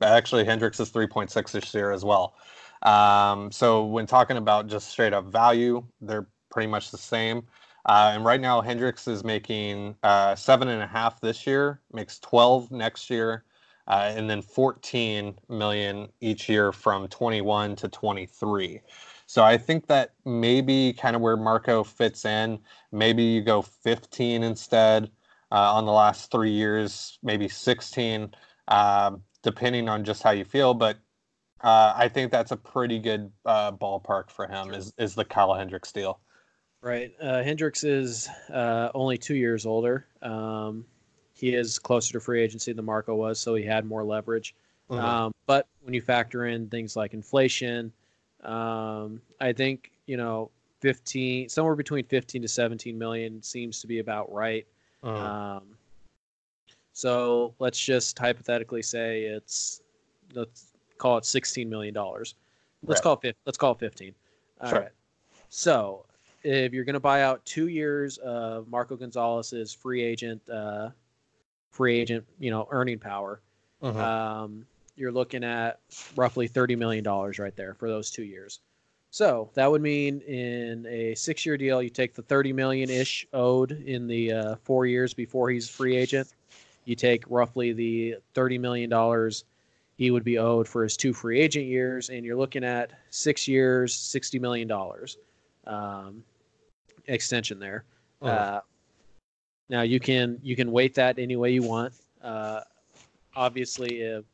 actually, 0.00 0.44
Hendricks 0.44 0.78
is 0.78 0.92
3.6 0.92 1.50
this 1.50 1.74
year 1.74 1.90
as 1.90 2.04
well. 2.04 2.36
Um, 2.82 3.50
so 3.50 3.86
when 3.86 4.06
talking 4.06 4.36
about 4.36 4.68
just 4.68 4.88
straight 4.88 5.12
up 5.12 5.24
value, 5.24 5.84
they're 6.00 6.28
pretty 6.48 6.68
much 6.68 6.92
the 6.92 6.98
same. 6.98 7.42
Uh, 7.88 8.12
and 8.14 8.24
right 8.24 8.40
now, 8.40 8.60
Hendricks 8.60 9.08
is 9.08 9.24
making 9.24 9.96
uh, 10.02 10.34
seven 10.36 10.68
and 10.68 10.82
a 10.82 10.86
half 10.86 11.20
this 11.22 11.46
year, 11.46 11.80
makes 11.92 12.18
12 12.20 12.70
next 12.70 13.08
year, 13.08 13.44
uh, 13.88 14.12
and 14.14 14.28
then 14.28 14.42
14 14.42 15.38
million 15.48 16.08
each 16.20 16.50
year 16.50 16.70
from 16.70 17.08
21 17.08 17.76
to 17.76 17.88
23. 17.88 18.82
So 19.26 19.42
I 19.42 19.56
think 19.56 19.86
that 19.86 20.12
maybe 20.26 20.92
kind 20.92 21.16
of 21.16 21.22
where 21.22 21.36
Marco 21.38 21.82
fits 21.82 22.26
in. 22.26 22.58
Maybe 22.92 23.22
you 23.22 23.42
go 23.42 23.62
15 23.62 24.42
instead 24.42 25.10
uh, 25.50 25.74
on 25.74 25.86
the 25.86 25.92
last 25.92 26.30
three 26.30 26.50
years, 26.52 27.18
maybe 27.22 27.48
16, 27.48 28.34
um, 28.68 29.22
depending 29.42 29.88
on 29.88 30.04
just 30.04 30.22
how 30.22 30.32
you 30.32 30.44
feel. 30.44 30.74
But 30.74 30.98
uh, 31.62 31.94
I 31.96 32.08
think 32.08 32.32
that's 32.32 32.52
a 32.52 32.56
pretty 32.56 32.98
good 32.98 33.32
uh, 33.46 33.72
ballpark 33.72 34.30
for 34.30 34.46
him. 34.46 34.74
Is 34.74 34.92
is 34.98 35.14
the 35.14 35.24
Kyle 35.24 35.54
Hendricks 35.54 35.92
deal? 35.92 36.20
Right. 36.80 37.12
Uh, 37.20 37.42
Hendricks 37.42 37.82
is 37.84 38.28
uh, 38.50 38.90
only 38.94 39.18
two 39.18 39.34
years 39.34 39.66
older. 39.66 40.06
Um, 40.22 40.84
he 41.34 41.54
is 41.54 41.78
closer 41.78 42.12
to 42.12 42.20
free 42.20 42.40
agency 42.42 42.72
than 42.72 42.84
Marco 42.84 43.14
was, 43.14 43.40
so 43.40 43.54
he 43.54 43.64
had 43.64 43.84
more 43.84 44.04
leverage. 44.04 44.54
Mhm. 44.90 44.98
Um, 44.98 45.32
but 45.46 45.66
when 45.82 45.92
you 45.94 46.00
factor 46.00 46.46
in 46.46 46.68
things 46.68 46.96
like 46.96 47.14
inflation, 47.14 47.92
um, 48.42 49.20
I 49.40 49.52
think 49.52 49.90
you 50.06 50.16
know 50.16 50.50
15, 50.80 51.48
somewhere 51.48 51.74
between 51.74 52.04
15 52.04 52.42
to 52.42 52.48
17 52.48 52.96
million 52.96 53.42
seems 53.42 53.80
to 53.80 53.86
be 53.86 53.98
about 53.98 54.32
right. 54.32 54.66
Mhm. 55.02 55.20
Um, 55.20 55.76
so 56.92 57.54
let's 57.58 57.78
just 57.78 58.18
hypothetically 58.18 58.82
say 58.82 59.22
it's 59.24 59.82
let's 60.34 60.72
call 60.98 61.18
it 61.18 61.24
16 61.24 61.68
million 61.68 61.94
dollars. 61.94 62.34
Let's 62.84 62.98
Right. 63.00 63.02
call 63.02 63.20
it 63.22 63.36
let's 63.46 63.58
call 63.58 63.72
it 63.72 63.78
15. 63.78 64.14
All 64.60 64.72
right. 64.72 64.82
Sure. 64.82 64.92
So 65.48 66.06
if 66.48 66.72
you're 66.72 66.84
going 66.84 66.94
to 66.94 67.00
buy 67.00 67.22
out 67.22 67.44
two 67.44 67.68
years 67.68 68.18
of 68.18 68.68
Marco 68.68 68.96
Gonzalez's 68.96 69.72
free 69.72 70.02
agent, 70.02 70.40
uh, 70.48 70.90
free 71.70 71.98
agent, 71.98 72.24
you 72.38 72.50
know, 72.50 72.66
earning 72.70 72.98
power, 72.98 73.40
Mhm. 73.82 73.96
um, 73.96 74.66
you're 74.96 75.12
looking 75.12 75.44
at 75.44 75.78
roughly 76.16 76.48
$30 76.48 76.76
million 76.76 77.04
right 77.04 77.54
there 77.54 77.74
for 77.74 77.88
those 77.88 78.10
two 78.10 78.24
years. 78.24 78.60
So 79.10 79.50
that 79.54 79.70
would 79.70 79.80
mean 79.82 80.20
in 80.22 80.84
a 80.86 81.14
six 81.14 81.46
year 81.46 81.56
deal, 81.56 81.82
you 81.82 81.90
take 81.90 82.14
the 82.14 82.22
30 82.22 82.52
million 82.52 82.90
ish 82.90 83.26
owed 83.32 83.72
in 83.72 84.06
the 84.06 84.32
uh, 84.32 84.56
four 84.64 84.86
years 84.86 85.14
before 85.14 85.50
he's 85.50 85.68
free 85.68 85.96
agent. 85.96 86.28
You 86.84 86.94
take 86.96 87.24
roughly 87.28 87.72
the 87.72 88.16
$30 88.34 88.58
million 88.58 89.32
he 89.96 90.10
would 90.10 90.24
be 90.24 90.38
owed 90.38 90.68
for 90.68 90.82
his 90.82 90.96
two 90.96 91.12
free 91.12 91.40
agent 91.40 91.66
years, 91.66 92.08
and 92.08 92.24
you're 92.24 92.36
looking 92.36 92.64
at 92.64 92.92
six 93.10 93.48
years, 93.48 93.94
$60 93.94 94.40
million 94.40 94.70
um, 95.66 96.22
extension 97.08 97.58
there. 97.58 97.84
Mhm. 98.22 98.28
Uh, 98.28 98.60
now 99.68 99.82
you 99.82 100.00
can 100.00 100.38
you 100.42 100.56
can 100.56 100.70
weight 100.72 100.94
that 100.94 101.18
any 101.18 101.36
way 101.36 101.50
you 101.50 101.62
want. 101.62 101.94
Uh, 102.22 102.60
obviously, 103.34 104.02
if 104.02 104.24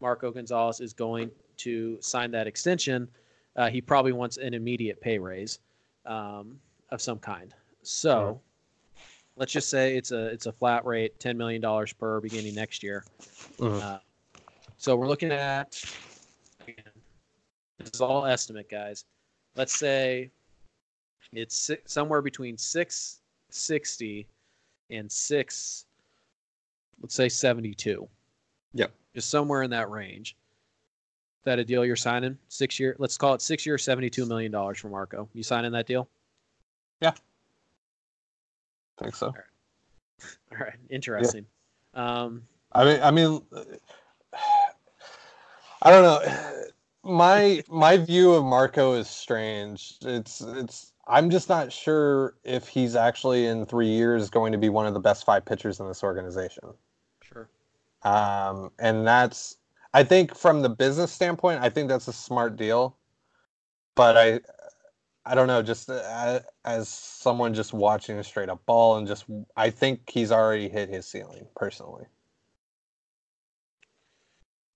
Marco 0.00 0.30
Gonzalez 0.30 0.80
is 0.80 0.92
going 0.92 1.30
to 1.58 2.00
sign 2.00 2.30
that 2.30 2.46
extension, 2.46 3.08
uh, 3.56 3.68
he 3.68 3.80
probably 3.80 4.12
wants 4.12 4.36
an 4.38 4.54
immediate 4.54 5.00
pay 5.00 5.18
raise 5.18 5.58
um, 6.06 6.58
of 6.90 7.00
some 7.02 7.18
kind. 7.18 7.54
So 7.82 8.40
let's 9.36 9.52
just 9.52 9.68
say 9.70 9.96
it's 9.96 10.12
a 10.12 10.26
it's 10.26 10.46
a 10.46 10.52
flat 10.52 10.84
rate, 10.84 11.18
ten 11.18 11.36
million 11.36 11.60
dollars 11.60 11.92
per 11.92 12.20
beginning 12.20 12.54
next 12.54 12.82
year. 12.82 13.04
Mhm. 13.58 13.80
Uh, 13.80 13.98
so 14.76 14.96
we're 14.96 15.08
looking 15.08 15.30
at 15.30 15.82
again, 16.62 16.92
this 17.78 17.90
is 17.94 18.00
all 18.00 18.26
estimate, 18.26 18.68
guys. 18.68 19.04
Let's 19.56 19.78
say 19.78 20.30
it's 21.32 21.56
si- 21.56 21.78
somewhere 21.84 22.22
between 22.22 22.56
six 22.56 23.20
sixty 23.50 24.26
and 24.90 25.10
six, 25.10 25.86
let's 27.00 27.14
say 27.14 27.28
seventy 27.28 27.74
two. 27.74 28.08
Yep. 28.74 28.92
Just 29.14 29.30
somewhere 29.30 29.62
in 29.62 29.70
that 29.70 29.90
range. 29.90 30.36
Is 31.40 31.44
that 31.44 31.58
a 31.58 31.64
deal 31.64 31.84
you're 31.84 31.96
signing? 31.96 32.36
Six 32.48 32.78
year, 32.78 32.94
let's 32.98 33.16
call 33.16 33.34
it 33.34 33.42
six 33.42 33.64
year, 33.64 33.78
seventy-two 33.78 34.26
million 34.26 34.52
dollars 34.52 34.78
for 34.78 34.88
Marco. 34.88 35.28
You 35.32 35.42
signing 35.42 35.72
that 35.72 35.86
deal? 35.86 36.08
Yeah. 37.00 37.12
I 38.98 39.02
think 39.04 39.16
so. 39.16 39.28
All 40.52 40.58
right, 40.58 40.74
interesting. 40.90 41.46
Um, 41.94 42.42
I 42.72 42.84
mean, 42.84 43.00
I 43.02 43.10
mean, 43.10 43.42
I 45.82 45.90
don't 45.90 46.02
know. 46.02 46.20
My 47.02 47.64
my 47.70 47.96
view 47.96 48.34
of 48.34 48.44
Marco 48.44 48.92
is 48.92 49.08
strange. 49.08 49.94
It's 50.02 50.42
it's. 50.42 50.92
I'm 51.10 51.30
just 51.30 51.48
not 51.48 51.72
sure 51.72 52.36
if 52.44 52.68
he's 52.68 52.94
actually 52.96 53.46
in 53.46 53.66
three 53.66 53.88
years 53.88 54.30
going 54.30 54.52
to 54.52 54.58
be 54.58 54.68
one 54.68 54.86
of 54.86 54.94
the 54.94 55.00
best 55.00 55.24
five 55.24 55.44
pitchers 55.44 55.80
in 55.80 55.88
this 55.88 56.04
organization. 56.04 56.74
sure. 57.22 57.50
Um, 58.02 58.72
and 58.78 59.06
that's 59.06 59.56
I 59.92 60.04
think 60.04 60.34
from 60.34 60.62
the 60.62 60.68
business 60.70 61.12
standpoint, 61.12 61.62
I 61.62 61.68
think 61.70 61.88
that's 61.88 62.08
a 62.08 62.12
smart 62.12 62.56
deal. 62.56 62.96
But 63.94 64.16
I 64.16 64.40
I 65.26 65.34
don't 65.34 65.48
know, 65.48 65.62
just 65.62 65.90
uh, 65.90 66.40
as 66.64 66.88
someone 66.88 67.54
just 67.54 67.72
watching 67.74 68.18
a 68.18 68.24
straight 68.24 68.48
up 68.48 68.64
ball 68.66 68.96
and 68.96 69.06
just 69.06 69.26
I 69.56 69.70
think 69.70 70.10
he's 70.10 70.32
already 70.32 70.68
hit 70.68 70.88
his 70.88 71.06
ceiling 71.06 71.48
personally. 71.56 72.06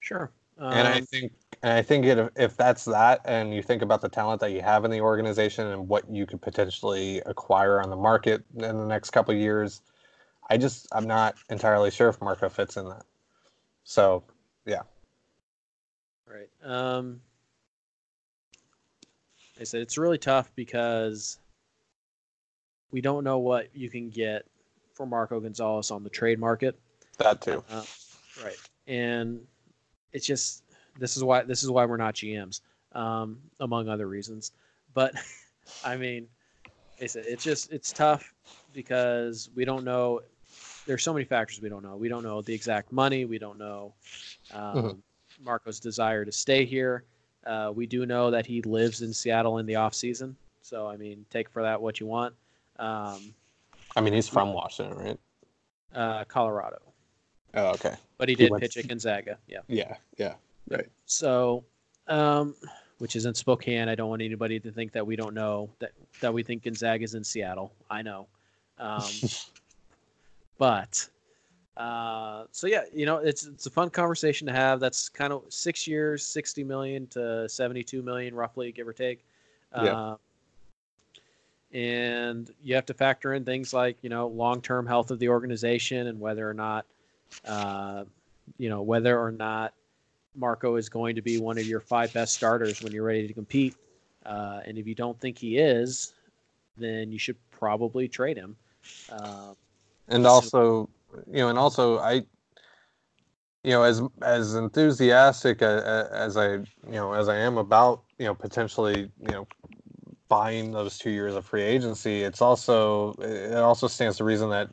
Sure. 0.01 0.33
and 0.71 0.87
I 0.87 1.01
Um, 1.01 1.03
think 1.03 1.33
and 1.65 1.73
I 1.73 1.81
think 1.81 2.05
it, 2.05 2.31
if 2.37 2.59
that's 2.59 2.85
that, 2.85 3.23
and 3.25 3.55
you 3.55 3.63
think 3.63 3.81
about 3.81 4.03
the 4.03 4.09
talent 4.11 4.43
that 4.43 4.53
you 4.53 4.61
have 4.61 4.85
in 4.85 4.91
the 4.91 5.01
organization 5.01 5.67
and 5.69 5.89
what 5.89 6.07
you 6.11 6.27
could 6.27 6.43
potentially 6.43 7.23
acquire 7.25 7.81
on 7.81 7.89
the 7.89 7.97
market 7.97 8.45
in 8.55 8.61
the 8.61 8.87
next 8.87 9.11
couple 9.13 9.33
of 9.33 9.41
years, 9.41 9.81
I 10.51 10.59
just 10.59 10.87
I'm 10.93 11.07
not 11.07 11.37
entirely 11.49 11.91
sure 11.91 12.11
if 12.11 12.21
Marco 12.21 12.51
fits 12.51 12.77
in 12.77 12.87
that. 12.91 13.07
So 13.83 14.25
yeah. 14.67 14.83
Right. 16.27 16.51
Um, 16.63 17.23
I 19.59 19.65
said 19.65 19.81
it's 19.81 19.97
really 19.97 20.19
tough 20.19 20.53
because 20.57 21.39
we 22.91 23.01
don't 23.01 23.25
know 23.25 23.39
what 23.39 23.75
you 23.75 23.89
can 23.89 24.11
get 24.11 24.45
for 24.93 25.07
Marco 25.07 25.41
Gonzalez 25.41 25.91
on 25.91 26.05
the 26.05 26.11
trade 26.11 26.39
market. 26.39 26.79
That 27.17 27.41
too. 27.41 27.65
Uh, 27.71 27.85
right, 28.45 28.57
and 28.87 29.41
it's 30.13 30.27
just 30.27 30.64
this 30.99 31.17
is 31.17 31.25
why 31.25 31.43
this 31.43 31.63
is 31.63 31.71
why 31.71 31.85
we're 31.87 31.97
not 31.97 32.15
GMs, 32.15 32.61
um, 32.93 33.39
among 33.61 33.89
other 33.89 34.07
reasons. 34.07 34.53
But 34.95 35.15
I 35.85 35.97
mean, 35.97 36.27
it's 36.99 37.17
it's 37.17 37.43
just 37.45 37.73
it's 37.73 37.93
tough 37.93 38.33
because 38.73 39.51
we 39.55 39.65
don't 39.65 39.85
know. 39.85 40.21
There's 40.87 41.03
so 41.03 41.13
many 41.13 41.25
factors 41.25 41.61
we 41.63 41.69
don't 41.69 41.83
know. 41.83 41.97
We 41.97 42.09
don't 42.09 42.23
know 42.23 42.43
the 42.43 42.53
exact 42.55 42.93
money. 42.93 43.25
We 43.25 43.39
don't 43.39 43.59
know 43.59 43.95
um, 44.53 44.75
Mhm. 44.77 44.99
Marco's 45.43 45.81
desire 45.81 46.25
to 46.25 46.33
stay 46.33 46.65
here. 46.65 47.05
Uh, 47.47 47.73
we 47.75 47.87
do 47.87 48.07
know 48.07 48.31
that 48.31 48.47
he 48.47 48.63
lives 48.63 49.03
in 49.03 49.13
Seattle 49.13 49.59
in 49.59 49.67
the 49.67 49.77
off 49.77 49.95
season. 49.95 50.37
So 50.63 50.87
I 50.87 50.97
mean, 50.97 51.25
take 51.31 51.49
for 51.49 51.63
that 51.63 51.81
what 51.81 52.01
you 52.01 52.07
want. 52.07 52.35
Um, 52.79 53.35
I 53.97 54.01
mean, 54.01 54.13
he's 54.15 54.29
from 54.29 54.53
Washington, 54.53 54.99
right? 54.99 55.21
uh, 55.95 56.25
Colorado, 56.25 56.81
Oh, 57.55 57.67
okay. 57.75 57.95
but 58.19 58.29
he 58.29 58.33
He 58.33 58.37
did 58.45 58.51
went- 58.51 58.63
pitch 58.63 58.77
at 58.77 58.89
Gonzaga. 58.89 59.39
Yeah. 59.47 59.61
Yeah, 59.69 59.97
yeah. 60.19 60.35
So, 61.07 61.65
um, 62.09 62.55
which 62.99 63.17
is 63.17 63.27
in 63.27 63.35
Spokane. 63.35 63.89
I 63.89 63.95
don't 63.95 64.09
want 64.09 64.23
anybody 64.23 64.59
to 64.61 64.71
think 64.71 64.93
that 64.93 65.07
we 65.07 65.17
don't 65.17 65.35
know 65.35 65.71
that 65.79 65.93
that 66.21 66.33
we 66.33 66.43
think 66.43 66.65
Gonzaga 66.65 67.05
is 67.05 67.15
in 67.15 67.25
Seattle. 67.25 67.73
I 67.91 68.03
know, 68.03 68.27
um, 68.79 69.03
but 70.59 71.09
uh, 71.77 72.45
so 72.53 72.67
yeah, 72.67 72.83
you 72.93 73.07
know, 73.07 73.19
it's 73.19 73.47
it's 73.47 73.67
a 73.67 73.71
fun 73.71 73.91
conversation 73.91 74.47
to 74.47 74.53
have. 74.53 74.81
That's 74.81 75.09
kind 75.09 75.33
of 75.33 75.43
six 75.49 75.87
years, 75.87 76.25
sixty 76.25 76.65
million 76.65 77.07
to 77.09 77.49
seventy-two 77.49 78.03
million, 78.03 78.35
roughly, 78.35 78.73
give 78.73 78.87
or 78.87 78.93
take. 78.93 79.25
Yeah. 79.75 79.93
Uh, 79.93 80.17
and 81.73 82.51
you 82.63 82.77
have 82.77 82.87
to 82.87 82.95
factor 82.95 83.35
in 83.35 83.45
things 83.45 83.75
like 83.75 83.97
you 84.03 84.09
know 84.09 84.29
long-term 84.29 84.87
health 84.87 85.11
of 85.11 85.19
the 85.19 85.29
organization 85.29 86.07
and 86.07 86.21
whether 86.21 86.49
or 86.49 86.55
not 86.55 86.87
uh, 87.45 88.05
you 88.59 88.69
know 88.69 88.83
whether 88.83 89.19
or 89.19 89.33
not 89.33 89.75
Marco 90.35 90.77
is 90.77 90.89
going 90.89 91.15
to 91.17 91.23
be 91.23 91.39
one 91.39 91.59
of 91.59 91.67
your 91.67 91.81
five 91.81 92.13
best 92.13 92.35
starters 92.35 92.83
when 92.83 92.93
you're 92.93 93.05
ready 93.05 93.27
to 93.27 93.35
compete. 93.35 93.75
Uh, 94.27 94.61
and 94.65 94.79
if 94.79 94.87
you 94.87 94.95
don't 94.95 95.19
think 95.21 95.39
he 95.39 95.59
is, 95.59 96.15
then 96.77 97.13
you 97.13 97.19
should 97.19 97.37
probably 97.51 98.09
trade 98.09 98.37
him. 98.37 98.57
Um, 99.11 99.57
and 100.09 100.27
also 100.27 100.89
you 101.31 101.39
know 101.39 101.49
and 101.49 101.59
also 101.59 101.99
i 101.99 102.15
you 103.63 103.71
know 103.71 103.83
as 103.83 104.03
as 104.23 104.55
enthusiastic 104.55 105.63
a- 105.63 106.11
a- 106.13 106.17
as 106.17 106.37
i 106.37 106.53
you 106.55 106.67
know 106.87 107.13
as 107.13 107.29
i 107.29 107.37
am 107.37 107.57
about 107.57 108.03
you 108.19 108.27
know 108.27 108.35
potentially 108.35 109.11
you 109.21 109.33
know 109.33 109.47
buying 110.29 110.73
those 110.73 110.99
two 110.99 111.11
years 111.11 111.35
of 111.35 111.47
free 111.47 111.63
agency 111.63 112.23
it's 112.23 112.43
also 112.43 113.13
it 113.21 113.57
also 113.57 113.87
stands 113.87 114.17
to 114.17 114.25
reason 114.25 114.51
that 114.51 114.69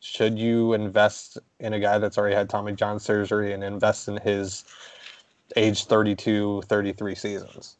should 0.00 0.38
you 0.38 0.72
invest 0.72 1.38
in 1.60 1.72
a 1.72 1.80
guy 1.80 1.98
that's 1.98 2.18
already 2.18 2.34
had 2.34 2.48
tommy 2.48 2.72
john 2.72 2.98
surgery 2.98 3.52
and 3.52 3.62
invest 3.64 4.08
in 4.08 4.16
his 4.18 4.64
age 5.56 5.84
32 5.84 6.62
33 6.66 7.14
seasons 7.14 7.76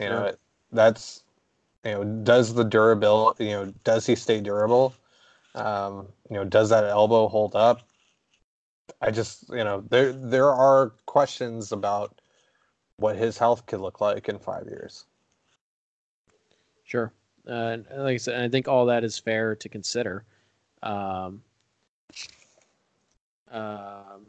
you 0.00 0.08
know 0.08 0.34
that's 0.72 1.22
you 1.84 1.92
know 1.92 2.04
does 2.22 2.54
the 2.54 2.64
durability 2.64 3.46
you 3.46 3.52
know 3.52 3.72
does 3.84 4.06
he 4.06 4.14
stay 4.14 4.40
durable 4.40 4.94
um, 5.54 6.08
you 6.30 6.36
know, 6.36 6.44
does 6.44 6.68
that 6.70 6.84
elbow 6.84 7.28
hold 7.28 7.54
up? 7.54 7.80
I 9.00 9.10
just, 9.10 9.48
you 9.50 9.64
know, 9.64 9.84
there 9.88 10.12
there 10.12 10.50
are 10.50 10.92
questions 11.06 11.72
about 11.72 12.20
what 12.96 13.16
his 13.16 13.38
health 13.38 13.66
could 13.66 13.80
look 13.80 14.00
like 14.00 14.28
in 14.28 14.38
five 14.38 14.66
years. 14.66 15.04
Sure. 16.84 17.12
Uh, 17.48 17.52
and 17.52 17.86
like 17.98 18.14
I 18.14 18.16
said, 18.16 18.42
I 18.42 18.48
think 18.48 18.68
all 18.68 18.86
that 18.86 19.04
is 19.04 19.18
fair 19.18 19.54
to 19.56 19.68
consider. 19.68 20.24
Um, 20.84 21.42
um, 23.50 24.26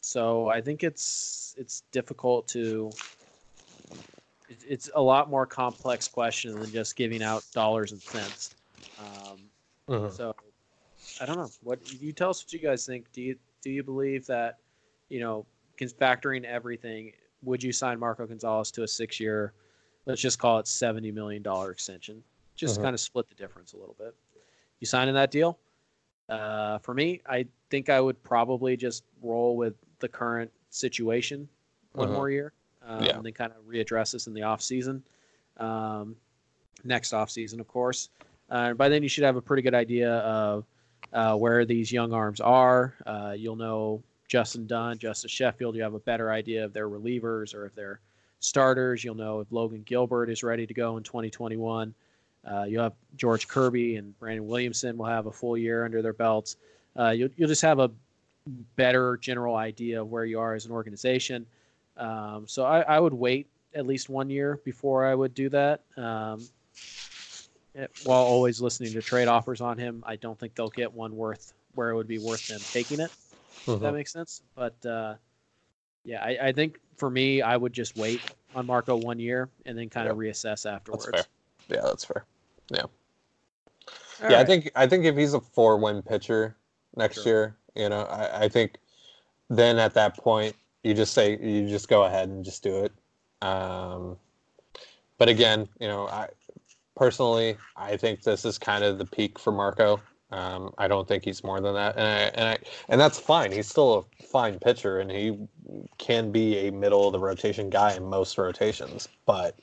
so 0.00 0.48
I 0.48 0.60
think 0.60 0.82
it's 0.84 1.54
it's 1.58 1.82
difficult 1.92 2.48
to. 2.48 2.90
it- 4.48 4.64
It's 4.66 4.90
a 4.94 5.02
lot 5.02 5.28
more 5.28 5.44
complex 5.46 6.08
question 6.08 6.58
than 6.58 6.70
just 6.70 6.96
giving 6.96 7.22
out 7.22 7.44
dollars 7.52 7.92
and 7.92 8.00
cents. 8.00 8.54
Um, 8.98 9.38
So 10.10 10.34
I 11.20 11.26
don't 11.26 11.36
know. 11.36 11.50
What 11.62 11.80
you 12.00 12.12
tell 12.12 12.30
us 12.30 12.42
what 12.44 12.52
you 12.52 12.58
guys 12.60 12.86
think. 12.86 13.10
Do 13.12 13.20
you 13.22 13.36
do 13.62 13.70
you 13.70 13.82
believe 13.82 14.24
that, 14.26 14.58
you 15.08 15.20
know, 15.20 15.44
factoring 15.78 16.44
everything, 16.44 17.12
would 17.42 17.62
you 17.62 17.72
sign 17.72 17.98
Marco 17.98 18.26
Gonzalez 18.26 18.70
to 18.72 18.82
a 18.84 18.88
six 18.88 19.18
year, 19.20 19.52
let's 20.06 20.20
just 20.20 20.38
call 20.38 20.58
it 20.58 20.66
seventy 20.68 21.10
million 21.10 21.42
dollar 21.42 21.70
extension? 21.72 22.22
Just 22.54 22.78
Mhm. 22.78 22.82
kind 22.82 22.94
of 22.94 23.00
split 23.00 23.28
the 23.28 23.34
difference 23.34 23.72
a 23.72 23.76
little 23.76 23.94
bit. 23.98 24.14
You 24.80 24.86
signing 24.86 25.14
that 25.14 25.30
deal? 25.30 25.58
Uh, 26.28 26.78
for 26.78 26.94
me, 26.94 27.20
I 27.26 27.46
think 27.70 27.88
I 27.88 28.00
would 28.00 28.22
probably 28.22 28.76
just 28.76 29.04
roll 29.22 29.56
with 29.56 29.74
the 30.00 30.08
current 30.08 30.50
situation 30.70 31.48
one 31.92 32.08
Mhm. 32.08 32.12
more 32.12 32.30
year, 32.30 32.52
um, 32.82 33.02
Yeah. 33.04 33.16
and 33.16 33.24
then 33.24 33.32
kind 33.32 33.52
of 33.52 33.62
readdress 33.64 34.12
this 34.12 34.26
in 34.26 34.34
the 34.34 34.42
off 34.42 34.60
season, 34.62 35.02
um, 35.56 36.16
next 36.84 37.12
off 37.12 37.30
season, 37.30 37.60
of 37.60 37.66
course. 37.68 38.10
Uh, 38.50 38.74
by 38.74 38.88
then, 38.88 39.02
you 39.02 39.08
should 39.08 39.24
have 39.24 39.36
a 39.36 39.42
pretty 39.42 39.62
good 39.62 39.74
idea 39.74 40.18
of 40.18 40.64
uh, 41.14 41.34
where 41.34 41.64
these 41.64 41.90
young 41.90 42.12
arms 42.12 42.38
are. 42.40 42.94
Uh, 43.06 43.34
you'll 43.36 43.56
know 43.56 44.02
Justin 44.26 44.66
Dunn, 44.66 44.98
Justus 44.98 45.30
Sheffield. 45.30 45.74
You 45.74 45.82
have 45.82 45.94
a 45.94 46.00
better 46.00 46.30
idea 46.30 46.62
of 46.64 46.74
their 46.74 46.86
relievers 46.90 47.54
or 47.54 47.64
if 47.64 47.74
they're 47.74 48.00
starters. 48.40 49.02
You'll 49.02 49.14
know 49.14 49.40
if 49.40 49.50
Logan 49.50 49.82
Gilbert 49.84 50.28
is 50.28 50.42
ready 50.42 50.66
to 50.66 50.74
go 50.74 50.98
in 50.98 51.02
2021. 51.02 51.94
Uh, 52.44 52.64
you'll 52.64 52.82
have 52.82 52.94
George 53.16 53.48
Kirby 53.48 53.96
and 53.96 54.18
Brandon 54.18 54.46
Williamson 54.46 54.96
will 54.96 55.06
have 55.06 55.26
a 55.26 55.32
full 55.32 55.56
year 55.56 55.84
under 55.84 56.02
their 56.02 56.12
belts. 56.12 56.56
Uh, 56.98 57.10
you'll, 57.10 57.28
you'll 57.36 57.48
just 57.48 57.62
have 57.62 57.78
a 57.78 57.90
better 58.76 59.16
general 59.18 59.56
idea 59.56 60.00
of 60.00 60.10
where 60.10 60.24
you 60.24 60.38
are 60.40 60.54
as 60.54 60.64
an 60.64 60.72
organization. 60.72 61.46
Um, 61.96 62.46
so 62.46 62.64
I, 62.64 62.80
I 62.82 63.00
would 63.00 63.12
wait 63.12 63.48
at 63.74 63.86
least 63.86 64.08
one 64.08 64.30
year 64.30 64.60
before 64.64 65.04
I 65.04 65.14
would 65.14 65.34
do 65.34 65.48
that. 65.50 65.82
Um, 65.96 66.48
eh, 67.74 67.86
while 68.04 68.22
always 68.22 68.60
listening 68.60 68.92
to 68.94 69.02
trade 69.02 69.28
offers 69.28 69.60
on 69.60 69.76
him, 69.76 70.02
I 70.06 70.16
don't 70.16 70.38
think 70.38 70.54
they'll 70.54 70.68
get 70.68 70.92
one 70.92 71.16
worth 71.16 71.52
where 71.74 71.90
it 71.90 71.96
would 71.96 72.08
be 72.08 72.18
worth 72.18 72.46
them 72.48 72.60
taking 72.72 73.00
it. 73.00 73.10
If 73.66 73.80
that 73.80 73.90
Mhm. 73.90 73.94
makes 73.94 74.12
sense. 74.12 74.42
But 74.54 74.86
uh, 74.86 75.16
yeah, 76.04 76.22
I, 76.24 76.48
I 76.48 76.52
think 76.52 76.80
for 76.96 77.10
me, 77.10 77.42
I 77.42 77.56
would 77.56 77.72
just 77.72 77.96
wait 77.96 78.22
on 78.54 78.66
Marco 78.66 78.96
one 78.96 79.18
year 79.18 79.50
and 79.66 79.76
then 79.76 79.90
kind 79.90 80.08
of 80.08 80.16
reassess 80.16 80.70
afterwards. 80.70 81.28
That's 81.68 81.76
fair. 81.76 81.76
Yeah, 81.76 81.82
that's 81.82 82.04
fair. 82.04 82.26
All 84.22 84.30
yeah, 84.30 84.40
I 84.40 84.44
think 84.44 84.70
I 84.74 84.86
think 84.86 85.04
if 85.04 85.16
he's 85.16 85.34
a 85.34 85.40
four 85.40 85.76
win 85.76 86.02
pitcher 86.02 86.56
next 86.96 87.16
Sure. 87.16 87.24
year, 87.24 87.56
you 87.76 87.88
know, 87.88 88.02
I, 88.02 88.44
I 88.44 88.48
think 88.48 88.78
then 89.48 89.78
at 89.78 89.94
that 89.94 90.16
point 90.16 90.56
you 90.82 90.94
just 90.94 91.14
say 91.14 91.38
you 91.40 91.68
just 91.68 91.88
go 91.88 92.04
ahead 92.04 92.28
and 92.28 92.44
just 92.44 92.62
do 92.62 92.84
it. 92.84 92.92
Um, 93.42 94.16
but 95.18 95.28
again, 95.28 95.68
you 95.80 95.86
know, 95.86 96.08
I 96.08 96.28
personally 96.96 97.56
I 97.76 97.96
think 97.96 98.22
this 98.22 98.44
is 98.44 98.58
kind 98.58 98.82
of 98.82 98.98
the 98.98 99.06
peak 99.06 99.38
for 99.38 99.52
Marco. 99.52 100.00
Um, 100.30 100.74
I 100.76 100.88
don't 100.88 101.08
think 101.08 101.24
he's 101.24 101.42
more 101.42 101.60
than 101.60 101.74
that, 101.74 101.96
and 101.96 102.06
I, 102.06 102.20
and 102.34 102.48
I, 102.50 102.58
and 102.90 103.00
that's 103.00 103.18
fine. 103.18 103.50
He's 103.50 103.66
still 103.66 104.06
a 104.20 104.24
fine 104.26 104.58
pitcher, 104.58 104.98
and 105.00 105.10
he 105.10 105.38
can 105.96 106.30
be 106.32 106.66
a 106.68 106.72
middle 106.72 107.06
of 107.06 107.12
the 107.12 107.18
rotation 107.18 107.70
guy 107.70 107.94
in 107.94 108.04
most 108.04 108.36
rotations. 108.36 109.08
But 109.24 109.58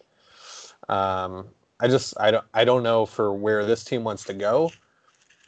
um, 0.90 1.50
I 1.80 1.88
just 1.88 2.14
I 2.20 2.32
don't 2.32 2.46
I 2.54 2.64
don't 2.66 2.84
know 2.84 3.06
for 3.06 3.34
where 3.34 3.66
this 3.66 3.84
team 3.84 4.04
wants 4.04 4.24
to 4.26 4.34
go. 4.34 4.72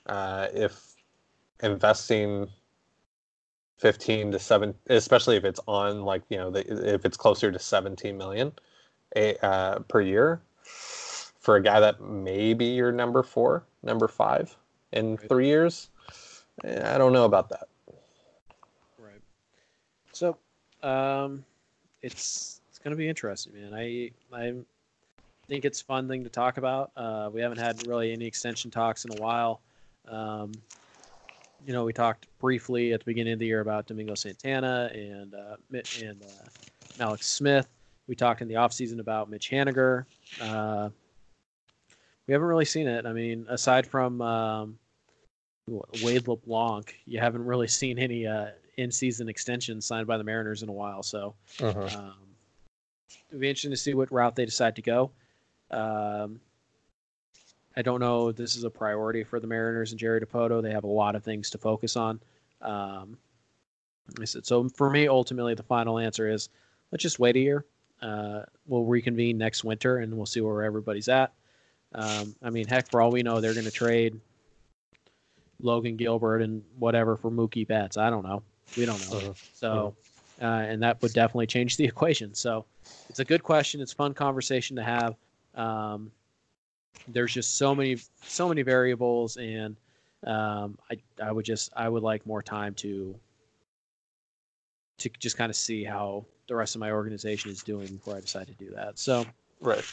Uh, 0.05 0.47
if 0.53 0.95
investing 1.63 2.47
fifteen 3.77 4.31
to 4.31 4.39
seven, 4.39 4.73
especially 4.87 5.37
if 5.37 5.45
it's 5.45 5.59
on 5.67 6.03
like 6.03 6.23
you 6.29 6.37
know 6.37 6.49
the, 6.51 6.93
if 6.93 7.05
it's 7.05 7.17
closer 7.17 7.51
to 7.51 7.59
seventeen 7.59 8.17
million 8.17 8.51
a, 9.15 9.37
uh, 9.45 9.79
per 9.79 10.01
year 10.01 10.41
for 10.63 11.55
a 11.55 11.63
guy 11.63 11.79
that 11.79 12.01
may 12.01 12.53
be 12.53 12.65
your 12.65 12.91
number 12.91 13.23
four, 13.23 13.63
number 13.83 14.07
five 14.07 14.55
in 14.91 15.15
Right. 15.15 15.29
three 15.29 15.47
years, 15.47 15.89
eh, 16.63 16.93
I 16.93 16.97
don't 16.97 17.13
know 17.13 17.25
about 17.25 17.49
that. 17.49 17.67
Right. 18.99 19.21
So, 20.11 20.37
um, 20.83 21.45
it's 22.01 22.61
it's 22.69 22.79
gonna 22.79 22.95
be 22.97 23.07
interesting, 23.07 23.53
man. 23.53 23.73
I 23.73 24.11
I 24.33 24.53
think 25.47 25.65
it's 25.65 25.81
a 25.81 25.85
fun 25.85 26.07
thing 26.07 26.23
to 26.23 26.29
talk 26.29 26.57
about. 26.57 26.91
Uh, 26.95 27.29
we 27.31 27.41
haven't 27.41 27.59
had 27.59 27.85
really 27.87 28.11
any 28.11 28.25
extension 28.25 28.69
talks 28.69 29.05
in 29.05 29.17
a 29.17 29.21
while. 29.21 29.61
Um, 30.07 30.51
you 31.65 31.73
know, 31.73 31.83
we 31.83 31.93
talked 31.93 32.27
briefly 32.39 32.93
at 32.93 32.99
the 32.99 33.05
beginning 33.05 33.33
of 33.33 33.39
the 33.39 33.45
year 33.45 33.61
about 33.61 33.87
Domingo 33.87 34.15
Santana 34.15 34.89
and 34.93 35.33
uh, 35.33 35.55
and 36.01 36.21
uh, 36.21 36.97
Mallex 36.97 37.23
Smith. 37.23 37.67
We 38.07 38.15
talked 38.15 38.41
in 38.41 38.47
the 38.47 38.55
offseason 38.55 38.99
about 38.99 39.29
Mitch 39.29 39.49
Haniger. 39.49 40.05
Uh, 40.41 40.89
we 42.25 42.33
haven't 42.33 42.47
really 42.47 42.65
seen 42.65 42.87
it. 42.87 43.05
I 43.05 43.13
mean, 43.13 43.45
aside 43.49 43.85
from 43.85 44.21
um, 44.21 44.77
Wade 46.03 46.27
LeBlanc, 46.27 46.95
you 47.05 47.19
haven't 47.19 47.45
really 47.45 47.67
seen 47.67 47.99
any 47.99 48.25
uh, 48.25 48.47
in-season 48.77 49.27
extensions 49.27 49.85
signed 49.85 50.07
by 50.07 50.17
the 50.17 50.23
Mariners 50.23 50.63
in 50.63 50.69
a 50.69 50.73
while. 50.73 51.03
So, 51.03 51.35
um, 51.61 52.13
it'll 53.29 53.39
be 53.39 53.49
interesting 53.49 53.71
to 53.71 53.77
see 53.77 53.93
what 53.93 54.11
route 54.11 54.35
they 54.35 54.45
decide 54.45 54.75
to 54.77 54.81
go. 54.81 55.11
Um, 55.71 56.39
I 57.75 57.83
don't 57.83 57.99
know 57.99 58.29
if 58.29 58.35
this 58.35 58.55
is 58.55 58.63
a 58.63 58.69
priority 58.69 59.23
for 59.23 59.39
the 59.39 59.47
Mariners 59.47 59.91
and 59.91 59.99
Jerry 59.99 60.19
Dipoto. 60.19 60.63
They 60.63 60.71
have 60.71 60.83
a 60.83 60.87
lot 60.87 61.15
of 61.15 61.23
things 61.23 61.51
to 61.51 61.57
focus 61.57 61.95
on. 61.95 62.19
Um, 62.61 63.17
I 64.19 64.25
said, 64.25 64.45
so 64.45 64.67
for 64.69 64.89
me, 64.89 65.07
ultimately, 65.07 65.53
the 65.53 65.63
final 65.63 65.99
answer 65.99 66.27
is 66.27 66.49
let's 66.91 67.03
just 67.03 67.19
wait 67.19 67.35
a 67.35 67.39
year. 67.39 67.65
Uh, 68.01 68.41
we'll 68.65 68.83
reconvene 68.83 69.37
next 69.37 69.63
winter 69.63 69.97
and 69.97 70.15
we'll 70.15 70.25
see 70.25 70.41
where 70.41 70.63
everybody's 70.63 71.09
at. 71.09 71.33
Um, 71.93 72.35
I 72.41 72.49
mean, 72.49 72.67
heck, 72.67 72.89
for 72.89 73.01
all 73.01 73.11
we 73.11 73.23
know, 73.23 73.41
they're 73.41 73.53
going 73.53 73.65
to 73.65 73.71
trade 73.71 74.19
Logan 75.61 75.97
Gilbert 75.97 76.41
and 76.41 76.63
whatever 76.79 77.15
for 77.15 77.31
Mookie 77.31 77.67
Betts. 77.67 77.97
I 77.97 78.09
don't 78.09 78.23
know. 78.23 78.43
We 78.75 78.85
don't 78.85 79.11
know. 79.11 79.17
Uh-huh. 79.17 79.33
So, 79.53 79.95
uh, 80.41 80.45
and 80.45 80.83
that 80.83 81.01
would 81.01 81.13
definitely 81.13 81.47
change 81.47 81.77
the 81.77 81.85
equation. 81.85 82.33
So, 82.33 82.65
it's 83.09 83.19
a 83.19 83.25
good 83.25 83.43
question. 83.43 83.81
It's 83.81 83.93
a 83.93 83.95
fun 83.95 84.13
conversation 84.13 84.75
to 84.77 84.83
have. 84.83 85.15
Um, 85.57 86.11
there's 87.07 87.33
just 87.33 87.57
so 87.57 87.75
many, 87.75 87.97
so 88.23 88.47
many 88.47 88.61
variables, 88.61 89.37
and 89.37 89.75
um, 90.25 90.77
I, 90.89 90.97
I 91.23 91.31
would 91.31 91.45
just, 91.45 91.71
I 91.75 91.89
would 91.89 92.03
like 92.03 92.25
more 92.25 92.41
time 92.41 92.73
to, 92.75 93.15
to 94.99 95.09
just 95.19 95.37
kind 95.37 95.49
of 95.49 95.55
see 95.55 95.83
how 95.83 96.25
the 96.47 96.55
rest 96.55 96.75
of 96.75 96.79
my 96.79 96.91
organization 96.91 97.51
is 97.51 97.61
doing 97.61 97.87
before 97.87 98.15
I 98.15 98.21
decide 98.21 98.47
to 98.47 98.53
do 98.53 98.71
that. 98.75 98.97
So, 98.97 99.25
Right. 99.61 99.83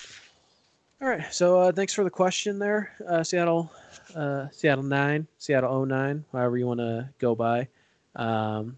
all 1.00 1.08
right. 1.08 1.24
So 1.32 1.58
uh, 1.60 1.72
thanks 1.72 1.92
for 1.92 2.04
the 2.04 2.10
question 2.10 2.58
there, 2.58 2.92
uh, 3.08 3.22
Seattle, 3.22 3.70
uh, 4.14 4.48
Seattle 4.50 4.84
nine, 4.84 5.26
Seattle 5.38 5.84
09, 5.86 6.24
however 6.32 6.58
you 6.58 6.66
want 6.66 6.80
to 6.80 7.08
go 7.18 7.34
by. 7.34 7.68
Um, 8.16 8.76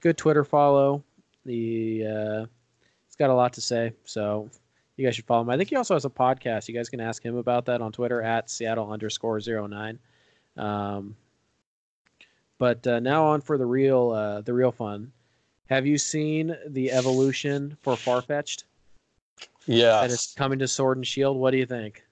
good 0.00 0.16
Twitter 0.16 0.44
follow. 0.44 1.02
The 1.46 2.04
uh, 2.06 2.46
he's 3.06 3.16
got 3.18 3.30
a 3.30 3.34
lot 3.34 3.54
to 3.54 3.60
say, 3.60 3.92
so 4.04 4.50
you 5.00 5.06
guys 5.06 5.16
should 5.16 5.24
follow 5.24 5.40
him. 5.40 5.48
I 5.48 5.56
think 5.56 5.70
he 5.70 5.76
also 5.76 5.94
has 5.94 6.04
a 6.04 6.10
podcast. 6.10 6.68
You 6.68 6.74
guys 6.74 6.90
can 6.90 7.00
ask 7.00 7.24
him 7.24 7.36
about 7.36 7.64
that 7.66 7.80
on 7.80 7.90
Twitter 7.90 8.20
at 8.20 8.50
Seattle 8.50 8.92
underscore 8.92 9.40
zero 9.40 9.66
nine. 9.66 9.98
Um, 10.58 11.16
but 12.58 12.86
uh, 12.86 13.00
now 13.00 13.24
on 13.24 13.40
for 13.40 13.56
the 13.56 13.64
real, 13.64 14.10
uh, 14.10 14.42
the 14.42 14.52
real 14.52 14.70
fun. 14.70 15.10
Have 15.70 15.86
you 15.86 15.96
seen 15.96 16.54
the 16.66 16.92
evolution 16.92 17.78
for 17.80 17.94
Farfetch'd? 17.94 18.64
Yeah. 19.66 20.02
that 20.02 20.10
is 20.10 20.34
coming 20.36 20.58
to 20.58 20.68
Sword 20.68 20.98
and 20.98 21.06
Shield. 21.06 21.38
What 21.38 21.52
do 21.52 21.56
you 21.56 21.66
think? 21.66 22.04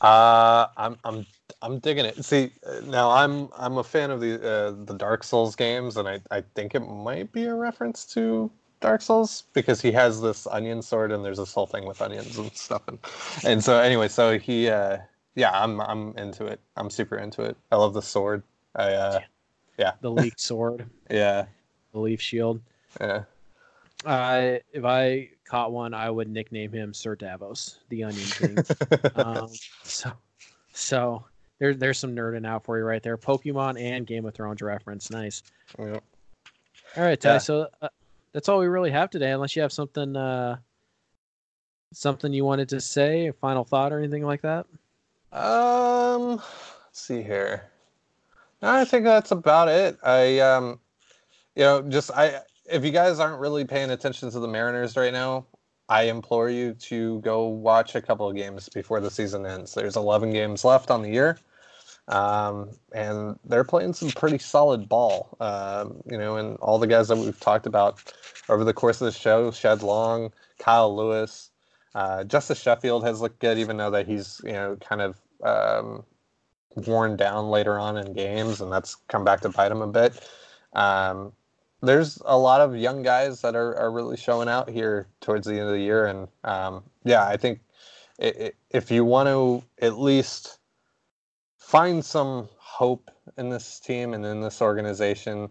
Uh, 0.00 0.66
I'm 0.76 0.96
I'm 1.04 1.26
I'm 1.62 1.78
digging 1.80 2.04
it. 2.04 2.24
See, 2.24 2.52
now 2.84 3.10
I'm 3.10 3.48
I'm 3.58 3.78
a 3.78 3.84
fan 3.84 4.12
of 4.12 4.20
the 4.20 4.36
uh, 4.36 4.84
the 4.84 4.94
Dark 4.94 5.24
Souls 5.24 5.56
games, 5.56 5.96
and 5.96 6.06
I 6.08 6.20
I 6.30 6.42
think 6.54 6.74
it 6.74 6.80
might 6.80 7.32
be 7.32 7.44
a 7.46 7.54
reference 7.54 8.04
to 8.14 8.50
Dark 8.80 9.02
Souls 9.02 9.44
because 9.52 9.80
he 9.80 9.92
has 9.92 10.20
this 10.20 10.46
onion 10.46 10.82
sword, 10.82 11.12
and 11.12 11.24
there's 11.24 11.38
this 11.38 11.52
whole 11.52 11.66
thing 11.66 11.86
with 11.86 12.00
onions 12.00 12.38
and 12.38 12.54
stuff, 12.56 12.82
and 12.88 12.98
and 13.44 13.62
so 13.62 13.78
anyway, 13.78 14.08
so 14.08 14.38
he 14.38 14.68
uh 14.68 14.98
yeah, 15.34 15.50
I'm 15.52 15.80
I'm 15.80 16.16
into 16.16 16.46
it. 16.46 16.60
I'm 16.76 16.90
super 16.90 17.16
into 17.16 17.42
it. 17.42 17.56
I 17.70 17.76
love 17.76 17.94
the 17.94 18.02
sword. 18.02 18.42
I 18.74 18.92
uh 18.92 19.20
yeah. 19.78 19.92
The 20.00 20.10
Leaf 20.10 20.34
Sword, 20.36 20.88
yeah 21.10 21.46
the 21.92 22.00
Leaf 22.00 22.20
Shield. 22.20 22.60
yeah 23.00 23.24
Uh, 24.04 24.58
if 24.72 24.84
I 24.84 25.30
caught 25.44 25.72
one, 25.72 25.94
I 25.94 26.10
would 26.10 26.28
nickname 26.28 26.72
him 26.72 26.94
Sir 26.94 27.16
Davos, 27.16 27.80
the 27.88 28.04
Onion 28.04 28.26
King. 28.28 28.64
um, 29.14 29.48
so, 29.82 30.12
so 30.72 31.24
there, 31.58 31.74
there's 31.74 31.98
some 31.98 32.14
nerding 32.14 32.46
out 32.46 32.64
for 32.64 32.78
you 32.78 32.84
right 32.84 33.02
there. 33.02 33.18
Pokemon 33.18 33.80
and 33.80 34.06
Game 34.06 34.24
of 34.24 34.34
Thrones 34.34 34.62
reference. 34.62 35.10
Nice. 35.10 35.42
yeah. 35.78 35.98
All 36.96 37.04
right, 37.04 37.20
Ty. 37.20 37.32
Yeah. 37.32 37.38
So 37.38 37.68
uh, 37.82 37.88
that's 38.32 38.48
all 38.48 38.58
we 38.58 38.66
really 38.66 38.90
have 38.90 39.10
today, 39.10 39.30
unless 39.30 39.56
you 39.56 39.62
have 39.62 39.72
something, 39.72 40.16
uh, 40.16 40.56
something 41.92 42.32
you 42.32 42.44
wanted 42.44 42.68
to 42.70 42.80
say, 42.80 43.28
a 43.28 43.32
final 43.32 43.64
thought 43.64 43.92
or 43.92 43.98
anything 43.98 44.24
like 44.24 44.42
that. 44.42 44.66
Um, 45.32 46.36
let's 46.36 47.00
see 47.00 47.22
here. 47.22 47.70
No, 48.62 48.70
I 48.70 48.84
think 48.84 49.04
that's 49.04 49.30
about 49.30 49.68
it. 49.68 49.96
I 50.02 50.38
um, 50.40 50.80
you 51.54 51.62
know, 51.62 51.82
just 51.82 52.10
I 52.10 52.40
if 52.70 52.84
you 52.84 52.90
guys 52.90 53.18
aren't 53.18 53.40
really 53.40 53.64
paying 53.64 53.90
attention 53.90 54.30
to 54.30 54.38
the 54.38 54.48
Mariners 54.48 54.96
right 54.96 55.12
now, 55.12 55.46
I 55.88 56.04
implore 56.04 56.50
you 56.50 56.74
to 56.74 57.20
go 57.20 57.46
watch 57.46 57.94
a 57.94 58.02
couple 58.02 58.28
of 58.28 58.36
games 58.36 58.68
before 58.68 59.00
the 59.00 59.10
season 59.10 59.44
ends. 59.46 59.74
There's 59.74 59.96
11 59.96 60.32
games 60.32 60.64
left 60.64 60.90
on 60.90 61.02
the 61.02 61.10
year. 61.10 61.38
Um, 62.10 62.70
and 62.92 63.38
they're 63.44 63.64
playing 63.64 63.92
some 63.94 64.10
pretty 64.10 64.38
solid 64.38 64.88
ball. 64.88 65.36
Um, 65.40 66.02
you 66.10 66.18
know, 66.18 66.36
and 66.36 66.56
all 66.58 66.78
the 66.78 66.86
guys 66.86 67.08
that 67.08 67.16
we've 67.16 67.38
talked 67.38 67.66
about 67.66 68.12
over 68.48 68.64
the 68.64 68.74
course 68.74 69.00
of 69.00 69.06
the 69.06 69.18
show, 69.18 69.50
Shed 69.52 69.82
Long, 69.82 70.32
Kyle 70.58 70.94
Lewis, 70.94 71.50
uh, 71.94 72.24
Justus 72.24 72.60
Sheffield 72.60 73.04
has 73.04 73.20
looked 73.20 73.38
good, 73.38 73.58
even 73.58 73.76
though 73.76 73.90
that 73.90 74.06
he's 74.06 74.40
you 74.44 74.52
know 74.52 74.76
kind 74.76 75.00
of 75.00 75.20
um, 75.44 76.04
worn 76.74 77.16
down 77.16 77.48
later 77.48 77.78
on 77.78 77.96
in 77.96 78.12
games, 78.12 78.60
and 78.60 78.72
that's 78.72 78.96
come 79.08 79.24
back 79.24 79.40
to 79.42 79.48
bite 79.48 79.72
him 79.72 79.82
a 79.82 79.86
bit. 79.86 80.20
Um, 80.74 81.32
there's 81.82 82.20
a 82.26 82.36
lot 82.36 82.60
of 82.60 82.76
young 82.76 83.02
guys 83.02 83.40
that 83.40 83.56
are, 83.56 83.74
are 83.76 83.90
really 83.90 84.16
showing 84.16 84.48
out 84.48 84.68
here 84.68 85.06
towards 85.20 85.46
the 85.46 85.54
end 85.54 85.62
of 85.62 85.70
the 85.72 85.80
year, 85.80 86.06
and 86.06 86.28
um, 86.44 86.82
yeah, 87.04 87.24
I 87.26 87.36
think 87.36 87.60
i 88.20 88.26
i 88.26 88.52
if 88.70 88.90
you 88.90 89.04
want 89.04 89.28
to 89.28 89.64
at 89.84 89.98
least 89.98 90.59
find 91.70 92.04
some 92.04 92.48
hope 92.58 93.12
in 93.38 93.48
this 93.48 93.78
team 93.78 94.12
and 94.12 94.26
in 94.26 94.40
this 94.40 94.60
organization, 94.60 95.48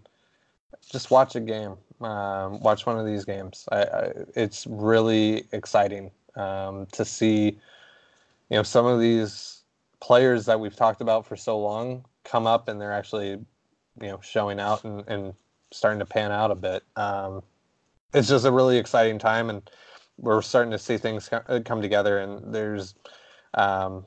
just 0.92 1.12
watch 1.12 1.38
a 1.38 1.40
game. 1.40 1.78
Um, 2.02 2.60
watch 2.60 2.86
one 2.86 3.00
of 3.00 3.06
these 3.06 3.24
games. 3.24 3.66
I, 3.72 3.84
I, 3.84 4.12
it's 4.36 4.68
really 4.68 5.46
exciting 5.54 6.12
um, 6.36 6.88
to 6.92 7.06
see, 7.06 7.58
you 8.50 8.58
know, 8.58 8.64
some 8.64 8.86
of 8.86 9.00
these 9.00 9.62
players 10.02 10.46
that 10.46 10.60
we've 10.60 10.76
talked 10.76 11.00
about 11.00 11.26
for 11.26 11.38
so 11.38 11.58
long 11.58 12.04
come 12.26 12.46
up 12.46 12.68
and 12.68 12.82
they're 12.82 12.92
actually, 12.92 13.30
you 13.30 14.08
know, 14.10 14.20
showing 14.22 14.60
out 14.60 14.84
and, 14.84 15.08
and 15.08 15.34
starting 15.72 16.00
to 16.00 16.06
pan 16.06 16.34
out 16.34 16.52
a 16.52 16.56
bit. 16.56 16.84
Um, 16.98 17.44
it's 18.14 18.28
just 18.28 18.46
a 18.46 18.52
really 18.52 18.78
exciting 18.78 19.20
time, 19.20 19.50
and 19.50 19.70
we're 20.18 20.42
starting 20.42 20.72
to 20.72 20.80
see 20.80 20.98
things 20.98 21.30
come 21.64 21.82
together. 21.82 22.20
And 22.20 22.54
there's 22.54 22.96
um, 23.54 24.06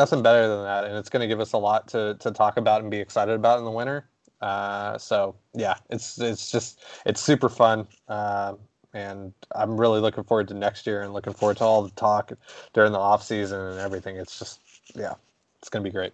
nothing 0.00 0.22
better 0.22 0.48
than 0.48 0.62
that, 0.62 0.84
and 0.84 0.96
it's 0.96 1.10
going 1.10 1.20
to 1.20 1.28
give 1.28 1.40
us 1.40 1.52
a 1.52 1.58
lot 1.58 1.86
to 1.88 2.16
to 2.20 2.30
talk 2.30 2.56
about 2.56 2.80
and 2.80 2.90
be 2.90 2.98
excited 2.98 3.34
about 3.34 3.58
in 3.58 3.64
the 3.64 3.70
winter. 3.70 4.08
Uh, 4.40 4.96
so 4.96 5.36
yeah, 5.54 5.74
it's 5.90 6.18
it's 6.18 6.50
just 6.50 6.82
it's 7.04 7.20
super 7.20 7.48
fun. 7.48 7.86
Um, 8.08 8.58
and 8.92 9.32
I'm 9.54 9.78
really 9.78 10.00
looking 10.00 10.24
forward 10.24 10.48
to 10.48 10.54
next 10.54 10.86
year 10.86 11.02
and 11.02 11.12
looking 11.12 11.32
forward 11.32 11.58
to 11.58 11.64
all 11.64 11.82
the 11.82 11.90
talk 11.90 12.32
during 12.72 12.92
the 12.92 12.98
off 12.98 13.22
season 13.22 13.60
and 13.60 13.78
everything. 13.78 14.16
It's 14.16 14.36
just, 14.36 14.60
yeah, 14.96 15.14
it's 15.60 15.68
going 15.68 15.84
to 15.84 15.88
be 15.88 15.92
great. 15.92 16.12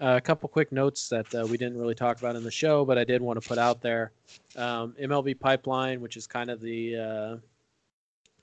Uh, 0.00 0.16
a 0.16 0.20
couple 0.20 0.48
quick 0.48 0.72
notes 0.72 1.10
that 1.10 1.34
uh, 1.34 1.46
we 1.46 1.58
didn't 1.58 1.78
really 1.78 1.94
talk 1.94 2.18
about 2.18 2.34
in 2.34 2.44
the 2.44 2.50
show, 2.50 2.86
but 2.86 2.96
I 2.96 3.04
did 3.04 3.20
want 3.20 3.40
to 3.42 3.46
put 3.46 3.58
out 3.58 3.82
there. 3.82 4.12
Um, 4.56 4.94
MLB 4.98 5.38
Pipeline, 5.38 6.00
which 6.00 6.16
is 6.16 6.26
kind 6.26 6.50
of 6.50 6.62
the 6.62 6.96
uh, 6.96 7.36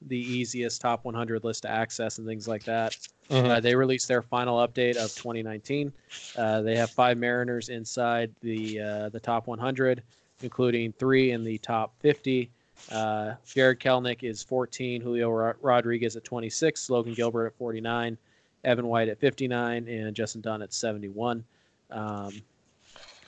the 0.07 0.17
easiest 0.17 0.81
top 0.81 1.03
100 1.05 1.43
list 1.43 1.63
to 1.63 1.69
access 1.69 2.17
and 2.17 2.27
things 2.27 2.47
like 2.47 2.63
that. 2.63 2.97
Uh, 3.29 3.59
they 3.59 3.75
released 3.75 4.07
their 4.07 4.21
final 4.21 4.57
update 4.65 4.95
of 4.97 5.13
2019. 5.15 5.91
Uh, 6.37 6.61
they 6.61 6.75
have 6.75 6.89
five 6.91 7.17
Mariners 7.17 7.69
inside 7.69 8.31
the 8.41 8.79
uh, 8.79 9.09
the 9.09 9.19
top 9.19 9.47
100, 9.47 10.03
including 10.41 10.91
three 10.93 11.31
in 11.31 11.43
the 11.43 11.57
top 11.59 11.93
50. 11.99 12.49
Uh, 12.91 13.33
Jarred 13.45 13.79
Kelenic 13.79 14.23
is 14.23 14.43
14, 14.43 15.01
Julio 15.01 15.29
Ro- 15.29 15.53
Rodriguez 15.61 16.15
at 16.15 16.23
26, 16.23 16.89
Logan 16.89 17.13
Gilbert 17.13 17.47
at 17.47 17.55
49, 17.55 18.17
Evan 18.65 18.87
White 18.87 19.07
at 19.07 19.19
59, 19.19 19.87
and 19.87 20.15
Justin 20.15 20.41
Dunn 20.41 20.61
at 20.61 20.73
71. 20.73 21.43
Um, 21.91 22.41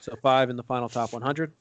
so 0.01 0.15
five 0.21 0.49
in 0.49 0.55
the 0.55 0.63
final 0.63 0.89
top 0.89 1.13
100. 1.13 1.51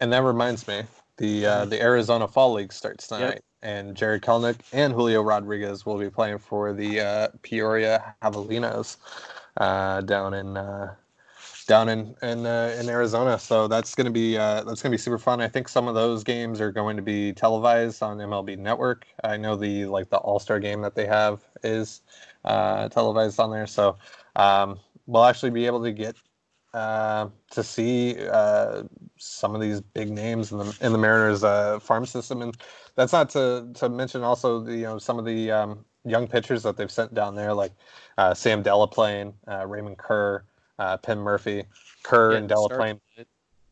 And 0.00 0.12
that 0.12 0.22
reminds 0.22 0.66
me, 0.66 0.82
the 1.16 1.46
uh, 1.46 1.64
the 1.66 1.80
Arizona 1.80 2.26
Fall 2.28 2.54
League 2.54 2.72
starts 2.72 3.08
tonight, 3.08 3.42
and 3.62 3.96
Jarred 3.96 4.22
Kelenic 4.22 4.56
and 4.72 4.92
Julio 4.92 5.22
Rodriguez 5.22 5.86
will 5.86 5.98
be 5.98 6.10
playing 6.10 6.38
for 6.38 6.72
the 6.72 7.00
uh, 7.00 7.28
Peoria 7.42 8.14
Javelinas 8.22 8.96
uh, 9.56 10.00
down 10.02 10.34
in 10.34 10.56
uh, 10.56 10.94
down 11.66 11.88
in 11.88 12.14
in, 12.22 12.46
uh, 12.46 12.76
in 12.80 12.88
Arizona. 12.88 13.38
So 13.38 13.68
that's 13.68 13.94
gonna 13.94 14.10
be 14.10 14.36
uh, 14.36 14.64
that's 14.64 14.82
gonna 14.82 14.92
be 14.92 14.98
super 14.98 15.18
fun. 15.18 15.40
I 15.40 15.48
think 15.48 15.68
some 15.68 15.88
of 15.88 15.94
those 15.94 16.24
games 16.24 16.60
are 16.60 16.72
going 16.72 16.96
to 16.96 17.02
be 17.02 17.32
televised 17.32 18.02
on 18.02 18.18
MLB 18.18 18.58
Network. 18.58 19.06
I 19.22 19.36
know 19.36 19.56
the 19.56 19.86
like 19.86 20.10
the 20.10 20.18
All 20.18 20.38
Star 20.38 20.60
game 20.60 20.82
that 20.82 20.94
they 20.94 21.06
have 21.06 21.40
is 21.62 22.02
uh, 22.44 22.88
televised 22.88 23.40
on 23.40 23.50
there. 23.50 23.66
So 23.66 23.96
um, 24.36 24.78
we'll 25.06 25.24
actually 25.24 25.50
be 25.50 25.66
able 25.66 25.82
to 25.82 25.92
get 25.92 26.16
uh, 26.74 27.28
to 27.50 27.62
see 27.62 28.16
uh, 28.30 28.82
some 29.16 29.54
of 29.54 29.60
these 29.60 29.80
big 29.80 30.10
names 30.10 30.52
in 30.52 30.58
the 30.58 30.78
in 30.80 30.92
the 30.92 30.98
Mariners 30.98 31.44
uh, 31.44 31.78
farm 31.78 32.04
system, 32.04 32.42
and 32.42 32.56
that's 32.96 33.12
not 33.12 33.30
to 33.30 33.70
to 33.74 33.88
mention 33.88 34.22
also 34.22 34.60
the 34.60 34.74
you 34.74 34.82
know 34.82 34.98
some 34.98 35.18
of 35.18 35.24
the 35.24 35.50
um, 35.50 35.84
young 36.04 36.26
pitchers 36.26 36.62
that 36.64 36.76
they've 36.76 36.90
sent 36.90 37.14
down 37.14 37.34
there, 37.34 37.54
like 37.54 37.72
uh, 38.18 38.34
Sam 38.34 38.62
Delaplane, 38.62 39.32
uh, 39.48 39.66
Raymond 39.66 39.98
Kerr, 39.98 40.44
uh, 40.78 40.96
Penn 40.98 41.20
Murphy, 41.20 41.64
Kerr 42.02 42.32
Yeah, 42.32 42.38
and 42.38 42.50
Delaplane. 42.50 43.00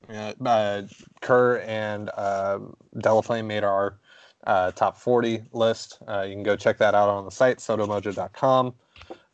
Yeah, 0.09 0.33
uh, 0.45 0.83
Kerr 1.21 1.59
and 1.61 2.11
uh, 2.17 2.61
Delaplane 2.97 3.47
made 3.47 3.65
our 3.65 3.99
uh, 4.47 4.73
top 4.73 4.97
40 4.97 5.43
list. 5.53 5.99
Uh, 6.09 6.23
you 6.23 6.35
can 6.35 6.43
go 6.43 6.57
check 6.57 6.79
that 6.79 6.95
out 6.95 7.09
on 7.09 7.25
the 7.25 7.31
site, 7.31 7.59
sodomojo.com. 7.59 8.75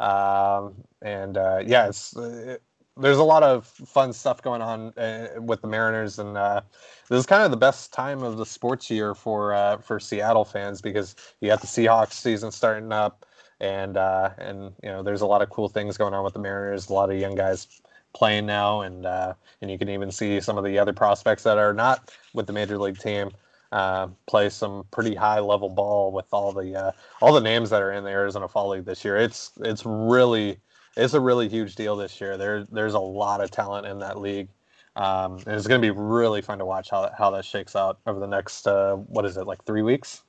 Um, 0.00 0.74
and 1.02 1.36
uh, 1.36 1.62
yeah, 1.64 1.88
it's, 1.88 2.14
it, 2.16 2.62
there's 2.98 3.18
a 3.18 3.24
lot 3.24 3.42
of 3.42 3.66
fun 3.66 4.12
stuff 4.12 4.42
going 4.42 4.62
on 4.62 4.92
uh, 4.98 5.28
with 5.40 5.60
the 5.62 5.68
Mariners, 5.68 6.18
and 6.18 6.36
uh, 6.36 6.60
this 7.08 7.20
is 7.20 7.26
kind 7.26 7.42
of 7.42 7.50
the 7.50 7.56
best 7.56 7.92
time 7.92 8.22
of 8.22 8.36
the 8.36 8.46
sports 8.46 8.90
year 8.90 9.14
for 9.14 9.54
uh, 9.54 9.78
for 9.78 10.00
Seattle 10.00 10.44
fans 10.44 10.80
because 10.80 11.14
you 11.40 11.48
got 11.48 11.60
the 11.60 11.66
Seahawks 11.66 12.12
season 12.12 12.50
starting 12.50 12.92
up, 12.92 13.24
and 13.60 13.96
uh, 13.96 14.30
and 14.38 14.72
you 14.82 14.88
know 14.88 15.02
there's 15.02 15.20
a 15.20 15.26
lot 15.26 15.42
of 15.42 15.50
cool 15.50 15.68
things 15.68 15.96
going 15.96 16.14
on 16.14 16.24
with 16.24 16.34
the 16.34 16.40
Mariners. 16.40 16.88
A 16.88 16.92
lot 16.92 17.10
of 17.10 17.18
young 17.18 17.34
guys 17.34 17.68
playing 18.14 18.46
now, 18.46 18.80
and 18.80 19.06
uh, 19.06 19.34
and 19.62 19.70
you 19.70 19.78
can 19.78 19.88
even 19.88 20.10
see 20.10 20.40
some 20.40 20.58
of 20.58 20.64
the 20.64 20.78
other 20.78 20.92
prospects 20.92 21.44
that 21.44 21.58
are 21.58 21.72
not 21.72 22.12
with 22.34 22.46
the 22.46 22.52
major 22.52 22.78
league 22.78 22.98
team 22.98 23.30
uh, 23.72 24.08
play 24.26 24.48
some 24.48 24.84
pretty 24.90 25.14
high 25.14 25.40
level 25.40 25.68
ball 25.68 26.12
with 26.12 26.26
all 26.32 26.52
the 26.52 26.74
uh, 26.74 26.92
all 27.20 27.32
the 27.32 27.40
names 27.40 27.70
that 27.70 27.82
are 27.82 27.92
in 27.92 28.04
the 28.04 28.10
Arizona 28.10 28.48
Fall 28.48 28.70
League 28.70 28.84
this 28.84 29.04
year. 29.04 29.16
It's 29.16 29.52
it's 29.60 29.84
really 29.84 30.58
it's 30.98 31.14
a 31.14 31.20
really 31.20 31.48
huge 31.48 31.74
deal 31.76 31.96
this 31.96 32.20
year. 32.20 32.36
There 32.36 32.64
there's 32.64 32.94
a 32.94 33.00
lot 33.00 33.40
of 33.40 33.50
talent 33.50 33.86
in 33.86 34.00
that 34.00 34.18
league. 34.18 34.48
Um, 34.96 35.34
and 35.46 35.54
it's 35.54 35.68
going 35.68 35.80
to 35.80 35.86
be 35.86 35.96
really 35.96 36.42
fun 36.42 36.58
to 36.58 36.66
watch 36.66 36.90
how 36.90 37.10
how 37.16 37.30
that 37.30 37.44
shakes 37.44 37.76
out 37.76 38.00
over 38.06 38.18
the 38.18 38.26
next 38.26 38.66
uh, 38.66 38.96
what 38.96 39.24
is 39.24 39.36
it 39.36 39.46
like 39.46 39.64
three 39.64 39.82
weeks? 39.82 40.22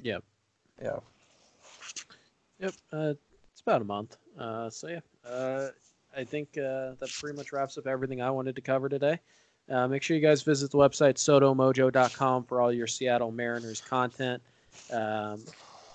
Yep. 0.00 0.24
Yeah. 0.82 0.98
Yep. 2.58 2.74
Uh, 2.92 3.14
it's 3.52 3.60
about 3.60 3.80
a 3.80 3.84
month. 3.84 4.16
Uh, 4.36 4.68
so 4.70 4.88
yeah, 4.88 5.00
uh, 5.30 5.68
I 6.16 6.24
think 6.24 6.58
uh, 6.58 6.98
that 6.98 7.10
pretty 7.20 7.36
much 7.36 7.52
wraps 7.52 7.78
up 7.78 7.86
everything 7.86 8.20
I 8.20 8.30
wanted 8.30 8.56
to 8.56 8.62
cover 8.62 8.88
today. 8.88 9.20
Uh, 9.70 9.86
make 9.86 10.02
sure 10.02 10.16
you 10.16 10.22
guys 10.22 10.42
visit 10.42 10.72
the 10.72 10.78
website 10.78 11.14
sodomojo.com 11.14 12.44
for 12.44 12.60
all 12.60 12.72
your 12.72 12.88
Seattle 12.88 13.30
Mariners 13.30 13.80
content. 13.80 14.42
Um, 14.92 15.44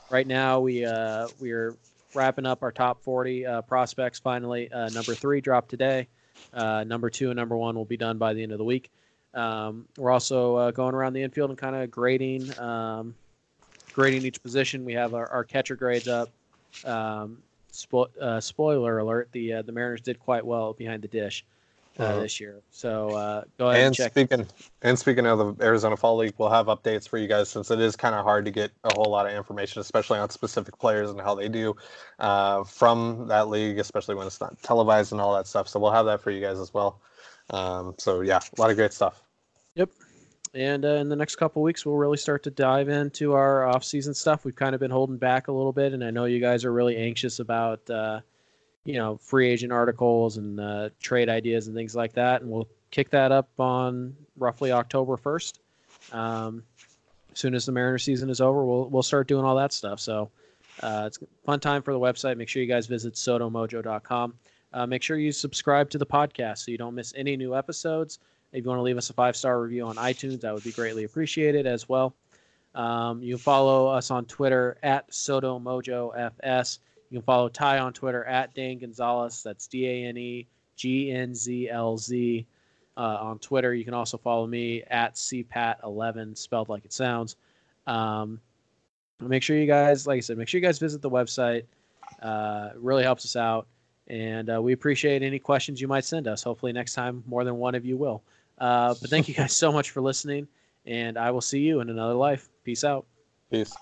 right 0.10 0.26
now, 0.26 0.62
we 0.62 0.86
uh, 0.86 1.28
we 1.40 1.52
are 1.52 1.76
wrapping 2.14 2.46
up 2.46 2.64
our 2.64 2.72
top 2.72 3.02
40 3.04 3.46
uh, 3.46 3.62
prospects. 3.64 4.20
Finally, 4.20 4.72
uh, 4.72 4.90
number 4.90 5.14
three 5.14 5.42
dropped 5.42 5.70
today. 5.70 6.08
Uh, 6.54 6.84
number 6.86 7.10
two 7.10 7.30
and 7.30 7.38
number 7.38 7.58
one 7.58 7.76
will 7.76 7.86
be 7.86 7.98
done 7.98 8.18
by 8.18 8.34
the 8.34 8.44
end 8.44 8.52
of 8.52 8.58
the 8.58 8.64
week. 8.64 8.92
Um, 9.34 9.86
we're 9.98 10.12
also 10.12 10.56
uh, 10.56 10.72
going 10.72 10.96
around 10.96 11.14
the 11.14 11.24
infield 11.24 11.50
and 11.50 11.60
kind 11.60 11.76
of 11.76 11.92
grading 11.92 12.58
um, 12.60 13.16
grading 13.94 14.26
each 14.26 14.42
position. 14.42 14.86
We 14.86 14.94
have 14.94 15.14
our, 15.14 15.30
our 15.32 15.44
catcher 15.44 15.76
grades 15.76 16.08
up. 16.08 16.30
Um, 16.86 17.40
spo- 17.72 18.16
uh, 18.18 18.40
spoiler 18.40 19.00
alert: 19.00 19.30
the 19.32 19.54
uh, 19.54 19.62
the 19.64 19.72
Mariners 19.72 20.02
did 20.02 20.20
quite 20.20 20.46
well 20.46 20.74
behind 20.74 21.02
the 21.02 21.08
dish 21.08 21.46
uh, 22.00 22.04
Uh-huh. 22.04 22.22
this 22.22 22.40
year. 22.40 22.62
So 22.72 23.10
uh, 23.10 23.44
go 23.58 23.70
ahead 23.70 23.80
and, 23.80 23.88
And 23.88 23.96
check. 23.96 24.12
speaking 24.12 24.46
and 24.82 25.00
speaking 25.00 25.26
of 25.26 25.58
the 25.58 25.66
Arizona 25.66 25.98
Fall 25.98 26.18
League, 26.18 26.34
we'll 26.38 26.50
have 26.50 26.68
updates 26.68 27.08
for 27.08 27.18
you 27.18 27.28
guys 27.28 27.50
since 27.50 27.72
it 27.72 27.80
is 27.80 27.96
kind 27.96 28.14
of 28.16 28.24
hard 28.24 28.46
to 28.46 28.52
get 28.52 28.72
a 28.84 28.94
whole 28.96 29.12
lot 29.12 29.26
of 29.26 29.34
information, 29.34 29.82
especially 29.82 30.20
on 30.20 30.30
specific 30.30 30.78
players 30.78 31.10
and 31.10 31.20
how 31.20 31.34
they 31.36 31.50
do 31.50 31.76
uh, 32.20 32.64
from 32.64 33.28
that 33.28 33.50
league, 33.50 33.80
especially 33.80 34.16
when 34.16 34.28
it's 34.28 34.40
not 34.40 34.62
televised 34.62 35.12
and 35.12 35.20
all 35.22 35.36
that 35.36 35.48
stuff. 35.48 35.68
So 35.68 35.80
we'll 35.80 35.92
have 35.92 36.06
that 36.06 36.22
for 36.22 36.32
you 36.32 36.42
guys 36.42 36.60
as 36.60 36.74
well. 36.74 37.02
Um, 37.50 37.96
so 37.98 38.22
yeah, 38.22 38.40
a 38.58 38.62
lot 38.62 38.70
of 38.70 38.76
great 38.76 38.94
stuff. 38.94 39.24
Yep. 39.76 39.90
And 40.54 40.86
uh, 40.86 40.90
in 40.94 41.10
the 41.10 41.16
next 41.16 41.36
couple 41.36 41.62
weeks, 41.62 41.86
we'll 41.86 41.98
really 41.98 42.18
start 42.18 42.42
to 42.44 42.50
dive 42.50 42.90
into 42.90 43.34
our 43.34 43.68
off-season 43.68 44.14
stuff. 44.14 44.44
We've 44.44 44.56
kind 44.56 44.74
of 44.74 44.80
been 44.80 44.90
holding 44.92 45.18
back 45.18 45.50
a 45.50 45.52
little 45.52 45.74
bit, 45.74 45.94
and 45.94 46.04
I 46.04 46.10
know 46.10 46.26
you 46.26 46.40
guys 46.40 46.66
are 46.66 46.72
really 46.72 46.98
anxious 46.98 47.40
about, 47.40 47.88
uh, 47.90 48.22
you 48.88 48.94
know, 48.94 49.18
free 49.18 49.50
agent 49.50 49.74
articles 49.74 50.38
and 50.38 50.62
uh, 50.62 50.90
trade 51.02 51.28
ideas 51.28 51.68
and 51.68 51.76
things 51.76 51.94
like 51.94 52.14
that. 52.14 52.42
And 52.42 52.50
we'll 52.50 52.70
kick 52.90 53.10
that 53.10 53.34
up 53.34 53.50
on 53.60 54.16
roughly 54.38 54.72
October 54.72 55.18
first. 55.18 55.60
Um, 56.14 56.64
as 57.34 57.38
soon 57.38 57.54
as 57.54 57.66
the 57.66 57.74
Mariner 57.74 57.98
season 57.98 58.30
is 58.30 58.40
over, 58.40 58.66
we'll 58.66 58.90
we'll 58.90 59.04
start 59.04 59.28
doing 59.28 59.44
all 59.44 59.58
that 59.58 59.74
stuff. 59.74 60.00
So 60.00 60.32
uh, 60.82 61.04
it's 61.06 61.20
fun 61.46 61.60
time 61.60 61.82
for 61.82 61.92
the 61.92 62.00
website. 62.00 62.38
Make 62.38 62.48
sure 62.48 62.62
you 62.62 62.68
guys 62.68 62.88
visit 62.88 63.16
sodomojo.com. 63.16 64.34
Uh, 64.72 64.88
make 64.88 65.04
sure 65.04 65.18
you 65.18 65.34
subscribe 65.34 65.90
to 65.90 65.98
the 65.98 66.06
podcast 66.06 66.60
so 66.60 66.72
you 66.72 66.78
don't 66.78 66.96
miss 66.96 67.14
any 67.18 67.36
new 67.36 67.56
episodes. 67.56 68.20
If 68.54 68.64
you 68.64 68.70
want 68.70 68.80
to 68.80 68.84
leave 68.84 68.98
us 68.98 69.10
a 69.10 69.14
five 69.14 69.36
star 69.36 69.62
review 69.62 69.86
on 69.86 69.98
iTunes, 69.98 70.40
that 70.40 70.54
would 70.54 70.64
be 70.64 70.72
greatly 70.72 71.04
appreciated 71.04 71.68
as 71.68 71.90
well. 71.90 72.16
Um, 72.74 73.22
you 73.22 73.38
follow 73.38 73.88
us 73.88 74.12
on 74.12 74.24
Twitter 74.26 74.78
at 74.82 75.12
SoDoMojoFS. 75.12 76.80
You 77.10 77.20
can 77.20 77.26
follow 77.26 77.50
Ty 77.50 77.80
on 77.80 77.94
Twitter 77.94 78.24
at 78.26 78.54
Dan 78.54 78.80
Gonzalez. 78.80 79.42
That's 79.44 79.68
D 79.68 79.88
A 79.88 80.06
N 80.06 80.18
E 80.18 80.48
G 80.76 81.12
N 81.12 81.34
Z 81.34 81.70
L 81.70 81.98
Z 81.98 82.46
uh, 82.98 83.18
on 83.22 83.40
Twitter. 83.40 83.74
You 83.74 83.86
can 83.86 83.94
also 83.94 84.18
follow 84.18 84.48
me 84.48 84.84
at 84.90 85.16
CPAT11, 85.16 86.38
spelled 86.38 86.70
like 86.70 86.84
it 86.84 86.94
sounds. 86.94 87.38
Um, 87.86 88.42
make 89.22 89.44
sure 89.44 89.58
you 89.58 89.68
guys, 89.68 90.06
like 90.06 90.18
I 90.18 90.20
said, 90.20 90.38
make 90.38 90.48
sure 90.48 90.60
you 90.60 90.66
guys 90.66 90.80
visit 90.80 91.02
the 91.02 91.10
website. 91.10 91.64
Uh, 92.22 92.70
really 92.76 93.04
helps 93.04 93.26
us 93.26 93.36
out. 93.36 93.68
And 94.08 94.50
uh, 94.50 94.62
we 94.62 94.74
appreciate 94.74 95.22
any 95.22 95.40
questions 95.40 95.82
you 95.82 95.88
might 95.88 96.06
send 96.06 96.28
us. 96.28 96.44
Hopefully, 96.44 96.72
next 96.72 96.94
time, 96.94 97.24
more 97.28 97.44
than 97.44 97.58
one 97.58 97.76
of 97.76 97.86
you 97.86 97.98
will. 97.98 98.24
Uh, 98.58 98.96
but 99.02 99.10
thank 99.10 99.28
you 99.28 99.34
guys 99.36 99.56
so 99.56 99.72
much 99.72 99.92
for 99.92 100.02
listening, 100.02 100.48
and 100.86 101.18
I 101.18 101.32
will 101.32 101.42
see 101.42 101.60
you 101.60 101.82
in 101.82 101.90
another 101.90 102.14
life. 102.14 102.50
Peace 102.64 102.84
out. 102.84 103.06
Peace. 103.52 103.76